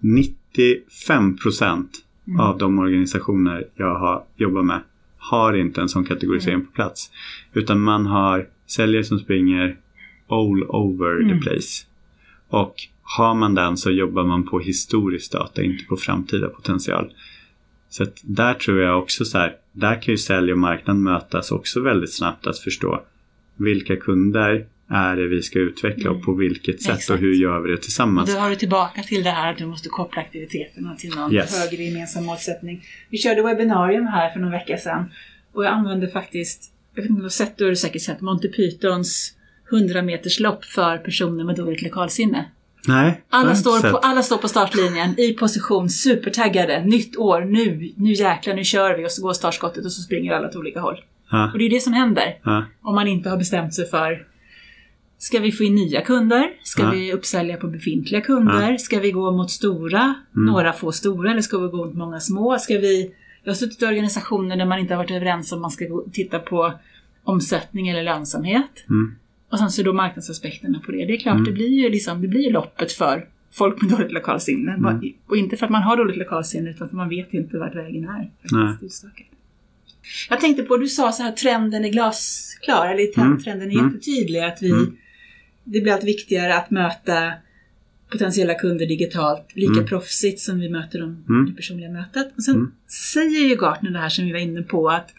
95 0.00 1.36
procent 1.36 1.98
Mm. 2.28 2.40
av 2.40 2.58
de 2.58 2.78
organisationer 2.78 3.64
jag 3.76 3.94
har 3.98 4.24
jobbat 4.36 4.64
med 4.64 4.80
har 5.16 5.52
inte 5.52 5.80
en 5.80 5.88
sån 5.88 6.04
kategorisering 6.04 6.54
Mm. 6.54 6.66
på 6.66 6.72
plats. 6.72 7.10
Utan 7.52 7.80
man 7.80 8.06
har 8.06 8.46
säljare 8.66 9.04
som 9.04 9.18
springer 9.18 9.76
all 10.28 10.62
over 10.62 11.20
Mm. 11.20 11.28
the 11.28 11.42
place. 11.48 11.84
Och 12.48 12.74
har 13.02 13.34
man 13.34 13.54
den 13.54 13.76
så 13.76 13.90
jobbar 13.90 14.24
man 14.24 14.42
på 14.46 14.60
historisk 14.60 15.32
data, 15.32 15.62
inte 15.62 15.84
på 15.84 15.96
framtida 15.96 16.48
potential. 16.48 17.12
Så 17.88 18.06
där 18.22 18.54
tror 18.54 18.80
jag 18.80 18.98
också 18.98 19.24
så 19.24 19.38
här, 19.38 19.56
där 19.72 20.02
kan 20.02 20.12
ju 20.12 20.18
sälj 20.18 20.52
och 20.52 20.58
marknad 20.58 20.96
mötas 20.96 21.52
också 21.52 21.80
väldigt 21.80 22.14
snabbt 22.14 22.46
att 22.46 22.58
förstå 22.58 23.02
vilka 23.56 23.96
kunder 23.96 24.66
är 24.90 25.16
det 25.16 25.28
vi 25.28 25.42
ska 25.42 25.58
utveckla 25.58 26.10
och 26.10 26.22
på 26.22 26.34
vilket 26.34 26.82
sätt 26.82 26.90
och 26.90 26.96
Exakt. 26.98 27.22
hur 27.22 27.34
gör 27.34 27.60
vi 27.60 27.70
det 27.70 27.78
tillsammans. 27.78 28.34
Då 28.34 28.38
har 28.40 28.50
du 28.50 28.56
tillbaka 28.56 29.02
till 29.02 29.22
det 29.22 29.30
här 29.30 29.50
att 29.52 29.58
du 29.58 29.66
måste 29.66 29.88
koppla 29.88 30.20
aktiviteterna 30.22 30.96
till 30.96 31.14
någon 31.14 31.32
Yes. 31.34 31.58
högre 31.58 31.82
gemensam 31.82 32.24
målsättning. 32.24 32.84
Vi 33.10 33.18
körde 33.18 33.42
webbinarium 33.42 34.06
här 34.06 34.30
för 34.30 34.40
någon 34.40 34.50
vecka 34.50 34.76
sedan 34.78 35.04
och 35.52 35.64
jag 35.64 35.72
använde 35.72 36.08
faktiskt, 36.08 36.72
jag 36.94 37.02
vet 37.02 37.10
inte 37.10 37.12
om 37.14 37.18
du 37.18 37.24
har 37.24 37.30
sett, 37.30 37.58
du 37.58 37.66
har 37.66 37.74
säkert 37.74 38.02
sett 38.02 38.20
Monty 38.20 38.48
Pythons 38.48 39.34
100 39.72 40.02
meters 40.02 40.40
lopp 40.40 40.64
för 40.64 40.98
personer 40.98 41.44
med 41.44 41.56
dåligt 41.56 41.82
lokalsinne. 41.82 42.44
Nej. 42.88 43.22
Alla 43.28 43.54
står, 43.54 43.90
på, 43.90 43.98
alla 43.98 44.22
står 44.22 44.36
på 44.38 44.48
startlinjen 44.48 45.20
i 45.20 45.32
position, 45.32 45.90
supertaggade. 45.90 46.84
Nytt 46.84 47.16
år, 47.16 47.40
nu, 47.40 47.92
nu 47.96 48.12
jäklar, 48.12 48.54
nu 48.54 48.64
kör 48.64 48.96
vi. 48.96 49.06
Och 49.06 49.10
så 49.10 49.22
går 49.22 49.32
startskottet 49.32 49.84
och 49.84 49.92
så 49.92 50.02
springer 50.02 50.32
alla 50.32 50.48
åt 50.48 50.56
olika 50.56 50.80
håll. 50.80 50.96
Ja. 51.32 51.50
Och 51.52 51.58
det 51.58 51.64
är 51.66 51.70
det 51.70 51.80
som 51.80 51.92
händer. 51.92 52.38
Ja. 52.42 52.64
Om 52.82 52.94
man 52.94 53.08
inte 53.08 53.30
har 53.30 53.36
bestämt 53.36 53.74
sig 53.74 53.86
för 53.86 54.26
Ska 55.18 55.40
vi 55.40 55.52
få 55.52 55.64
in 55.64 55.74
nya 55.74 56.00
kunder? 56.00 56.50
Ska 56.62 56.82
Ja. 56.82 56.90
vi 56.90 57.12
uppsälja 57.12 57.56
på 57.56 57.66
befintliga 57.66 58.20
kunder? 58.20 58.76
Ska 58.76 58.98
vi 59.00 59.10
gå 59.10 59.30
mot 59.32 59.50
stora, 59.50 60.14
Mm. 60.36 60.46
några 60.46 60.72
få 60.72 60.92
stora 60.92 61.30
eller 61.30 61.40
ska 61.40 61.58
vi 61.58 61.68
gå 61.68 61.76
mot 61.86 61.94
många 61.94 62.20
små? 62.20 62.58
Ska 62.58 62.74
vi... 62.78 63.14
Jag 63.44 63.50
har 63.50 63.54
suttit 63.56 63.82
i 63.82 63.86
organisationer 63.86 64.56
där 64.56 64.64
man 64.64 64.78
inte 64.78 64.94
har 64.94 65.02
varit 65.02 65.10
överens 65.10 65.52
om 65.52 65.60
man 65.60 65.70
ska 65.70 65.84
gå, 65.84 66.04
titta 66.12 66.38
på 66.38 66.72
omsättning 67.24 67.88
eller 67.88 68.02
lönsamhet. 68.02 68.84
Mm. 68.88 69.14
Och 69.50 69.58
sen 69.58 69.70
så 69.70 69.82
då 69.82 69.92
marknadsaspekterna 69.92 70.80
på 70.86 70.92
det. 70.92 71.04
Det 71.06 71.12
är 71.12 71.18
klart, 71.18 71.34
Mm. 71.34 71.44
det 71.44 71.52
blir 71.52 71.68
ju 71.82 71.88
liksom, 71.90 72.22
det 72.22 72.28
blir 72.28 72.52
loppet 72.52 72.92
för 72.92 73.26
folk 73.52 73.82
med 73.82 73.90
dåligt 73.90 74.12
lokalsinne. 74.12 74.72
Mm. 74.72 75.00
Och 75.26 75.36
inte 75.36 75.56
för 75.56 75.66
att 75.66 75.72
man 75.72 75.82
har 75.82 75.96
dåligt 75.96 76.16
lokalsinne 76.16 76.70
utan 76.70 76.78
för 76.78 76.84
att 76.84 76.92
man 76.92 77.08
vet 77.08 77.34
inte 77.34 77.58
vart 77.58 77.74
vägen 77.74 78.04
är. 78.08 78.30
Faktiskt. 78.70 79.04
Jag 80.30 80.40
tänkte 80.40 80.62
på, 80.62 80.76
du 80.76 80.88
sa 80.88 81.12
så 81.12 81.22
här, 81.22 81.32
trenden 81.32 81.84
är 81.84 81.88
glasklar, 81.88 82.88
eller 82.94 83.18
Mm. 83.20 83.42
trenden 83.42 83.70
är 83.70 83.74
Mm. 83.74 83.86
jättetydlig. 83.86 84.40
Att 84.40 84.62
vi, 84.62 84.70
Mm. 84.70 84.96
Det 85.64 85.80
blir 85.80 85.92
allt 85.92 86.04
viktigare 86.04 86.54
att 86.56 86.70
möta 86.70 87.32
potentiella 88.10 88.54
kunder 88.54 88.86
digitalt 88.86 89.48
lika 89.54 89.72
Mm. 89.72 89.86
proffsigt 89.86 90.40
som 90.40 90.60
vi 90.60 90.68
möter 90.68 90.98
dem 91.00 91.24
Mm. 91.28 91.46
i 91.46 91.50
det 91.50 91.56
personliga 91.56 91.90
mötet. 91.90 92.32
Och 92.36 92.44
sen 92.44 92.54
Mm. 92.54 92.72
säger 93.14 93.48
ju 93.48 93.54
Gartner 93.56 93.90
det 93.90 93.98
här 93.98 94.08
som 94.08 94.24
vi 94.24 94.32
var 94.32 94.38
inne 94.38 94.62
på 94.62 94.88
att 94.90 95.10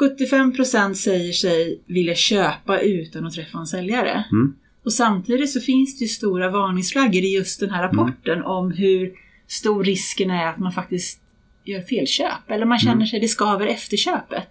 75% 0.00 0.94
säger 0.98 1.32
sig 1.32 1.80
vilja 1.86 2.14
köpa 2.14 2.80
utan 2.80 3.26
att 3.26 3.32
träffa 3.32 3.58
en 3.58 3.66
säljare. 3.66 4.24
Mm. 4.32 4.54
Och 4.84 4.92
samtidigt 4.92 5.50
så 5.50 5.60
finns 5.60 5.98
det 5.98 6.04
ju 6.04 6.08
stora 6.08 6.50
varningsflaggor 6.50 7.22
i 7.24 7.34
just 7.34 7.60
den 7.60 7.70
här 7.70 7.82
rapporten 7.82 8.42
om 8.42 8.70
hur 8.72 9.12
stor 9.46 9.84
risken 9.84 10.30
är 10.30 10.46
att 10.46 10.58
man 10.58 10.72
faktiskt 10.72 11.20
gör 11.66 11.80
felköp. 11.80 12.50
Eller 12.50 12.66
man 12.66 12.78
känner 12.78 12.94
Mm. 12.94 13.06
sig 13.06 13.20
det 13.20 13.28
skaver 13.28 13.66
efter 13.66 13.96
köpet. 13.96 14.48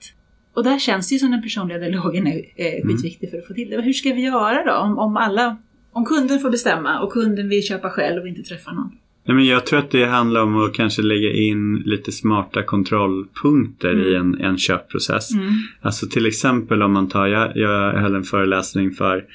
Och 0.53 0.63
där 0.63 0.79
känns 0.79 1.09
det 1.09 1.15
ju 1.15 1.19
som 1.19 1.31
den 1.31 1.41
personliga 1.41 1.77
dialogen 1.77 2.27
är, 2.27 2.41
Mm. 2.57 2.87
skitviktig 2.87 3.29
för 3.31 3.37
att 3.37 3.47
få 3.47 3.53
till 3.53 3.69
det. 3.69 3.75
Men 3.75 3.85
hur 3.85 3.93
ska 3.93 4.13
vi 4.13 4.21
göra 4.21 4.63
då? 4.65 4.73
Om, 4.73 4.97
om 4.99 5.17
alla 5.17 5.57
om 5.91 6.05
kunden 6.05 6.39
får 6.39 6.49
bestämma 6.49 6.99
och 6.99 7.11
kunden 7.13 7.49
vill 7.49 7.63
köpa 7.63 7.89
själv 7.89 8.21
och 8.21 8.27
inte 8.27 8.41
träffa 8.43 8.71
någon. 8.71 8.91
Nej, 9.27 9.35
men 9.35 9.45
jag 9.45 9.65
tror 9.65 9.79
att 9.79 9.91
det 9.91 10.05
handlar 10.05 10.41
om 10.41 10.57
att 10.65 10.73
kanske 10.73 11.01
lägga 11.01 11.31
in 11.33 11.75
lite 11.85 12.11
smarta 12.11 12.63
kontrollpunkter 12.63 14.07
i 14.11 14.15
en, 14.15 14.41
en 14.41 14.57
köpprocess. 14.57 15.29
Alltså 15.81 16.07
till 16.07 16.25
exempel 16.25 16.81
om 16.81 16.93
man 16.93 17.09
tar, 17.09 17.27
jag, 17.27 17.57
jag 17.57 17.93
höll 17.93 18.15
en 18.15 18.23
föreläsning 18.23 18.91
för 18.91 19.25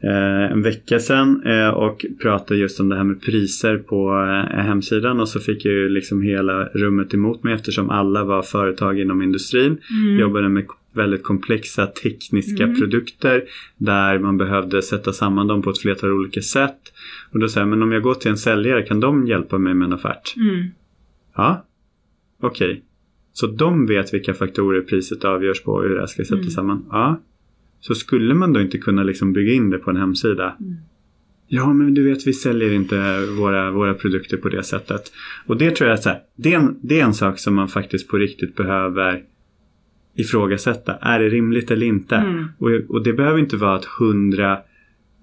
en 0.00 0.62
vecka 0.62 0.98
sedan 0.98 1.42
eh, 1.46 1.68
och 1.68 2.04
pratade 2.22 2.60
just 2.60 2.80
om 2.80 2.88
det 2.88 2.96
här 2.96 3.04
med 3.04 3.22
priser 3.22 3.78
på 3.78 4.10
eh, 4.10 4.58
hemsidan 4.62 5.20
och 5.20 5.28
så 5.28 5.40
fick 5.40 5.64
jag 5.64 5.74
ju 5.74 5.88
liksom 5.88 6.22
hela 6.22 6.64
rummet 6.64 7.14
emot 7.14 7.42
mig 7.42 7.54
eftersom 7.54 7.90
alla 7.90 8.24
var 8.24 8.42
företag 8.42 9.00
inom 9.00 9.22
industrin. 9.22 9.78
Mm. 9.90 10.18
Jobbade 10.20 10.48
med 10.48 10.66
väldigt 10.92 11.22
komplexa 11.22 11.86
tekniska 11.86 12.64
Mm. 12.64 12.76
produkter 12.76 13.42
där 13.76 14.18
man 14.18 14.36
behövde 14.38 14.82
sätta 14.82 15.12
samman 15.12 15.46
dem 15.46 15.62
på 15.62 15.70
ett 15.70 15.78
flertal 15.78 16.12
olika 16.12 16.40
sätt. 16.42 16.78
Och 17.32 17.38
då 17.38 17.48
säger 17.48 17.62
jag, 17.66 17.68
men 17.70 17.82
om 17.82 17.92
jag 17.92 18.02
går 18.02 18.14
till 18.14 18.30
en 18.30 18.38
säljare, 18.38 18.82
kan 18.82 19.00
de 19.00 19.26
hjälpa 19.26 19.58
mig 19.58 19.74
med 19.74 19.86
en 19.86 19.92
offert? 19.92 20.36
Mm. 20.36 20.64
Ja, 21.36 21.64
okej. 22.42 22.82
Så 23.32 23.46
de 23.46 23.86
vet 23.86 24.14
vilka 24.14 24.34
faktorer 24.34 24.80
priset 24.80 25.24
avgörs 25.24 25.62
på 25.62 25.72
och 25.72 25.82
hur 25.82 25.94
det 25.94 26.00
här 26.00 26.06
ska 26.06 26.22
sättas 26.24 26.38
Mm. 26.38 26.50
samman? 26.50 26.84
Ja. 26.90 27.20
Så 27.80 27.94
skulle 27.94 28.34
man 28.34 28.52
då 28.52 28.60
inte 28.60 28.78
kunna 28.78 29.02
liksom 29.02 29.32
bygga 29.32 29.52
in 29.52 29.70
det 29.70 29.78
på 29.78 29.90
en 29.90 29.96
hemsida? 29.96 30.56
Mm. 30.60 30.76
Ja, 31.48 31.72
men 31.72 31.94
du 31.94 32.02
vet, 32.02 32.26
vi 32.26 32.32
säljer 32.32 32.72
inte 32.72 33.26
våra, 33.26 33.70
våra 33.70 33.94
produkter 33.94 34.36
på 34.36 34.48
det 34.48 34.62
sättet. 34.62 35.12
Och 35.46 35.56
det 35.56 35.70
tror 35.70 35.90
jag 35.90 35.98
här, 35.98 36.20
det 36.36 36.54
är, 36.54 36.58
en, 36.58 36.78
det 36.82 37.00
är 37.00 37.04
en 37.04 37.14
sak 37.14 37.38
som 37.38 37.54
man 37.54 37.68
faktiskt 37.68 38.08
på 38.08 38.16
riktigt 38.16 38.56
behöver 38.56 39.22
ifrågasätta. 40.14 40.94
Är 40.94 41.18
det 41.18 41.28
rimligt 41.28 41.70
eller 41.70 41.86
inte? 41.86 42.16
Mm. 42.16 42.44
Och, 42.58 42.70
och 42.70 43.02
det 43.02 43.12
behöver 43.12 43.38
inte 43.38 43.56
vara 43.56 43.76
att 43.76 43.84
hundra 43.84 44.58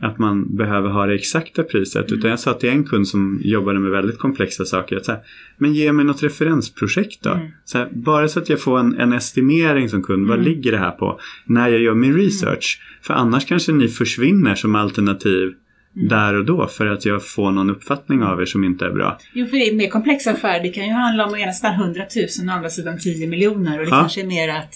att 0.04 0.20
man 0.20 0.56
behöver 0.56 0.90
ha 0.90 1.06
det 1.06 1.16
exakta 1.16 1.64
priset. 1.64 2.08
Mm. 2.08 2.20
Utan 2.20 2.30
jag 2.30 2.40
sa 2.40 2.54
till 2.54 2.70
en 2.70 2.84
kund 2.84 3.08
som 3.08 3.40
jobbade 3.44 3.80
med 3.80 3.92
väldigt 3.92 4.18
komplexa 4.20 4.66
saker. 4.66 4.96
Att 4.98 5.06
så 5.06 5.12
här, 5.12 5.22
men 5.58 5.74
ge 5.74 5.92
mig 5.92 6.06
något 6.06 6.24
referensprojekt 6.24 7.24
då. 7.24 7.30
Mm. 7.30 7.48
Så 7.66 7.78
här, 7.78 7.90
bara 7.92 8.28
så 8.28 8.40
att 8.40 8.50
jag 8.50 8.62
får 8.62 8.80
en, 8.80 9.00
en 9.00 9.14
estimering 9.14 9.90
som 9.90 10.04
kund. 10.04 10.28
Vad 10.28 10.40
Mm. 10.40 10.52
ligger 10.52 10.72
det 10.72 10.78
här 10.78 10.92
på? 10.92 11.20
När 11.46 11.70
jag 11.70 11.80
gör 11.82 11.94
min 11.94 12.18
research. 12.18 12.80
För 13.02 13.14
annars 13.14 13.46
kanske 13.46 13.72
ni 13.72 13.88
försvinner 13.88 14.56
som 14.56 14.76
alternativ 14.76 15.54
Mm. 15.96 16.08
där 16.08 16.34
och 16.34 16.46
då. 16.46 16.68
För 16.68 16.86
att 16.88 17.06
jag 17.06 17.28
får 17.28 17.52
någon 17.52 17.70
uppfattning 17.70 18.24
av 18.24 18.42
er 18.42 18.46
som 18.46 18.64
inte 18.64 18.86
är 18.86 18.92
bra. 18.92 19.18
Jo, 19.34 19.46
för 19.46 19.58
det 19.58 19.68
är 19.70 19.76
mer 19.76 19.90
komplexa 19.90 20.32
affärer. 20.32 20.64
Det 20.64 20.70
kan 20.70 20.86
ju 20.86 20.92
handla 20.94 21.26
om 21.26 21.34
å 21.34 21.38
ena 21.38 21.52
sidan 21.52 21.74
100 21.74 22.02
000 22.40 22.48
och 22.50 22.54
andra 22.56 22.70
sidan 22.70 23.00
10 23.00 23.28
miljoner. 23.28 23.80
Och 23.80 23.86
det 23.86 23.92
Ja. 23.92 24.00
kanske 24.00 24.22
är 24.22 24.26
mer 24.28 24.50
att 24.50 24.74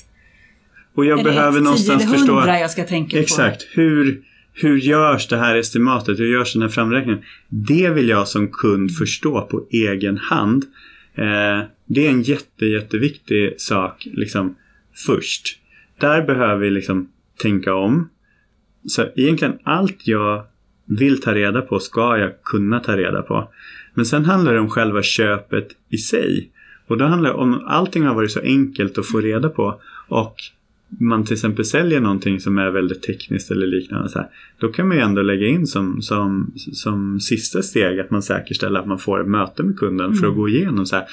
Och 0.95 1.05
jag 1.05 1.23
behöver 1.23 1.51
det 1.51 1.57
10 1.57 1.63
någonstans 1.63 2.11
förstå. 2.11 2.33
100 2.37 2.59
jag 2.59 2.71
ska 2.71 2.83
tänka 2.83 3.19
Exakt. 3.19 3.67
Hur, 3.73 4.21
hur 4.59 4.77
görs 4.77 5.27
det 5.27 5.37
här 5.37 5.55
estimatet? 5.55 6.19
Hur 6.19 6.27
görs 6.27 6.53
den 6.53 6.61
här 6.61 6.69
framräkningen? 6.69 7.21
Det 7.49 7.89
vill 7.89 8.09
jag 8.09 8.27
som 8.27 8.47
kund 8.47 8.91
förstå 8.91 9.41
på 9.41 9.67
egen 9.71 10.17
hand. 10.17 10.65
Eh, 11.15 11.61
det 11.85 12.07
är 12.07 12.09
en 12.09 12.21
jätte, 12.21 12.65
jätteviktig 12.65 13.53
sak 13.57 14.07
liksom, 14.13 14.55
först. 15.05 15.59
Där 15.99 16.21
behöver 16.21 16.57
vi 16.57 16.69
liksom 16.69 17.09
tänka 17.41 17.73
om. 17.73 18.09
Så 18.87 19.05
egentligen 19.15 19.59
allt 19.63 20.07
jag 20.07 20.43
vill 20.85 21.21
ta 21.21 21.35
reda 21.35 21.61
på 21.61 21.79
ska 21.79 22.17
jag 22.17 22.43
kunna 22.43 22.79
ta 22.79 22.97
reda 22.97 23.21
på. 23.21 23.51
Men 23.93 24.05
sen 24.05 24.25
handlar 24.25 24.53
det 24.53 24.59
om 24.59 24.69
själva 24.69 25.03
köpet 25.03 25.67
i 25.89 25.97
sig. 25.97 26.51
Och 26.87 26.97
då 26.97 27.05
handlar 27.05 27.29
det 27.29 27.35
om 27.35 27.63
allting 27.67 28.03
har 28.03 28.15
varit 28.15 28.31
så 28.31 28.41
enkelt 28.41 28.97
att 28.97 29.07
få 29.07 29.19
reda 29.19 29.49
på 29.49 29.81
och 30.07 30.35
man 30.89 31.23
till 31.26 31.34
exempel 31.34 31.65
säljer 31.65 32.00
någonting 32.02 32.39
som 32.39 32.58
är 32.58 32.69
väldigt 32.69 33.02
tekniskt 33.04 33.52
eller 33.52 33.67
liknande. 33.67 34.10
Så 34.10 34.19
här, 34.19 34.28
då 34.60 34.67
kan 34.67 34.88
man 34.88 34.97
ju 34.97 35.04
ändå 35.04 35.21
lägga 35.21 35.47
in 35.47 35.67
som, 35.67 36.02
som, 36.02 36.54
som 36.56 37.19
sista 37.19 37.62
steg 37.62 38.00
att 38.00 38.12
man 38.12 38.21
säkerställer 38.21 38.80
att 38.80 38.88
man 38.88 39.00
får 39.00 39.21
ett 39.21 39.28
möte 39.28 39.63
med 39.63 39.78
kunden 39.80 40.13
för 40.13 40.28
att 40.28 40.34
Mm. 40.34 40.38
gå 40.38 40.50
igenom 40.50 40.86
så 40.86 40.95
här. 40.95 41.06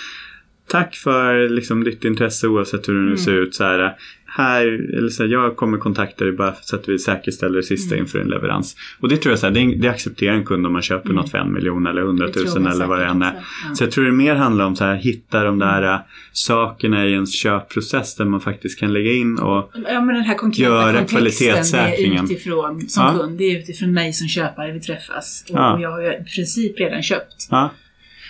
Tack 0.69 0.95
för 0.95 1.49
liksom, 1.49 1.85
ditt 1.85 2.05
intresse 2.05 2.47
oavsett 2.49 2.89
hur 2.89 2.95
det 2.95 3.01
nu 3.01 3.07
Mm. 3.07 3.19
ser 3.19 3.33
ut. 3.33 3.55
Så 3.55 3.65
här, 3.65 3.95
här, 4.27 4.67
eller 4.99 5.09
så 5.09 5.23
här, 5.23 5.31
jag 5.31 5.57
kommer 5.57 5.79
kontakta 5.79 6.25
dig 6.25 6.33
bara 6.33 6.55
så 6.63 6.77
att 6.77 6.89
vi 6.89 6.99
säkerställer 6.99 7.57
det 7.57 7.63
sista 7.63 7.95
Mm. 7.95 8.05
inför 8.05 8.19
en 8.19 8.29
leverans. 8.29 8.77
Och 9.01 9.09
det 9.09 9.17
tror 9.17 9.33
jag 9.33 9.39
så 9.39 9.47
här, 9.47 9.55
det, 9.55 9.75
det 9.77 9.89
accepterar 9.89 10.35
en 10.35 10.45
kund 10.45 10.67
om 10.67 10.73
man 10.73 10.83
köper 10.83 11.11
Mm. 11.11 11.17
något 11.17 11.31
för 11.31 11.39
en 11.39 11.53
miljon 11.53 11.87
eller 11.87 12.01
Det 12.01 12.07
hundratusen 12.07 12.67
eller 12.67 12.87
vad 12.87 12.99
det 12.99 13.05
än 13.07 13.23
är. 13.23 13.33
Ja. 13.69 13.75
Så 13.75 13.85
jag 13.85 13.91
tror 13.91 14.05
det 14.05 14.13
mer 14.13 14.35
handlar 14.35 14.65
om 14.65 14.77
så 14.77 14.85
här, 14.85 14.95
hitta 14.95 15.45
de 15.45 15.59
där 15.59 15.83
äh, 15.95 16.01
sakerna 16.33 17.07
i 17.07 17.13
ens 17.13 17.35
köpprocess 17.35 18.17
där 18.17 18.25
man 18.25 18.41
faktiskt 18.41 18.81
kan 18.81 18.93
lägga 18.93 19.13
in 19.13 19.39
och 19.39 19.71
Ja, 19.89 20.01
men 20.01 20.15
den 20.15 20.25
här 20.25 20.35
konkreta 20.35 20.71
Göra 20.71 21.05
kvalitetssäkringen. 21.05 22.19
är 22.25 22.33
utifrån, 22.33 22.81
som 22.89 23.03
Ja. 23.05 23.19
kund, 23.21 23.39
det 23.39 23.45
är 23.45 23.59
utifrån 23.59 23.93
mig 23.93 24.13
som 24.13 24.29
köpare 24.29 24.73
vi 24.73 24.81
träffas. 24.81 25.45
Och, 25.51 25.59
Ja. 25.59 25.81
jag 25.81 25.91
har 25.91 26.03
i 26.21 26.25
princip 26.37 26.81
redan 26.81 27.03
köpt. 27.03 27.49
Ja. 27.51 27.71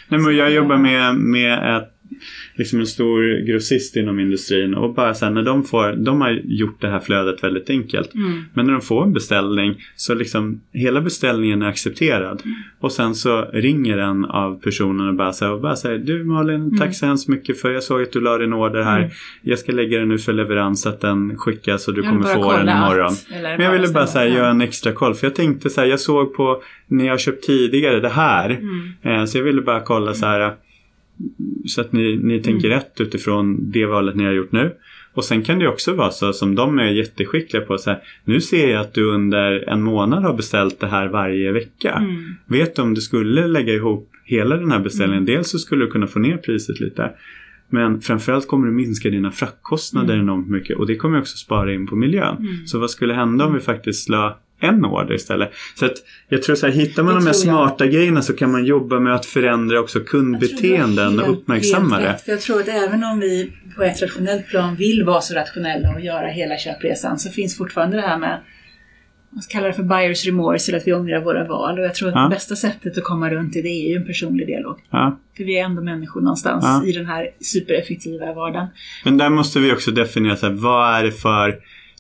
Nej, 0.09 0.21
men 0.21 0.37
jag 0.37 0.53
jobbar 0.53 0.77
med, 0.77 1.15
med 1.17 1.77
ett, 1.77 1.91
liksom 2.55 2.81
en 2.81 2.87
stor 2.87 3.47
grossist 3.47 3.97
inom 3.97 4.21
industrin 4.21 4.75
och 4.75 4.95
bara 4.95 5.15
sen 5.15 5.35
när 5.35 5.43
de 5.43 5.65
får, 5.65 5.93
de 5.93 6.21
har 6.21 6.31
gjort 6.45 6.81
det 6.81 6.89
här 6.89 7.01
flödet 7.01 7.45
väldigt 7.45 7.71
enkelt. 7.71 8.15
Mm. 8.15 8.45
Men 8.55 8.67
när 8.67 8.73
de 8.73 8.81
får 8.83 9.03
en 9.05 9.13
beställning 9.13 9.75
så 9.97 10.15
liksom 10.15 10.61
hela 10.73 11.01
beställningen 11.01 11.63
är 11.63 11.67
accepterad. 11.69 12.43
Och 12.81 12.93
sen 12.93 13.15
så 13.15 13.43
ringer 13.53 13.99
en 13.99 14.25
av 14.25 14.61
personerna 14.61 15.09
och 15.09 15.15
bara 15.17 15.33
säger, 15.33 15.53
och 15.53 15.61
bara 15.61 15.77
säger 15.77 15.99
Du 15.99 16.25
Malin, 16.25 16.79
tack 16.79 16.95
så 16.97 17.07
hemskt 17.07 17.29
mycket 17.29 17.61
för 17.61 17.71
jag 17.71 17.83
såg 17.83 18.03
att 18.03 18.13
du 18.13 18.21
la 18.21 18.39
din 18.39 18.53
order 18.53 18.83
här. 18.83 18.99
Mm. 18.99 19.11
Jag 19.43 19.59
ska 19.59 19.73
lägga 19.73 19.99
den 19.99 20.09
nu 20.09 20.19
för 20.19 20.33
leverans 20.33 20.83
så 20.83 20.89
att 20.89 21.01
den 21.01 21.39
skickas 21.39 21.89
och 21.89 21.95
du 21.95 22.03
kommer 22.03 22.35
få 22.35 22.53
den 22.53 22.69
imorgon. 22.69 23.13
eller 23.35 23.57
Men 23.57 23.67
jag 23.67 23.73
ville 23.73 23.89
bara 23.89 24.07
säga, 24.07 24.35
göra 24.35 24.51
en 24.51 24.61
extra 24.61 24.93
koll. 24.93 25.15
För 25.15 25.27
jag 25.27 25.35
tänkte 25.35 25.71
så 25.71 25.81
här, 25.81 25.89
jag 25.89 26.01
såg 26.01 26.35
på 26.35 26.63
när 26.87 27.07
jag 27.07 27.21
köpt 27.21 27.45
tidigare 27.45 28.01
det 28.01 28.09
här. 28.09 28.51
Mm. 28.51 28.93
Eh, 29.21 29.25
Så 29.25 29.39
jag 29.39 29.45
ville 29.45 29.63
bara 29.63 29.81
kolla 29.81 30.15
så 30.15 30.27
här. 30.27 30.55
Så 31.67 31.81
att 31.81 31.93
ni, 31.93 32.17
ni 32.17 32.41
tänker 32.43 32.67
Mm. 32.69 32.79
rätt 32.79 33.01
utifrån 33.01 33.71
det 33.71 33.87
valet 33.87 34.17
ni 34.17 34.25
har 34.25 34.33
gjort 34.33 34.53
nu. 34.53 34.73
Och 35.15 35.25
sen 35.25 35.43
kan 35.43 35.59
det 35.59 35.69
också 35.69 35.95
vara 35.95 36.11
så 36.11 36.33
som 36.33 36.55
de 36.55 36.79
är 36.79 36.85
jätteskickliga 36.91 37.63
på. 37.63 37.79
Så 37.79 37.91
här, 37.91 37.99
nu 38.25 38.41
ser 38.41 38.69
jag 38.71 38.81
att 38.81 38.95
du 38.95 39.05
under 39.05 39.69
en 39.69 39.83
månad 39.83 40.23
har 40.23 40.35
beställt 40.35 40.81
det 40.81 40.87
här 40.87 41.09
varje 41.09 41.53
vecka. 41.53 41.93
Mm. 41.93 42.35
Vet 42.47 42.77
du 42.77 42.83
om 42.83 42.95
du 42.95 43.01
skulle 43.01 43.47
lägga 43.47 43.73
ihop 43.73 44.11
hela 44.25 44.57
den 44.57 44.71
här 44.73 44.79
beställningen. 44.79 45.23
Mm. 45.25 45.35
Dels 45.35 45.51
så 45.51 45.59
skulle 45.59 45.85
du 45.85 45.91
kunna 45.91 46.07
få 46.07 46.19
ner 46.19 46.37
priset 46.37 46.81
lite. 46.81 47.11
Men 47.69 48.01
framförallt 48.01 48.49
kommer 48.49 48.67
du 48.67 48.73
minska 48.73 49.11
dina 49.11 49.31
fraktkostnader 49.31 50.15
Mm. 50.15 50.27
enormt 50.27 50.49
mycket. 50.49 50.77
Och 50.79 50.87
det 50.87 50.97
kommer 50.97 51.19
också 51.19 51.37
spara 51.37 51.75
in 51.75 51.87
på 51.87 51.97
miljön. 51.97 52.37
Mm. 52.39 52.67
Så 52.67 52.79
vad 52.79 52.91
skulle 52.91 53.15
hända 53.15 53.47
om 53.47 53.55
vi 53.55 53.61
faktiskt 53.61 54.09
la 54.09 54.39
en 54.69 54.85
order 54.85 55.15
istället? 55.15 55.51
Så 55.75 55.85
att 55.87 55.93
jag 56.29 56.43
tror 56.43 56.57
så 56.57 56.67
här, 56.67 56.73
hittar 56.73 57.03
man 57.03 57.15
Det 57.15 57.21
de 57.21 57.27
här 57.27 57.33
tror 57.33 57.47
jag. 57.55 57.69
smarta 57.69 57.87
grejerna 57.87 58.23
så 58.23 58.33
kan 58.37 58.53
man 58.53 58.65
jobba 58.65 59.01
med 59.01 59.15
att 59.15 59.27
förändra 59.27 59.81
också 59.81 60.01
kundbeteenden 60.01 61.21
och 61.21 61.31
uppmärksamma 61.33 61.99
det. 62.01 62.19
För 62.25 62.33
jag 62.33 62.41
tror 62.41 62.61
att 62.61 62.69
även 62.69 63.05
om 63.05 63.21
vi 63.21 63.53
på 63.77 63.83
ett 63.83 64.03
rationellt 64.03 64.49
plan 64.49 64.77
vill 64.77 65.05
vara 65.05 65.21
så 65.21 65.35
rationella 65.35 65.89
och 65.95 66.01
göra 66.01 66.27
hela 66.29 66.57
köpresan 66.59 67.19
så 67.19 67.31
finns 67.31 67.59
fortfarande 67.59 67.97
det 67.97 68.03
här 68.03 68.19
med 68.19 68.41
man 69.31 69.43
ska 69.43 69.53
kalla 69.53 69.67
det 69.67 69.73
för 69.73 69.83
buyers 69.83 70.27
remorse 70.27 70.71
eller 70.71 70.79
att 70.81 70.87
vi 70.87 70.93
ångrar 70.93 71.21
våra 71.25 71.45
val. 71.49 71.79
Och 71.79 71.85
jag 71.85 71.95
tror 71.95 72.09
att 72.09 72.15
Ja. 72.15 72.23
det 72.23 72.29
bästa 72.29 72.57
sättet 72.57 72.99
att 72.99 73.05
komma 73.05 73.31
runt 73.31 73.57
i 73.57 73.63
det 73.63 73.69
är 73.69 73.89
ju 73.91 73.97
en 73.97 74.07
personlig 74.07 74.47
dialog. 74.47 74.79
Ja. 74.91 75.19
För 75.37 75.45
vi 75.45 75.59
är 75.59 75.65
ändå 75.65 75.83
människor 75.83 76.21
någonstans 76.21 76.65
Ja. 76.67 76.85
i 76.87 76.93
den 76.93 77.07
här 77.07 77.29
supereffektiva 77.41 78.33
vardagen. 78.33 78.67
Men 79.05 79.19
där 79.19 79.31
måste 79.31 79.59
vi 79.61 79.73
också 79.73 79.91
definiera 79.91 80.37
så 80.37 80.47
här, 80.47 80.53
vad 80.53 80.95
är 80.99 81.03
det 81.05 81.13
för 81.13 81.57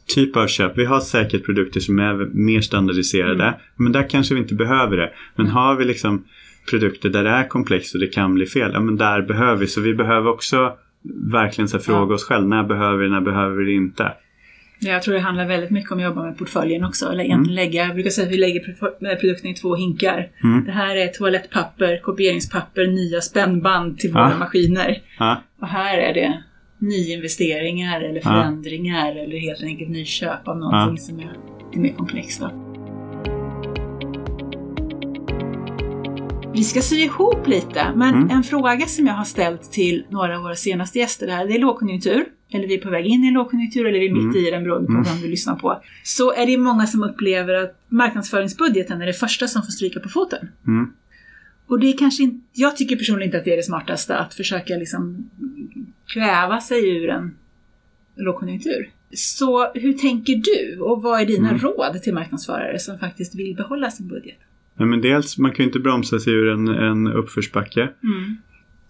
typ 0.06 0.36
av 0.36 0.46
köp. 0.46 0.78
Vi 0.78 0.84
har 0.84 1.00
säkert 1.00 1.44
produkter 1.44 1.80
som 1.80 1.98
är 1.98 2.14
mer 2.34 2.60
standardiserade. 2.60 3.44
Mm. 3.44 3.54
Men 3.76 3.92
där 3.92 4.08
kanske 4.10 4.34
vi 4.34 4.40
inte 4.40 4.54
behöver 4.54 4.96
det. 4.96 5.12
Men 5.36 5.46
Mm. 5.46 5.56
har 5.56 5.74
vi 5.76 5.84
liksom 5.84 6.24
produkter 6.70 7.08
där 7.08 7.24
det 7.24 7.30
är 7.30 7.48
komplext 7.48 7.94
och 7.94 8.00
det 8.00 8.06
kan 8.06 8.34
bli 8.34 8.46
fel. 8.46 8.70
Ja 8.74 8.80
men 8.80 8.96
där 8.96 9.22
behöver 9.22 9.56
vi. 9.56 9.66
Så 9.66 9.80
vi 9.80 9.94
behöver 9.94 10.30
också 10.30 10.72
verkligen 11.32 11.68
så 11.68 11.78
fråga 11.78 12.10
Ja. 12.10 12.14
oss 12.14 12.24
själva. 12.24 12.46
När 12.46 12.64
behöver 12.64 12.96
vi 12.98 13.04
det? 13.04 13.10
När 13.10 13.20
behöver 13.20 13.56
vi 13.56 13.64
det 13.64 13.72
inte? 13.72 14.12
Jag 14.80 15.02
tror 15.02 15.14
det 15.14 15.20
handlar 15.20 15.46
väldigt 15.48 15.70
mycket 15.70 15.92
om 15.92 15.98
att 15.98 16.04
jobba 16.04 16.22
med 16.22 16.38
portföljen 16.38 16.84
också. 16.84 17.06
Eller 17.12 17.24
Mm. 17.24 17.44
lägga, 17.44 17.86
jag 17.86 17.94
brukar 17.94 18.10
säga 18.10 18.26
att 18.26 18.32
vi 18.32 18.36
lägger 18.38 18.60
pro- 18.60 19.16
produkten 19.20 19.50
i 19.50 19.54
två 19.54 19.74
hinkar. 19.76 20.28
Mm. 20.44 20.64
Det 20.64 20.70
här 20.72 20.96
är 20.96 21.06
toalettpapper, 21.08 22.00
kopieringspapper, 22.02 22.86
nya 22.86 23.20
spännband 23.20 23.98
till 23.98 24.10
Ja. 24.14 24.24
våra 24.26 24.38
maskiner. 24.38 24.98
Ja. 25.18 25.42
Och 25.60 25.68
här 25.68 25.98
är 25.98 26.14
det 26.14 26.42
nyinvesteringar 26.84 28.00
eller 28.00 28.14
Ja. 28.14 28.20
förändringar 28.22 29.16
eller 29.16 29.38
helt 29.38 29.62
enkelt 29.62 29.90
nyköp 29.90 30.48
av 30.48 30.58
någonting 30.58 30.98
som 31.04 31.18
är 31.18 31.32
lite 31.66 31.78
mer 31.80 31.92
komplext. 31.92 32.40
Då. 32.40 32.50
Vi 36.54 36.64
ska 36.64 36.80
sy 36.80 36.96
ihop 36.96 37.46
lite, 37.48 37.92
men 37.94 38.14
Mm. 38.14 38.30
en 38.30 38.42
fråga 38.42 38.86
som 38.86 39.06
jag 39.06 39.14
har 39.14 39.24
ställt 39.24 39.72
till 39.72 40.04
några 40.10 40.36
av 40.36 40.42
våra 40.42 40.54
senaste 40.56 40.98
gäster 40.98 41.28
här, 41.28 41.46
det 41.46 41.54
är 41.54 41.58
lågkonjunktur, 41.58 42.24
eller 42.52 42.68
vi 42.68 42.74
är 42.74 42.80
på 42.80 42.90
väg 42.90 43.06
in 43.06 43.24
i 43.24 43.28
en 43.28 43.34
lågkonjunktur, 43.34 43.86
eller 43.86 43.98
vi 44.00 44.06
är 44.08 44.12
mitt 44.12 44.22
Mm. 44.22 44.36
i 44.36 44.50
den 44.50 44.64
beroende 44.64 44.86
på 44.86 44.92
Mm. 44.92 45.04
vem 45.04 45.20
du 45.20 45.28
lyssnar 45.28 45.54
på. 45.56 45.80
Så 46.02 46.32
är 46.34 46.46
det 46.46 46.58
många 46.58 46.86
som 46.86 47.02
upplever 47.02 47.54
att 47.54 47.80
marknadsföringsbudgeten 47.88 49.02
är 49.02 49.06
det 49.06 49.12
första 49.12 49.48
som 49.48 49.62
får 49.62 49.70
stryka 49.70 50.00
på 50.00 50.08
foten. 50.08 50.48
Mm. 50.66 50.90
Och 51.66 51.80
det 51.80 51.86
är 51.86 51.96
kanske 51.98 52.22
inte, 52.22 52.44
jag 52.52 52.76
tycker 52.76 52.96
personligen 52.96 53.28
inte 53.28 53.38
att 53.38 53.44
det 53.44 53.52
är 53.52 53.56
det 53.56 53.62
smartaste 53.62 54.16
att 54.16 54.34
försöka 54.34 54.76
liksom 54.76 55.30
kväva 56.06 56.60
sig 56.60 56.96
ur 56.96 57.08
en 57.10 57.34
lågkonjunktur. 58.16 58.90
Så 59.12 59.72
hur 59.74 59.92
tänker 59.92 60.34
du 60.36 60.80
och 60.80 61.02
vad 61.02 61.20
är 61.20 61.26
dina 61.26 61.48
Mm. 61.48 61.60
råd 61.60 62.02
till 62.02 62.14
marknadsförare 62.14 62.78
som 62.78 62.98
faktiskt 62.98 63.34
vill 63.34 63.56
behålla 63.56 63.90
sin 63.90 64.08
budget? 64.08 64.38
Nej, 64.76 64.88
men 64.88 65.00
dels, 65.00 65.38
man 65.38 65.50
kan 65.52 65.62
ju 65.64 65.66
inte 65.68 65.78
bromsa 65.78 66.18
sig 66.18 66.32
ur 66.32 66.48
en, 66.48 66.68
en 66.68 67.06
uppförsbacke. 67.06 67.80
Mm. 67.80 68.36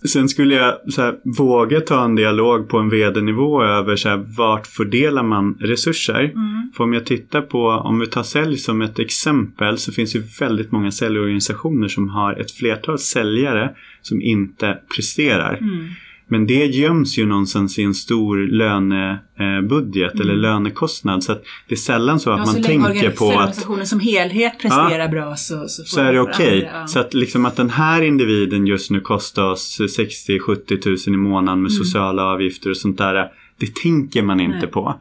Sen 0.08 0.28
skulle 0.28 0.54
jag 0.54 0.92
så 0.92 1.02
här, 1.02 1.14
våga 1.38 1.80
ta 1.80 2.04
en 2.04 2.14
dialog 2.14 2.68
på 2.68 2.78
en 2.78 2.90
vd-nivå 2.90 3.62
över 3.62 3.96
så 3.96 4.08
här, 4.08 4.24
vart 4.36 4.66
fördelar 4.66 5.22
man 5.22 5.54
resurser. 5.60 6.20
Mm. 6.20 6.72
För 6.76 6.84
om 6.84 6.92
jag 6.92 7.06
tittar 7.06 7.40
på, 7.40 7.68
om 7.68 7.98
vi 7.98 8.06
tar 8.06 8.22
sälj 8.22 8.56
som 8.56 8.82
ett 8.82 8.98
exempel 8.98 9.78
så 9.78 9.92
finns 9.92 10.16
ju 10.16 10.22
väldigt 10.40 10.72
många 10.72 10.90
säljorganisationer 10.90 11.88
som 11.88 12.08
har 12.08 12.32
ett 12.32 12.50
flertal 12.50 12.98
säljare 12.98 13.70
som 14.02 14.22
inte 14.22 14.78
presterar. 14.96 15.58
Mm. 15.60 15.88
Men 16.28 16.46
det 16.46 16.66
göms 16.66 17.18
ju 17.18 17.26
någonstans 17.26 17.78
i 17.78 17.82
en 17.82 17.94
stor 17.94 18.36
lönebudget 18.36 20.20
eller 20.20 20.34
lönekostnad. 20.34 21.24
Så 21.24 21.32
att 21.32 21.42
det 21.68 21.74
är 21.74 21.76
sällan 21.76 22.20
så 22.20 22.30
att 22.30 22.36
Mm. 22.38 22.46
Ja, 22.46 22.52
så 22.52 22.58
man 22.70 22.82
länge 22.82 22.92
tänker 23.00 23.10
på 23.16 23.24
att 23.26 23.32
organisationen 23.34 23.86
som 23.86 24.00
helhet 24.00 24.52
presterar 24.58 25.08
bra 25.08 25.36
så, 25.36 25.68
så, 25.68 25.82
så 25.84 26.00
är 26.00 26.12
det 26.12 26.20
okej. 26.20 26.66
andra, 26.66 26.80
ja. 26.80 26.86
Så 26.86 26.98
att 26.98 27.14
liksom 27.14 27.44
att 27.46 27.56
den 27.56 27.70
här 27.70 28.02
individen 28.02 28.66
just 28.66 28.90
nu 28.90 29.00
kostar 29.00 29.42
oss 29.50 29.80
60-70 29.80 30.82
tusen 30.82 31.14
i 31.14 31.16
månaden 31.16 31.62
med 31.62 31.70
Mm. 31.70 31.84
sociala 31.84 32.22
avgifter 32.24 32.70
och 32.70 32.76
sånt 32.76 32.98
där. 32.98 33.28
Det 33.60 33.74
tänker 33.82 34.22
man 34.22 34.40
inte 34.40 34.58
Nej. 34.58 34.66
på. 34.66 35.00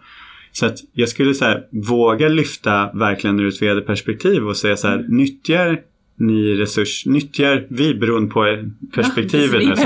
Så 0.51 0.65
att 0.65 0.77
jag 0.93 1.09
skulle 1.09 1.33
så 1.33 1.45
här, 1.45 1.61
våga 1.71 2.27
lyfta 2.29 2.89
verkligen 2.93 3.39
ur 3.39 3.47
ett 3.47 3.61
vd-perspektiv 3.61 4.47
och 4.47 4.57
säga 4.57 4.77
så 4.77 4.87
här, 4.87 4.99
Mm. 4.99 5.17
nyttjar 5.17 5.79
ni 6.15 6.55
resurs, 6.55 7.05
nyttjar 7.05 7.65
vi 7.69 7.93
beroende 7.95 8.31
på 8.31 8.57
perspektivet 8.95 9.63
Ja, 9.63 9.69
nu 9.69 9.75
så 9.75 9.81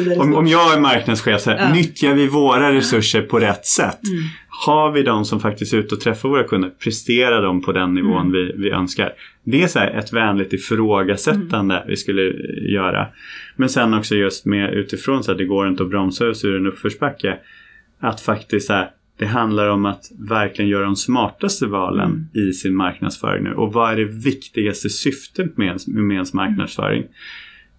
här, 0.00 0.18
om, 0.20 0.34
om 0.34 0.46
jag 0.46 0.74
är 0.76 0.80
marknadschef, 0.80 1.40
så 1.40 1.50
här, 1.50 1.58
Ja. 1.58 1.74
nyttjar 1.74 2.14
vi 2.14 2.26
våra 2.26 2.72
resurser 2.72 3.22
på 3.22 3.38
rätt 3.38 3.66
sätt? 3.66 3.98
Mm. 4.06 4.22
Har 4.66 4.92
vi 4.92 5.02
de 5.02 5.24
som 5.24 5.40
faktiskt 5.40 5.72
är 5.74 5.78
ute 5.78 5.94
och 5.94 6.00
träffar 6.00 6.28
våra 6.28 6.44
kunder, 6.44 6.70
presterar 6.70 7.42
de 7.42 7.62
på 7.62 7.72
den 7.72 7.94
nivån 7.94 8.20
Mm. 8.26 8.32
vi, 8.32 8.52
vi 8.56 8.70
önskar? 8.70 9.12
Det 9.44 9.62
är 9.62 9.66
så 9.66 9.78
här 9.78 9.90
ett 9.98 10.12
vänligt 10.12 10.52
ifrågasättande 10.52 11.74
Mm. 11.76 11.88
vi 11.88 11.96
skulle 11.96 12.28
eh, 12.28 12.72
göra. 12.72 13.06
Men 13.56 13.68
sen 13.68 13.94
också 13.94 14.14
just 14.14 14.46
med 14.46 14.74
utifrån 14.74 15.24
så 15.24 15.32
att 15.32 15.38
det 15.38 15.44
går 15.44 15.68
inte 15.68 15.82
att 15.82 15.90
bromsa 15.90 16.28
oss 16.28 16.44
ur 16.44 16.56
en 16.56 16.66
uppförsbacke. 16.66 17.38
Att 18.00 18.20
faktiskt 18.20 18.66
så 18.66 18.72
här, 18.72 18.90
det 19.22 19.28
handlar 19.28 19.68
om 19.68 19.86
att 19.86 20.04
verkligen 20.18 20.70
göra 20.70 20.84
de 20.84 20.96
smartaste 20.96 21.66
valen 21.66 22.10
Mm. 22.10 22.48
i 22.48 22.52
sin 22.52 22.74
marknadsföring 22.76 23.44
nu. 23.44 23.54
Och 23.54 23.72
vad 23.72 23.92
är 23.92 23.96
det 23.96 24.04
viktigaste 24.04 24.88
syftet 24.90 25.56
med 25.56 25.66
ens, 25.66 25.86
med 25.86 26.14
ens 26.14 26.32
marknadsföring? 26.34 27.04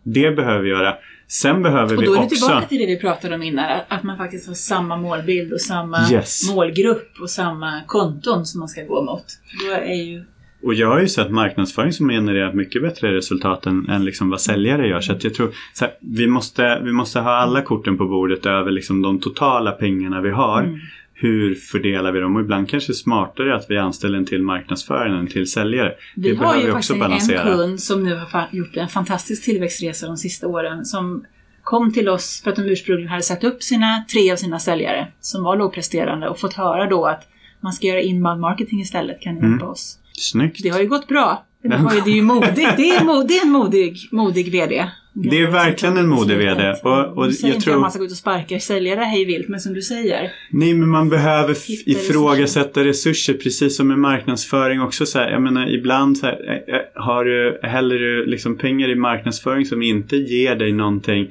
Det 0.03 0.31
behöver 0.35 0.59
vi 0.61 0.69
göra. 0.69 0.93
Sen 1.27 1.63
behöver 1.63 1.95
Och 1.97 2.01
vi 2.01 2.05
då 2.05 2.13
är 2.13 2.19
också... 2.19 2.35
tillbaka 2.35 2.67
till 2.67 2.77
det 2.77 2.85
vi 2.85 2.99
pratade 2.99 3.35
om 3.35 3.43
innan, 3.43 3.65
att- 3.71 3.85
att 3.87 4.03
man 4.03 4.17
faktiskt 4.17 4.47
har 4.47 4.53
samma 4.53 4.97
målbild 4.97 5.53
och 5.53 5.61
samma 5.61 5.97
Yes. 6.11 6.51
målgrupp 6.55 7.11
och 7.21 7.29
samma 7.29 7.81
konton 7.87 8.45
som 8.45 8.59
man 8.59 8.67
ska 8.69 8.81
gå 8.83 9.03
mot. 9.03 9.25
Då 9.67 9.73
är 9.75 10.03
ju... 10.03 10.23
Och 10.65 10.73
jag 10.73 10.87
har 10.87 10.99
ju 10.99 11.07
sett 11.07 11.31
marknadsföring 11.31 11.91
som 11.93 12.09
genererar 12.09 12.53
mycket 12.53 12.81
bättre 12.81 13.13
resultat 13.15 13.65
än, 13.65 13.89
än 13.89 14.05
liksom 14.05 14.29
vad 14.29 14.41
säljare 14.41 14.87
gör. 14.87 15.01
Så 15.01 15.11
att 15.11 15.23
jag 15.23 15.33
tror 15.33 15.51
så 15.73 15.85
här, 15.85 15.93
vi, 16.01 16.27
måste, 16.27 16.79
vi 16.83 16.91
måste 16.91 17.19
ha 17.19 17.31
alla 17.31 17.61
korten 17.61 17.97
på 17.97 18.05
bordet 18.07 18.45
över 18.45 18.71
liksom 18.71 19.01
de 19.01 19.19
totala 19.19 19.71
pengarna 19.71 20.21
vi 20.21 20.29
har. 20.29 20.63
Mm. 20.63 20.79
Hur 21.23 21.55
fördelar 21.55 22.11
vi 22.11 22.19
dem? 22.19 22.35
Och 22.35 22.41
ibland 22.41 22.69
kanske 22.69 22.89
det 22.91 22.93
är 22.93 22.95
smartare 22.95 23.55
att 23.55 23.65
vi 23.69 23.77
anställer 23.77 24.17
en 24.17 24.25
till 24.25 24.41
marknadsförare 24.41 25.09
än 25.09 25.15
en 25.15 25.27
till 25.27 25.47
säljare. 25.51 25.93
Vi 26.15 26.31
det 26.31 26.45
har 26.45 26.55
ju 26.55 26.61
vi 26.65 26.71
också 26.71 26.73
faktiskt 26.93 26.99
balansera. 26.99 27.41
en 27.41 27.57
kund 27.57 27.79
som 27.79 28.03
nu 28.03 28.15
har 28.15 28.47
gjort 28.51 28.75
en 28.77 28.87
fantastisk 28.87 29.43
tillväxtresa 29.45 30.07
de 30.07 30.17
sista 30.17 30.47
åren 30.47 30.85
som 30.85 31.25
kom 31.63 31.93
till 31.93 32.09
oss 32.09 32.41
för 32.43 32.49
att 32.51 32.55
de 32.55 32.61
ursprungligen 32.61 33.09
hade 33.09 33.23
satt 33.23 33.43
upp 33.43 33.63
sina 33.63 34.03
tre 34.11 34.31
av 34.31 34.35
sina 34.35 34.59
säljare 34.59 35.07
som 35.19 35.43
var 35.43 35.57
lågpresterande 35.57 36.27
och 36.29 36.39
fått 36.39 36.53
höra 36.53 36.89
då 36.89 37.05
att 37.05 37.27
man 37.61 37.73
ska 37.73 37.87
göra 37.87 38.01
inbound 38.01 38.41
marketing 38.41 38.81
istället, 38.81 39.21
kan 39.21 39.33
ni 39.33 39.39
Mm. 39.39 39.51
hjälpa 39.51 39.65
oss? 39.65 39.99
Snyggt. 40.17 40.59
Det 40.63 40.69
har 40.69 40.79
ju 40.79 40.87
gått 40.87 41.07
bra. 41.07 41.45
Det, 41.63 41.75
har 41.75 41.93
ju, 41.95 42.01
det 42.01 42.09
är 42.11 42.15
ju 42.15 42.21
modigt. 42.21 42.77
Det 42.77 42.89
är, 42.89 42.99
mo- 42.99 43.25
det 43.27 43.33
är 43.37 43.45
en 43.45 43.51
modig, 43.51 43.97
modig 44.11 44.51
VD. 44.51 44.85
Det 45.15 45.41
är 45.41 45.51
verkligen 45.51 45.97
en 45.97 46.07
modig 46.07 46.37
VD. 46.37 46.73
Och, 46.83 47.17
och 47.17 47.25
jag 47.25 47.49
inte 47.49 47.59
tror... 47.59 47.73
att 47.75 47.81
man 47.81 47.91
ska 47.91 47.99
gå 47.99 48.05
ut 48.05 48.11
och 48.11 48.17
sparka 48.17 48.59
säljare 48.59 48.99
hej 48.99 49.25
vilt, 49.25 49.47
men 49.49 49.59
som 49.59 49.73
du 49.73 49.81
säger. 49.81 50.31
Nej, 50.51 50.73
men 50.73 50.89
man 50.89 51.09
behöver 51.09 51.55
ifrågasätta 51.89 52.83
resurser. 52.85 53.33
precis 53.33 53.77
som 53.77 53.87
med 53.87 53.99
marknadsföring 53.99 54.81
också. 54.81 55.05
Så 55.05 55.19
här, 55.19 55.31
jag 55.31 55.41
menar, 55.41 55.69
ibland 55.69 56.17
så 56.17 56.25
här, 56.25 56.63
eh, 56.67 56.75
eh, 56.75 56.81
har 56.95 57.25
du, 57.25 57.59
häller 57.63 57.95
du 57.99 58.25
liksom 58.25 58.57
pengar 58.57 58.89
i 58.89 58.95
marknadsföring 58.95 59.65
som 59.65 59.81
inte 59.81 60.15
ger 60.17 60.55
dig 60.55 60.71
någonting. 60.71 61.27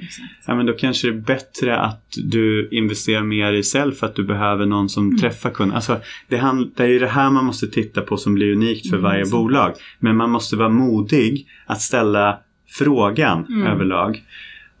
Ja, 0.47 0.55
men 0.55 0.65
då 0.65 0.73
kanske 0.73 1.07
det 1.11 1.13
är 1.17 1.21
bättre 1.21 1.77
att 1.77 2.03
du 2.23 2.69
investerar 2.71 3.23
mer 3.23 3.53
i 3.53 3.63
sälj 3.63 3.95
för 3.95 4.07
att 4.07 4.15
du 4.15 4.23
behöver 4.23 4.65
någon 4.65 4.89
som 4.89 5.03
Mm. 5.07 5.19
träffar 5.19 5.49
kunden. 5.49 5.75
Alltså, 5.75 5.97
det, 6.29 6.41
det 6.77 6.83
är 6.83 6.87
ju 6.87 6.99
det 6.99 7.07
här 7.07 7.29
man 7.29 7.45
måste 7.45 7.67
titta 7.67 8.01
på 8.01 8.17
som 8.17 8.33
blir 8.33 8.51
unikt 8.51 8.89
för 8.89 8.97
Mm, 8.97 9.03
varje 9.11 9.25
så. 9.25 9.37
bolag. 9.37 9.73
Men 9.99 10.15
man 10.17 10.29
måste 10.29 10.55
vara 10.55 10.69
modig 10.69 11.47
att 11.65 11.81
ställa 11.81 12.39
frågan 12.67 13.45
Mm. 13.49 13.67
överlag. 13.67 14.23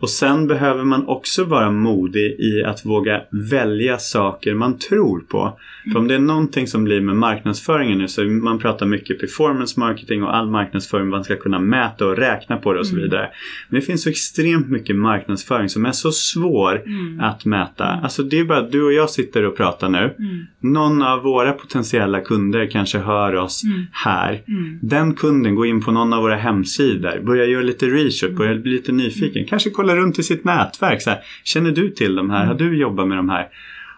Och 0.03 0.09
sen 0.09 0.47
behöver 0.47 0.83
man 0.83 1.05
också 1.07 1.43
vara 1.43 1.71
modig 1.71 2.35
i 2.39 2.63
att 2.63 2.85
våga 2.85 3.21
välja 3.51 3.97
saker 3.97 4.53
man 4.53 4.77
tror 4.77 5.19
på. 5.19 5.59
För 5.91 5.99
om 5.99 6.07
det 6.07 6.15
är 6.15 6.19
någonting 6.19 6.67
som 6.67 6.83
blir 6.83 7.01
med 7.01 7.15
marknadsföringen 7.15 7.97
nu 7.97 8.07
så 8.07 8.23
man 8.23 8.59
pratar 8.59 8.85
mycket 8.85 9.19
performance 9.19 9.79
marketing 9.79 10.23
och 10.23 10.35
all 10.35 10.49
marknadsföring 10.49 11.07
man 11.09 11.23
ska 11.23 11.35
kunna 11.35 11.59
mäta 11.59 12.05
och 12.07 12.17
räkna 12.17 12.57
på 12.57 12.73
det 12.73 12.79
och 12.79 12.87
så 12.87 12.93
Mm. 12.95 13.03
vidare. 13.03 13.29
Men 13.69 13.79
det 13.79 13.85
finns 13.85 14.03
så 14.03 14.09
extremt 14.09 14.69
mycket 14.69 14.95
marknadsföring 14.95 15.69
som 15.69 15.85
är 15.85 15.91
så 15.91 16.11
svår 16.11 16.81
Mm. 16.85 17.19
att 17.19 17.45
mäta. 17.45 17.83
Alltså 17.85 18.23
det 18.23 18.39
är 18.39 18.43
bara 18.45 18.57
att 18.59 18.71
du 18.71 18.83
och 18.83 18.93
jag 18.93 19.09
sitter 19.09 19.43
och 19.45 19.57
pratar 19.57 19.89
nu. 19.89 19.97
Mm. 20.19 20.45
Någon 20.59 21.01
av 21.01 21.21
våra 21.23 21.51
potentiella 21.53 22.19
kunder 22.21 22.65
kanske 22.71 22.97
hör 22.97 23.35
oss 23.35 23.63
Mm. 23.63 23.85
här. 23.91 24.41
Mm. 24.47 24.79
Den 24.81 25.13
kunden 25.13 25.55
går 25.55 25.67
in 25.67 25.81
på 25.81 25.91
någon 25.91 26.13
av 26.13 26.21
våra 26.21 26.35
hemsidor, 26.35 27.19
börjar 27.25 27.45
göra 27.47 27.63
lite 27.63 27.85
research, 27.85 28.23
Mm. 28.23 28.37
börjar 28.37 28.55
bli 28.55 28.71
lite 28.71 28.91
nyfiken. 28.91 29.45
Kanske 29.45 29.69
kolla 29.69 29.92
runt 29.95 30.19
i 30.19 30.23
sitt 30.23 30.43
nätverk. 30.43 31.01
Så 31.01 31.09
här, 31.09 31.19
Känner 31.43 31.71
du 31.71 31.89
till 31.89 32.15
de 32.15 32.29
här? 32.29 32.45
Har 32.45 32.53
du 32.53 32.77
jobbat 32.77 33.07
med 33.07 33.17
de 33.17 33.29
här? 33.29 33.47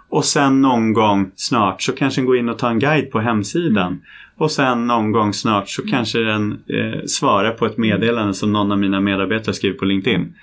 Och 0.09 0.25
sen 0.25 0.61
någon 0.61 0.93
gång 0.93 1.31
snart 1.35 1.81
så 1.81 1.91
kanske 1.91 2.21
den 2.21 2.25
går 2.25 2.37
in 2.37 2.49
och 2.49 2.57
tar 2.57 2.69
en 2.69 2.79
guide 2.79 3.11
på 3.11 3.19
hemsidan. 3.19 3.87
Mm. 3.87 3.99
Och 4.37 4.51
sen 4.51 4.87
någon 4.87 5.11
gång 5.11 5.33
snart 5.33 5.69
så 5.69 5.81
kanske 5.87 6.19
den 6.19 6.51
eh, 6.51 7.01
svarar 7.07 7.51
på 7.51 7.65
ett 7.65 7.77
meddelande 7.77 8.33
som 8.33 8.53
någon 8.53 8.71
av 8.71 8.79
mina 8.79 8.99
medarbetare 9.01 9.55
skriver 9.55 9.77
på 9.77 9.85
LinkedIn. 9.85 10.33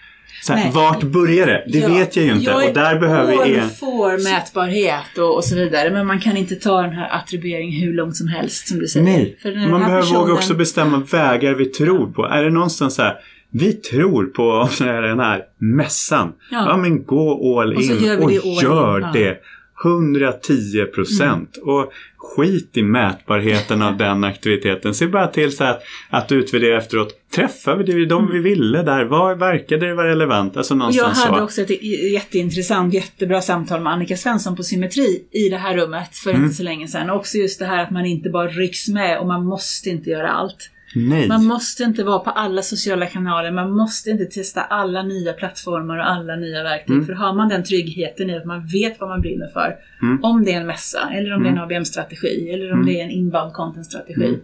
Så 0.43 0.53
här, 0.53 0.61
Nej. 0.65 0.73
vart 0.75 1.03
börjar 1.03 1.47
det? 1.47 1.65
Det 1.73 1.79
Ja, 1.79 1.89
vet 1.89 2.17
jag 2.17 2.25
ju 2.27 2.33
inte. 2.33 2.45
jag 2.45 2.69
och 2.69 2.75
där 2.75 2.99
behöver 2.99 3.45
vi... 3.45 3.55
en- 3.57 3.69
for 3.71 4.25
mätbarhet 4.31 5.19
och, 5.19 5.37
och 5.37 5.45
så 5.45 5.55
vidare. 5.57 5.91
Men 5.91 6.07
man 6.07 6.21
kan 6.21 6.37
inte 6.37 6.55
ta 6.55 6.83
den 6.83 6.93
här 6.93 7.09
attribueringen 7.17 7.81
hur 7.81 7.95
långt 7.95 8.17
som 8.17 8.29
helst 8.29 8.69
som 8.69 8.79
du 8.79 8.87
säger. 8.87 9.05
Nej, 9.07 9.37
man 9.71 9.81
behöver 9.81 10.01
personen- 10.01 10.21
våga 10.21 10.33
också 10.33 10.55
bestämma 10.55 10.99
vägar 11.13 11.55
vi 11.55 11.65
tror 11.67 12.13
på. 12.13 12.27
Är 12.27 12.45
det 12.45 12.51
någonstans 12.51 12.95
så 12.95 13.03
här, 13.03 13.15
vi 13.53 13.73
tror 13.73 14.25
på 14.25 14.69
den 14.79 15.21
här 15.21 15.43
mässan. 15.59 16.33
Ja, 16.51 16.65
Ja. 16.69 16.77
men 16.77 17.05
gå 17.05 17.61
all 17.61 17.75
Och 17.75 17.83
in 17.83 18.05
gör 18.05 18.23
och 18.23 18.31
det 18.31 18.39
all 18.39 18.63
gör 18.63 19.01
in, 19.01 19.07
det 19.13 19.39
110 19.85 20.85
procent. 20.95 21.57
Mm. 21.57 21.69
Och 21.69 21.93
skit 22.17 22.77
i 22.77 22.83
mätbarheten 22.83 23.83
av 23.83 23.97
den 23.99 24.25
aktiviteten. 24.25 24.95
Se 24.95 25.07
bara 25.07 25.27
till 25.27 25.57
så 25.57 25.65
att, 25.65 25.83
att 26.11 26.33
utvärdera 26.33 26.79
efteråt. 26.79 27.31
Träffade 27.35 27.93
vi 27.93 28.05
de 28.05 28.27
vi 28.27 28.39
mm. 28.39 28.43
ville 28.43 28.83
där? 28.83 29.05
Vad 29.05 29.39
verkade 29.39 29.87
det 29.87 29.95
vara 29.95 30.09
relevant? 30.09 30.57
Alltså 30.57 30.75
någonstans 30.75 31.19
Jag 31.19 31.25
hade 31.25 31.39
så. 31.39 31.45
också 31.45 31.63
ett 31.63 31.83
jätteintressant, 32.13 32.95
jättebra 32.95 33.41
samtal 33.41 33.81
med 33.81 33.93
Annika 33.93 34.17
Svensson 34.17 34.57
på 34.57 34.63
Symmetri 34.63 35.25
i 35.31 35.49
det 35.49 35.57
här 35.57 35.77
rummet 35.77 36.17
för 36.17 36.31
mm. 36.31 36.43
inte 36.43 36.55
så 36.55 36.63
länge 36.63 36.89
sedan. 36.89 37.11
Också 37.11 37.39
just 37.39 37.59
det 37.59 37.67
här 37.67 37.83
att 37.83 37.91
man 37.91 38.07
inte 38.07 38.31
bara 38.31 38.49
rycks 38.49 38.89
med 38.89 39.19
och 39.19 39.27
man 39.27 39.45
måste 39.45 39.91
inte 39.91 40.11
göra 40.11 40.31
allt. 40.31 40.71
Nej. 40.95 41.29
Man 41.29 41.45
måste 41.45 41.83
inte 41.83 42.05
vara 42.05 42.19
på 42.19 42.31
alla 42.31 42.63
sociala 42.63 43.07
kanaler, 43.07 43.51
man 43.51 43.73
måste 43.73 44.11
inte 44.11 44.25
testa 44.25 44.61
alla 44.63 45.03
nya 45.03 45.33
plattformar 45.33 45.99
och 45.99 46.11
alla 46.11 46.37
nya 46.37 46.63
verktyg. 46.63 46.95
Mm. 46.95 47.07
För 47.07 47.13
har 47.13 47.35
man 47.35 47.49
den 47.49 47.65
tryggheten 47.65 48.31
i 48.31 48.37
att 48.37 48.45
man 48.45 48.67
vet 48.67 49.01
vad 49.01 49.09
man 49.09 49.21
brinner 49.21 49.47
för, 49.47 49.77
mm. 50.03 50.25
om 50.25 50.45
det 50.45 50.53
är 50.53 50.61
en 50.61 50.67
mässa, 50.67 51.11
eller 51.13 51.35
om 51.35 51.41
mm. 51.41 51.43
det 51.43 51.49
är 51.49 51.63
en 51.63 51.65
ABM-strategi, 51.65 52.51
eller 52.51 52.73
om 52.73 52.79
mm. 52.79 52.87
det 52.87 53.01
är 53.01 53.05
en 53.05 53.11
inbound 53.11 53.53
content-strategi, 53.53 54.27
mm. 54.27 54.41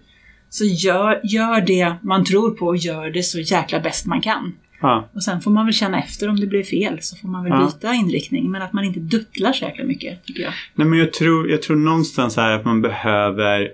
så 0.51 0.65
gör, 0.65 1.21
gör 1.25 1.61
det 1.61 1.95
man 2.03 2.25
tror 2.25 2.51
på 2.51 2.67
och 2.67 2.77
gör 2.77 3.11
det 3.11 3.23
så 3.23 3.41
jäkla 3.41 3.81
bäst 3.81 4.07
man 4.07 4.21
kan. 4.21 4.53
Ja. 4.81 5.09
Och 5.13 5.23
sen 5.23 5.41
får 5.41 5.51
man 5.51 5.67
väl 5.67 5.75
känna 5.75 5.99
efter 6.03 6.29
om 6.29 6.41
det 6.41 6.47
blir 6.47 6.63
fel, 6.63 6.99
så 7.01 7.17
får 7.17 7.29
man 7.29 7.45
väl 7.45 7.53
ja. 7.53 7.67
byta 7.67 7.95
inriktning. 7.95 8.51
Men 8.51 8.63
att 8.63 8.73
man 8.73 8.85
inte 8.85 9.01
duttlar 9.01 9.53
så 9.53 9.65
jäkla 9.65 9.85
mycket, 9.85 10.25
tycker 10.25 10.43
jag. 10.43 10.53
Nej, 10.75 10.87
men 10.87 10.99
jag 10.99 11.13
tror, 11.13 11.51
jag 11.51 11.63
tror 11.63 11.77
någonstans 11.77 12.37
här 12.37 12.51
att 12.53 12.65
man 12.65 12.83
behöver 12.83 13.71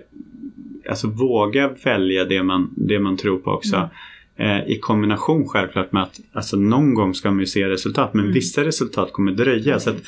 alltså 0.89 1.07
våga 1.07 1.75
välja 1.83 2.25
det 2.25 2.43
man, 2.43 2.73
det 2.77 2.99
man 2.99 3.17
tror 3.17 3.37
på 3.37 3.51
också. 3.51 3.75
Mm. 3.75 3.89
Eh, 4.37 4.67
I 4.67 4.79
kombination 4.79 5.47
självklart 5.47 5.91
med 5.91 6.03
att 6.03 6.19
alltså, 6.33 6.57
någon 6.57 6.93
gång 6.93 7.13
ska 7.13 7.31
man 7.31 7.39
ju 7.39 7.45
se 7.45 7.69
resultat 7.69 8.13
men 8.13 8.23
mm. 8.23 8.33
vissa 8.33 8.65
resultat 8.65 9.13
kommer 9.13 9.31
dröja. 9.31 9.79
Så 9.79 9.89
att 9.89 10.01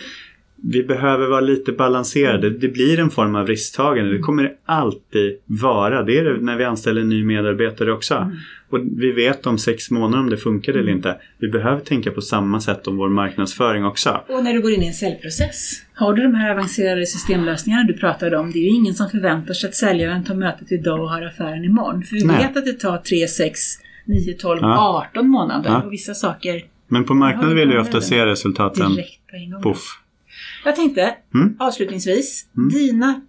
vi 0.64 0.84
behöver 0.84 1.28
vara 1.28 1.41
lite 1.41 1.72
balanserade. 1.72 2.49
Det 2.49 2.68
blir 2.68 2.99
en 2.99 3.10
form 3.10 3.36
av 3.36 3.47
risktagande. 3.47 4.12
Det 4.12 4.20
kommer 4.20 4.43
det 4.43 4.53
alltid 4.66 5.38
vara. 5.45 6.03
Det 6.03 6.18
är 6.18 6.24
det 6.24 6.41
när 6.41 6.58
vi 6.58 6.64
anställer 6.64 7.01
en 7.01 7.10
ny 7.10 7.24
medarbetare 7.24 7.91
också. 7.91 8.14
Mm. 8.16 8.38
Och 8.70 8.80
vi 8.97 9.12
vet 9.12 9.45
om 9.45 9.58
sex 9.58 9.91
månader 9.91 10.24
om 10.24 10.30
det 10.30 10.38
funkar 10.38 10.74
eller 10.74 10.82
mm. 10.82 10.95
inte. 10.95 11.16
Vi 11.38 11.47
behöver 11.47 11.80
tänka 11.80 12.12
på 12.12 12.22
samma 12.22 12.62
sätt 12.62 12.88
om 12.88 12.97
vår 12.97 13.10
marknadsföring 13.10 13.86
också. 13.86 14.22
Och 14.28 14.43
när 14.43 14.53
du 14.53 14.62
går 14.62 14.72
in 14.72 14.84
i 14.84 14.88
en 14.88 14.93
säljprocess. 14.93 15.72
Har 15.93 16.14
du 16.14 16.24
de 16.24 16.36
här 16.36 16.51
avancerade 16.51 17.05
systemlösningarna 17.05 17.84
du 17.84 17.93
pratade 17.93 18.38
om. 18.38 18.51
Det 18.51 18.60
är 18.60 18.64
ju 18.64 18.76
ingen 18.76 18.93
som 18.93 19.10
förväntar 19.10 19.53
sig 19.53 19.68
att 19.68 19.76
säljaren 19.76 20.24
tar 20.24 20.36
mötet 20.36 20.72
idag 20.72 21.01
och 21.01 21.10
har 21.10 21.22
affären 21.22 21.66
imorgon. 21.66 22.03
För 22.03 22.16
vi 22.16 22.24
Nej. 22.24 22.38
vet 22.38 22.58
att 22.58 22.66
det 22.66 22.74
tar 22.74 22.97
3, 22.97 23.28
6, 23.28 23.60
9, 24.05 24.34
12, 24.34 24.60
ja. 24.62 25.08
18 25.12 25.30
månader. 25.30 25.70
Ja. 25.70 25.82
Och 25.82 25.93
vissa 25.93 26.14
saker 26.14 26.62
men 26.88 27.03
på 27.03 27.14
marknaden 27.14 27.55
vill 27.55 27.70
du 27.70 27.80
ofta 27.80 28.01
se 28.01 28.26
resultaten. 28.26 28.95
Direkt 28.95 29.28
på 29.30 29.36
en 29.36 29.51
gång. 29.51 29.62
Puff. 29.64 29.99
Jag 30.66 30.76
tänkte 30.76 31.16
mm. 31.34 31.55
avslutningsvis, 31.60 32.45
mm. 32.58 32.70
dina 32.70 33.22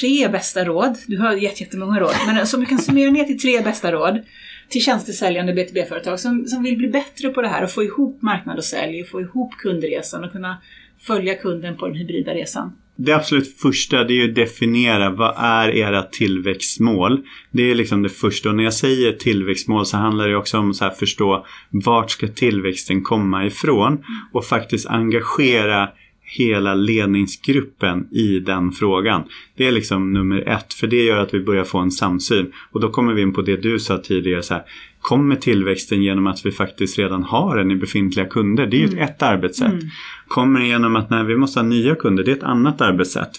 tre 0.00 0.28
bästa 0.28 0.64
råd, 0.64 0.96
du 1.06 1.18
har 1.18 1.32
gett 1.32 1.60
jättemånga 1.60 2.00
råd, 2.00 2.14
men 2.26 2.46
som 2.46 2.60
du 2.60 2.66
kan 2.66 2.78
summera 2.78 3.10
ner 3.10 3.24
till 3.24 3.40
tre 3.40 3.60
bästa 3.60 3.92
råd 3.92 4.22
till 4.68 4.82
tjänstesäljande 4.82 5.52
B2B-företag 5.52 6.20
som, 6.20 6.44
som 6.46 6.62
vill 6.62 6.76
bli 6.76 6.88
bättre 6.88 7.28
på 7.28 7.42
det 7.42 7.48
här 7.48 7.64
och 7.64 7.70
få 7.70 7.82
ihop 7.82 8.22
marknad 8.22 8.58
och 8.58 8.64
sälj 8.64 9.02
och 9.02 9.08
få 9.08 9.20
ihop 9.20 9.52
kundresan 9.58 10.24
och 10.24 10.32
kunna 10.32 10.56
följa 10.98 11.34
kunden 11.34 11.76
på 11.76 11.86
den 11.86 11.96
hybrida 11.96 12.34
resan. 12.34 12.72
Det 12.98 13.12
absolut 13.12 13.56
första 13.58 14.04
det 14.04 14.20
är 14.20 14.28
att 14.28 14.34
definiera 14.34 15.10
vad 15.10 15.34
är 15.38 15.68
era 15.68 16.02
tillväxtmål. 16.02 17.22
Det 17.50 17.70
är 17.70 17.74
liksom 17.74 18.02
det 18.02 18.08
första 18.08 18.48
och 18.48 18.54
när 18.54 18.64
jag 18.64 18.74
säger 18.74 19.12
tillväxtmål 19.12 19.86
så 19.86 19.96
handlar 19.96 20.28
det 20.28 20.36
också 20.36 20.58
om 20.58 20.74
att 20.80 20.98
förstå 20.98 21.46
vart 21.70 22.10
ska 22.10 22.28
tillväxten 22.28 23.02
komma 23.02 23.46
ifrån 23.46 24.04
och 24.32 24.44
faktiskt 24.44 24.86
engagera 24.86 25.88
hela 26.26 26.74
ledningsgruppen 26.74 28.08
i 28.10 28.38
den 28.38 28.72
frågan. 28.72 29.22
Det 29.56 29.66
är 29.66 29.72
liksom 29.72 30.12
nummer 30.12 30.48
ett, 30.48 30.74
för 30.74 30.86
det 30.86 31.04
gör 31.04 31.16
att 31.16 31.34
vi 31.34 31.40
börjar 31.40 31.64
få 31.64 31.78
en 31.78 31.90
samsyn. 31.90 32.52
Och 32.72 32.80
då 32.80 32.90
kommer 32.90 33.12
vi 33.12 33.22
in 33.22 33.32
på 33.32 33.42
det 33.42 33.56
du 33.56 33.78
sa 33.78 33.98
tidigare, 33.98 34.42
så 34.42 34.54
här, 34.54 34.62
kommer 35.00 35.36
tillväxten 35.36 36.02
genom 36.02 36.26
att 36.26 36.46
vi 36.46 36.52
faktiskt 36.52 36.98
redan 36.98 37.22
har 37.22 37.56
den 37.56 37.70
i 37.70 37.76
befintliga 37.76 38.26
kunder? 38.26 38.66
Det 38.66 38.76
är 38.76 38.80
ju 38.80 38.86
mm. 38.86 38.98
ett 38.98 39.22
arbetssätt. 39.22 39.72
Mm. 39.72 39.86
Kommer 40.28 40.60
det 40.60 40.66
genom 40.66 40.96
att 40.96 41.10
när 41.10 41.24
vi 41.24 41.36
måste 41.36 41.60
ha 41.60 41.66
nya 41.66 41.94
kunder? 41.94 42.24
Det 42.24 42.30
är 42.30 42.36
ett 42.36 42.42
annat 42.42 42.80
arbetssätt. 42.80 43.30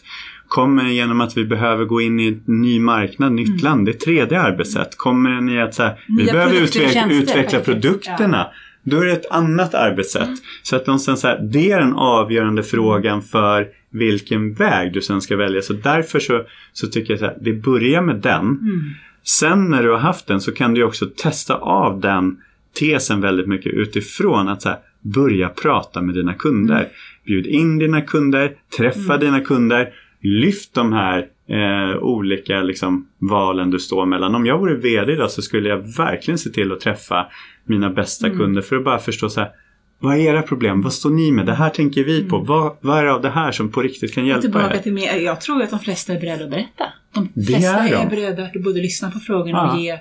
Kommer 0.47 0.83
den 0.83 0.95
genom 0.95 1.21
att 1.21 1.37
vi 1.37 1.45
behöver 1.45 1.85
gå 1.85 2.01
in 2.01 2.19
i 2.19 2.27
en 2.27 2.43
ny 2.45 2.79
marknad, 2.79 3.31
nytt 3.31 3.47
mm. 3.47 3.63
land? 3.63 3.85
Det 3.85 3.91
är 3.91 3.93
ett 3.93 3.99
tredje 3.99 4.41
arbetssätt. 4.41 4.97
Kommer 4.97 5.29
den 5.29 5.49
i 5.49 5.61
att 5.61 5.75
så 5.75 5.83
här, 5.83 5.99
vi 6.17 6.25
behöver 6.25 6.61
utveckla, 6.61 7.11
utveckla 7.11 7.59
produkterna? 7.59 8.37
Ja. 8.37 8.53
Då 8.89 9.01
är 9.01 9.05
det 9.05 9.11
ett 9.11 9.31
annat 9.31 9.73
arbetssätt. 9.73 10.27
Mm. 10.27 10.37
Så 10.63 10.75
att 10.75 10.87
någonstans 10.87 11.23
här, 11.23 11.39
det 11.51 11.71
är 11.71 11.79
den 11.79 11.93
avgörande 11.93 12.63
frågan 12.63 13.21
för 13.21 13.67
vilken 13.89 14.53
väg 14.53 14.93
du 14.93 15.01
sen 15.01 15.21
ska 15.21 15.35
välja. 15.35 15.61
Så 15.61 15.73
därför 15.73 16.19
så, 16.19 16.43
så 16.73 16.87
tycker 16.87 17.17
jag 17.17 17.23
att 17.23 17.37
vi 17.41 17.53
börjar 17.53 18.01
med 18.01 18.15
den. 18.15 18.45
Mm. 18.45 18.81
Sen 19.23 19.69
när 19.69 19.83
du 19.83 19.89
har 19.89 19.97
haft 19.97 20.27
den 20.27 20.41
så 20.41 20.51
kan 20.51 20.73
du 20.73 20.83
också 20.83 21.05
testa 21.05 21.55
av 21.55 21.99
den 21.99 22.37
tesen 22.79 23.21
väldigt 23.21 23.47
mycket 23.47 23.73
utifrån 23.73 24.47
att 24.47 24.61
så 24.61 24.69
här, 24.69 24.77
börja 25.01 25.49
prata 25.49 26.01
med 26.01 26.15
dina 26.15 26.33
kunder. 26.33 26.75
Mm. 26.75 26.89
Bjud 27.25 27.45
in 27.45 27.77
dina 27.77 28.01
kunder, 28.01 28.51
träffa 28.77 29.13
mm. 29.13 29.19
dina 29.19 29.39
kunder, 29.39 29.89
lyft 30.21 30.73
de 30.73 30.93
här 30.93 31.25
eh, 31.49 31.97
olika 31.97 32.61
liksom, 32.61 33.07
valen 33.19 33.71
du 33.71 33.79
står 33.79 34.05
mellan. 34.05 34.35
Om 34.35 34.45
jag 34.45 34.59
vore 34.59 34.75
VD 34.75 35.13
idag 35.13 35.31
så 35.31 35.41
skulle 35.41 35.69
jag 35.69 35.97
verkligen 35.97 36.37
se 36.37 36.49
till 36.49 36.71
att 36.71 36.79
träffa 36.79 37.27
mina 37.69 37.89
bästa 37.89 38.27
mm. 38.27 38.39
kunder 38.39 38.61
för 38.61 38.75
att 38.75 38.83
bara 38.83 38.99
förstå 38.99 39.29
så 39.29 39.39
här, 39.39 39.51
vad 39.99 40.15
är 40.15 40.19
era 40.19 40.41
problem? 40.41 40.81
Vad 40.81 40.93
står 40.93 41.09
ni 41.09 41.31
med? 41.31 41.45
Det 41.45 41.53
här 41.53 41.69
tänker 41.69 42.03
vi 42.03 42.23
på. 42.23 42.35
Mm. 42.35 42.47
Vad, 42.47 42.77
vad 42.81 42.99
är 42.99 43.03
det 43.03 43.13
av 43.13 43.21
det 43.21 43.29
här 43.29 43.51
som 43.51 43.71
på 43.71 43.81
riktigt 43.81 44.13
kan 44.13 44.25
hjälpa 44.25 44.41
tillbaka 44.41 44.75
er? 44.75 44.79
Till 44.79 44.93
mer, 44.93 45.15
jag 45.15 45.41
tror 45.41 45.63
att 45.63 45.69
de 45.69 45.79
flesta 45.79 46.13
är 46.13 46.19
beredda 46.19 46.43
att 46.43 46.49
berätta. 46.49 46.85
De 47.13 47.43
flesta 47.45 47.79
är, 47.79 48.05
är, 48.05 48.09
beredda 48.09 48.43
att 48.43 48.53
både 48.53 48.81
lyssna 48.81 49.11
på 49.11 49.19
frågorna 49.19 49.57
ja. 49.57 49.73
och 49.73 49.79
ge 49.79 49.99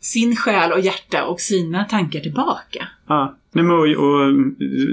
sin 0.00 0.36
själ 0.36 0.72
och 0.72 0.80
hjärta 0.80 1.24
och 1.24 1.40
sina 1.40 1.84
tankar 1.84 2.20
tillbaka. 2.20 2.88
Ja, 3.08 3.36
Nej, 3.52 3.64
men 3.64 3.76
och, 3.76 3.82
och, 3.82 4.32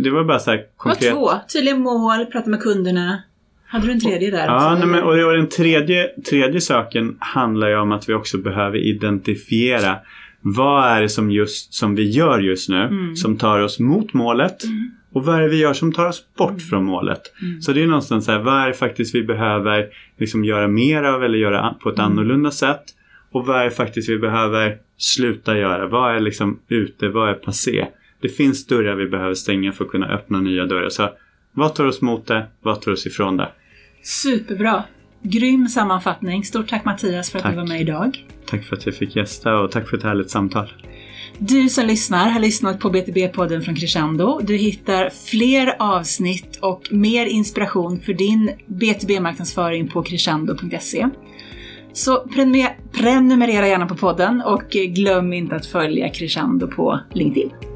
det 0.04 0.10
var 0.10 0.24
bara 0.24 0.40
så 0.40 0.52
här 0.52 0.66
konkret. 0.78 1.02
Det 1.02 1.14
var 1.14 1.34
två. 1.34 1.40
Tydliga 1.54 1.76
mål, 1.76 2.26
prata 2.26 2.50
med 2.50 2.62
kunderna. 2.62 3.24
Hade 3.66 3.88
du 3.88 3.92
en 3.92 4.00
tredje 4.00 4.32
där? 4.32 4.46
Ja, 4.46 4.76
nej, 4.80 4.88
men, 4.88 5.04
och 5.04 5.16
den 5.16 5.50
tredje, 5.50 6.08
tredje 6.30 6.62
saken 6.62 7.18
handlar 7.20 7.70
ju 7.70 7.80
om 7.80 7.92
att 7.92 8.10
vi 8.10 8.14
också 8.14 8.38
behöver 8.38 8.78
identifiera 8.78 9.98
vad 10.42 10.88
är 10.88 11.02
det 11.02 11.10
som, 11.10 11.32
just, 11.32 11.74
som 11.74 11.96
vi 11.96 12.10
gör 12.10 12.40
just 12.40 12.70
nu 12.70 12.82
mm. 12.82 13.16
som 13.16 13.38
tar 13.38 13.60
oss 13.60 13.80
mot 13.80 14.14
målet 14.14 14.64
mm. 14.64 14.92
och 15.14 15.26
vad 15.26 15.36
är 15.36 15.42
det 15.42 15.50
vi 15.50 15.58
gör 15.58 15.74
som 15.74 15.94
tar 15.94 16.06
oss 16.06 16.24
bort 16.38 16.50
mm. 16.50 16.60
från 16.60 16.86
målet. 16.86 17.22
Mm. 17.42 17.62
Så 17.62 17.74
det 17.74 17.84
är 17.84 17.88
någonstans 17.88 18.26
så 18.26 18.32
här, 18.32 18.40
vad 18.40 18.62
är 18.64 18.68
det 18.68 18.74
faktiskt 18.74 19.16
vi 19.16 19.24
behöver 19.24 19.86
liksom 20.18 20.46
göra 20.46 20.68
mer 20.68 21.04
av 21.04 21.24
eller 21.24 21.38
göra 21.38 21.76
på 21.84 21.90
ett 21.90 22.00
mm. 22.00 22.12
annorlunda 22.12 22.52
sätt 22.52 22.84
och 23.32 23.46
vad 23.46 23.60
är 23.60 23.64
det 23.64 23.72
faktiskt 23.72 24.10
vi 24.10 24.18
behöver 24.18 24.78
sluta 24.98 25.58
göra. 25.58 25.88
Vad 25.88 26.16
är 26.16 26.20
liksom 26.20 26.60
ute, 26.68 27.10
vad 27.10 27.30
är 27.30 27.34
passé? 27.34 27.88
Det 28.22 28.30
finns 28.30 28.68
dörrar 28.68 28.96
vi 28.96 29.08
behöver 29.08 29.34
stänga 29.34 29.72
för 29.72 29.86
att 29.86 29.92
kunna 29.92 30.08
öppna 30.08 30.42
nya 30.42 30.66
dörrar. 30.66 30.90
Så 30.90 31.10
vad 31.52 31.76
tar 31.76 31.86
oss 31.86 32.02
mot 32.02 32.28
det? 32.28 32.46
Vad 32.62 32.82
tar 32.82 32.92
oss 32.92 33.08
ifrån 33.08 33.38
det? 33.38 33.50
Superbra! 34.04 34.84
Grym 35.22 35.68
sammanfattning. 35.68 36.44
Stort 36.44 36.70
tack 36.70 36.86
Mattias 36.86 37.30
för 37.30 37.38
att 37.40 37.44
tack. 37.44 37.54
du 37.54 37.58
var 37.58 37.68
med 37.68 37.82
idag. 37.82 38.26
Tack 38.46 38.64
för 38.64 38.76
att 38.76 38.86
jag 38.86 38.96
fick 38.96 39.16
gästa 39.16 39.60
och 39.60 39.72
tack 39.72 39.90
för 39.90 39.98
ett 39.98 40.04
härligt 40.04 40.30
samtal. 40.30 40.74
Du 41.40 41.70
som 41.70 41.86
lyssnar 41.86 42.30
har 42.30 42.40
lyssnat 42.40 42.80
på 42.80 42.90
BTB-podden 42.90 43.62
från 43.62 43.76
Crescendo. 43.76 44.40
Du 44.44 44.58
hittar 44.58 45.10
fler 45.10 45.76
avsnitt 45.80 46.60
och 46.62 46.88
mer 46.92 47.26
inspiration 47.26 48.00
för 48.00 48.14
din 48.14 48.52
BTB-marknadsföring 48.66 49.88
på 49.88 50.04
crescendo.se. 50.04 51.08
Så 51.94 52.28
prenumerera 52.92 53.68
gärna 53.68 53.86
på 53.86 53.96
podden 53.96 54.42
och 54.42 54.70
glöm 54.70 55.34
inte 55.34 55.56
att 55.56 55.66
följa 55.66 56.10
Crescendo 56.10 56.68
på 56.68 57.00
LinkedIn. 57.14 57.67